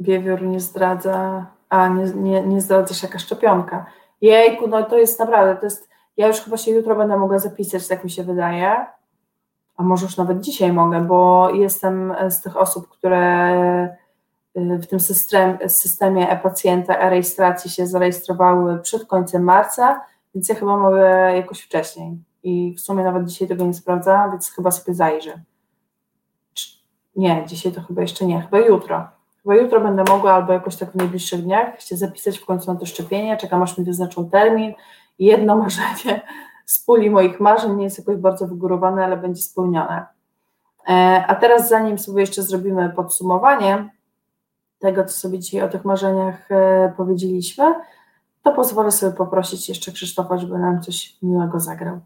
[0.00, 3.86] Wiewiór nie zdradza, a nie, nie, nie zdradzasz jaka szczepionka.
[4.20, 7.88] Jejku, no to jest naprawdę, to jest, ja już chyba się jutro będę mogła zapisać,
[7.88, 8.86] tak mi się wydaje
[9.82, 13.96] a może już nawet dzisiaj mogę, bo jestem z tych osób, które
[14.56, 20.00] y, w tym system, systemie e-pacjenta, e-rejestracji się zarejestrowały przed końcem marca,
[20.34, 22.18] więc ja chyba mogę jakoś wcześniej.
[22.42, 25.42] I w sumie nawet dzisiaj tego nie sprawdzałam, więc chyba sobie zajrzę.
[27.16, 29.08] Nie, dzisiaj to chyba jeszcze nie, chyba jutro.
[29.42, 32.78] Chyba jutro będę mogła albo jakoś tak w najbliższych dniach się zapisać w końcu na
[32.78, 34.72] to szczepienie, czekam aż mi wyznaczą termin.
[35.18, 36.22] Jedno marzenie
[36.66, 40.06] z puli moich marzeń nie jest jakoś bardzo wygórowane, ale będzie spełnione.
[40.88, 43.90] E, a teraz, zanim sobie jeszcze zrobimy podsumowanie
[44.78, 47.74] tego, co sobie dzisiaj o tych marzeniach e, powiedzieliśmy,
[48.42, 52.00] to pozwolę sobie poprosić jeszcze Krzysztofa, żeby nam coś miłego zagrał.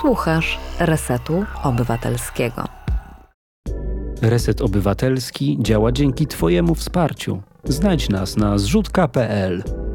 [0.00, 2.64] Słuchasz Resetu Obywatelskiego.
[4.22, 7.42] Reset Obywatelski działa dzięki Twojemu wsparciu.
[7.64, 9.87] Znajdź nas na zrzutka.pl.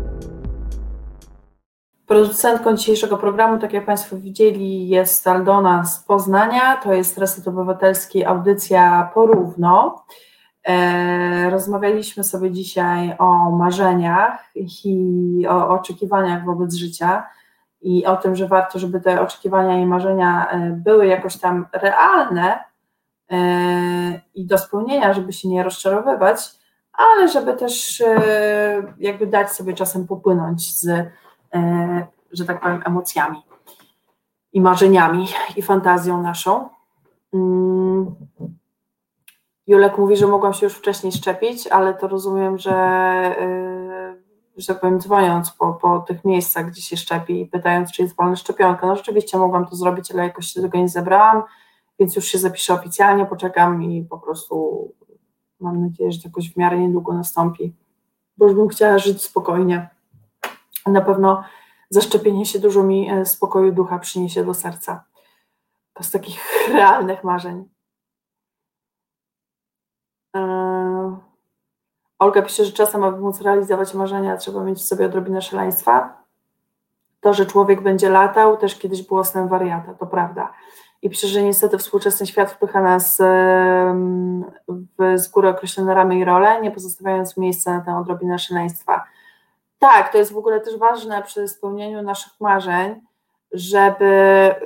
[2.13, 6.77] Producentką dzisiejszego programu, tak jak Państwo widzieli, jest Aldona z Poznania.
[6.77, 10.03] To jest Reset Obywatelski, audycja porówno.
[10.67, 17.27] E, rozmawialiśmy sobie dzisiaj o marzeniach i o oczekiwaniach wobec życia
[17.81, 22.59] i o tym, że warto, żeby te oczekiwania i marzenia e, były jakoś tam realne
[23.31, 23.37] e,
[24.35, 26.37] i do spełnienia, żeby się nie rozczarowywać,
[26.93, 28.03] ale żeby też
[28.97, 31.11] jakby dać sobie czasem popłynąć z,
[32.31, 33.43] że tak powiem, emocjami
[34.53, 36.69] i marzeniami i fantazją naszą.
[37.33, 38.15] Mm.
[39.67, 42.71] Julek mówi, że mogłam się już wcześniej szczepić, ale to rozumiem, że,
[44.55, 48.01] yy, że tak powiem, dzwoniąc po, po tych miejscach, gdzie się szczepi i pytając, czy
[48.01, 48.87] jest wolna szczepionka.
[48.87, 51.43] No rzeczywiście mogłam to zrobić, ale jakoś się tego nie zebrałam,
[51.99, 54.87] więc już się zapiszę oficjalnie, poczekam i po prostu
[55.59, 57.73] mam nadzieję, że to jakoś w miarę niedługo nastąpi,
[58.37, 59.89] bo już bym chciała żyć spokojnie.
[60.85, 61.43] Na pewno
[61.89, 65.03] zaszczepienie się dużo mi e, spokoju ducha przyniesie do serca.
[65.93, 66.39] To z takich
[66.73, 67.69] realnych marzeń.
[70.35, 70.41] Yy,
[72.19, 76.23] Olga pisze, że czasem, aby móc realizować marzenia, trzeba mieć w sobie odrobinę szaleństwa.
[77.21, 80.53] To, że człowiek będzie latał, też kiedyś było snem wariata, to prawda.
[81.01, 83.17] I pisze, że niestety współczesny świat wpycha nas
[84.97, 89.03] w z góry określone ramy i role, nie pozostawiając miejsca na tę odrobinę szaleństwa.
[89.83, 93.01] Tak, to jest w ogóle też ważne przy spełnieniu naszych marzeń,
[93.51, 94.05] żeby,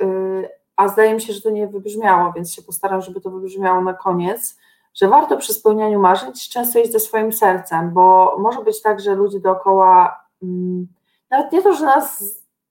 [0.00, 3.80] yy, a zdaje mi się, że to nie wybrzmiało, więc się postaram, żeby to wybrzmiało
[3.80, 4.58] na koniec,
[4.94, 9.14] że warto przy spełnianiu marzeń często iść ze swoim sercem, bo może być tak, że
[9.14, 10.86] ludzie dookoła mm,
[11.30, 12.24] nawet nie to, że nas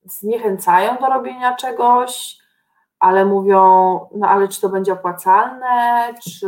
[0.05, 2.37] zniechęcają do robienia czegoś,
[2.99, 3.61] ale mówią,
[4.15, 6.47] no ale czy to będzie opłacalne, czy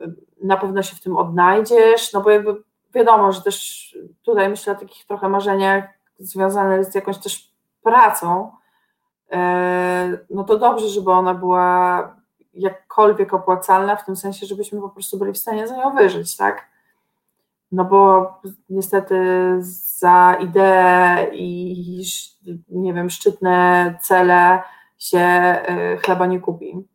[0.00, 4.72] y, na pewno się w tym odnajdziesz, no bo jakby wiadomo, że też tutaj myślę
[4.72, 5.84] o takich trochę marzeniach
[6.18, 7.50] związanych z jakąś też
[7.82, 8.52] pracą,
[9.32, 12.16] e, no to dobrze, żeby ona była
[12.54, 16.70] jakkolwiek opłacalna, w tym sensie, żebyśmy po prostu byli w stanie za nią wyżyć, tak?
[17.72, 18.32] No bo
[18.70, 19.16] niestety
[19.60, 22.02] za ideę i
[22.68, 24.62] nie wiem, szczytne cele
[24.98, 25.56] się
[25.94, 26.88] y, chleba nie kupi.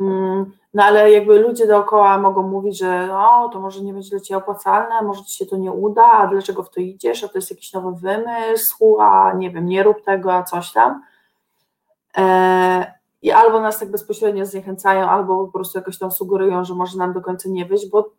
[0.00, 4.20] Mm, no ale jakby ludzie dookoła mogą mówić, że no, to może nie będzie dla
[4.20, 7.38] Ciebie opłacalne, może Ci się to nie uda, a dlaczego w to idziesz, a to
[7.38, 11.02] jest jakiś nowy wymysł, a nie wiem, nie rób tego, a coś tam.
[12.16, 16.98] E, i albo nas tak bezpośrednio zniechęcają, albo po prostu jakoś tam sugerują, że może
[16.98, 18.10] nam do końca nie wyjść, bo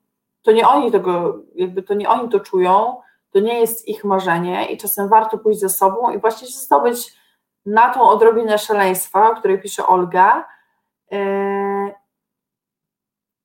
[0.42, 2.96] to nie oni tego, jakby to nie oni to czują,
[3.32, 7.14] to nie jest ich marzenie i czasem warto pójść ze sobą i właśnie się zdobyć
[7.66, 10.46] na tą odrobinę szaleństwa, o której pisze Olga
[11.12, 11.20] yy,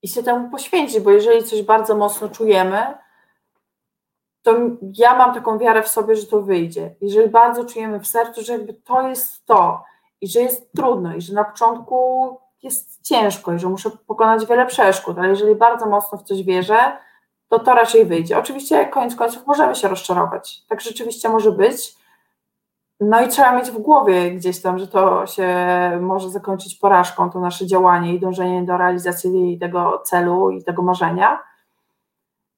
[0.02, 2.94] i się temu poświęcić, bo jeżeli coś bardzo mocno czujemy,
[4.42, 4.54] to
[4.96, 6.94] ja mam taką wiarę w sobie, że to wyjdzie.
[7.00, 9.84] Jeżeli bardzo czujemy w sercu, że jakby to jest to,
[10.20, 14.66] i że jest trudno i że na początku jest ciężko i że muszę pokonać wiele
[14.66, 16.96] przeszkód, ale jeżeli bardzo mocno w coś wierzę,
[17.48, 18.38] to to raczej wyjdzie.
[18.38, 20.62] Oczywiście koniec końców możemy się rozczarować.
[20.68, 21.97] Tak rzeczywiście może być.
[23.00, 25.48] No i trzeba mieć w głowie gdzieś tam, że to się
[26.00, 31.42] może zakończyć porażką, to nasze działanie i dążenie do realizacji tego celu i tego marzenia.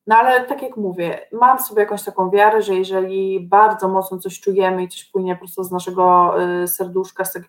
[0.06, 4.40] No ale tak jak mówię, mam sobie jakąś taką wiarę, że jeżeli bardzo mocno coś
[4.40, 7.42] czujemy i coś płynie prosto z naszego y, serduszka, z, tak,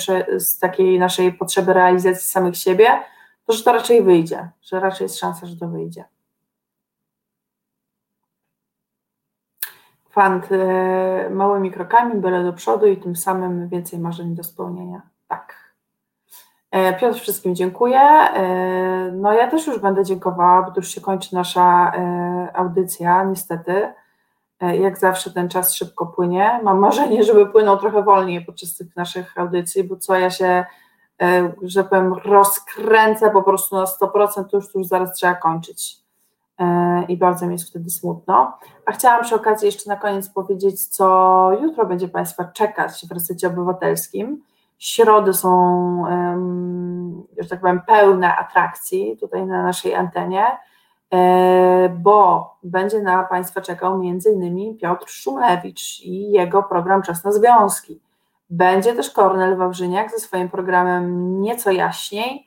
[0.00, 0.06] z,
[0.38, 2.86] z takiej naszej potrzeby realizacji samych siebie,
[3.46, 6.04] to że to raczej wyjdzie, że raczej jest szansa, że to wyjdzie.
[10.12, 15.02] Fant y, małymi krokami, byle do przodu i tym samym więcej marzeń do spełnienia.
[15.28, 15.72] Tak.
[16.70, 18.00] E, Piotr, wszystkim dziękuję.
[18.00, 23.92] E, no ja też już będę dziękowała, bo już się kończy nasza e, audycja, niestety.
[24.80, 26.60] Jak zawsze ten czas szybko płynie.
[26.62, 30.64] Mam marzenie, żeby płynął trochę wolniej podczas tych naszych audycji, bo co ja się,
[31.62, 36.01] że powiem, rozkręcę po prostu na 100%, to już, to już zaraz trzeba kończyć.
[37.08, 38.58] I bardzo mi jest wtedy smutno.
[38.86, 43.46] A chciałam przy okazji jeszcze na koniec powiedzieć, co jutro będzie Państwa czekać w resecie
[43.46, 44.42] obywatelskim
[44.82, 46.04] środy są,
[47.38, 50.46] że tak powiem, pełne atrakcji tutaj na naszej antenie,
[51.12, 54.78] e, bo będzie na Państwa czekał m.in.
[54.78, 58.00] Piotr Szumlewicz i jego program Czas na Związki.
[58.50, 62.46] Będzie też Kornel Wawrzyniak ze swoim programem Nieco Jaśniej,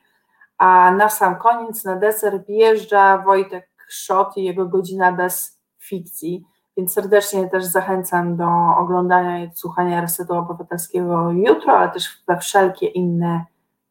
[0.58, 6.44] a na sam koniec, na deser wjeżdża Wojtek Szot i jego godzina bez fikcji.
[6.76, 8.48] Więc serdecznie też zachęcam do
[8.78, 13.44] oglądania i słuchania Resetu Obywatelskiego jutro, ale też we wszelkie inne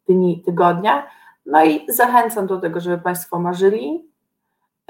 [0.10, 1.08] dni tygodnia.
[1.46, 4.10] No i zachęcam do tego, żeby Państwo marzyli,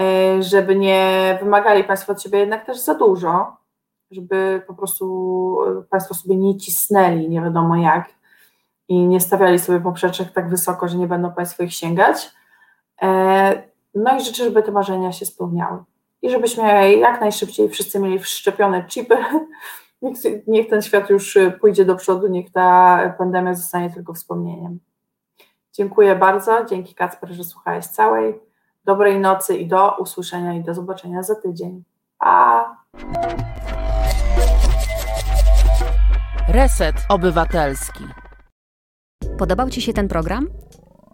[0.02, 3.58] e, żeby nie wymagali Państwo od siebie jednak też za dużo,
[4.12, 8.10] żeby po prostu e, Państwo sobie nie cisnęli nie wiadomo jak
[8.88, 12.32] i nie stawiali sobie poprzeczek tak wysoko, że nie będą Państwo ich sięgać.
[13.96, 15.84] No i życzę, żeby te marzenia się spełniały
[16.22, 19.18] i żebyśmy jak najszybciej wszyscy mieli wszczepione chipy.
[20.02, 20.18] Niech,
[20.48, 24.80] niech ten świat już pójdzie do przodu, niech ta pandemia zostanie tylko wspomnieniem.
[25.74, 26.66] Dziękuję bardzo.
[26.66, 28.40] Dzięki Kacper, że słuchałeś całej.
[28.86, 31.84] Dobrej nocy i do usłyszenia i do zobaczenia za tydzień.
[32.20, 32.78] Pa!
[36.48, 38.04] Reset Obywatelski.
[39.38, 40.48] Podobał Ci się ten program?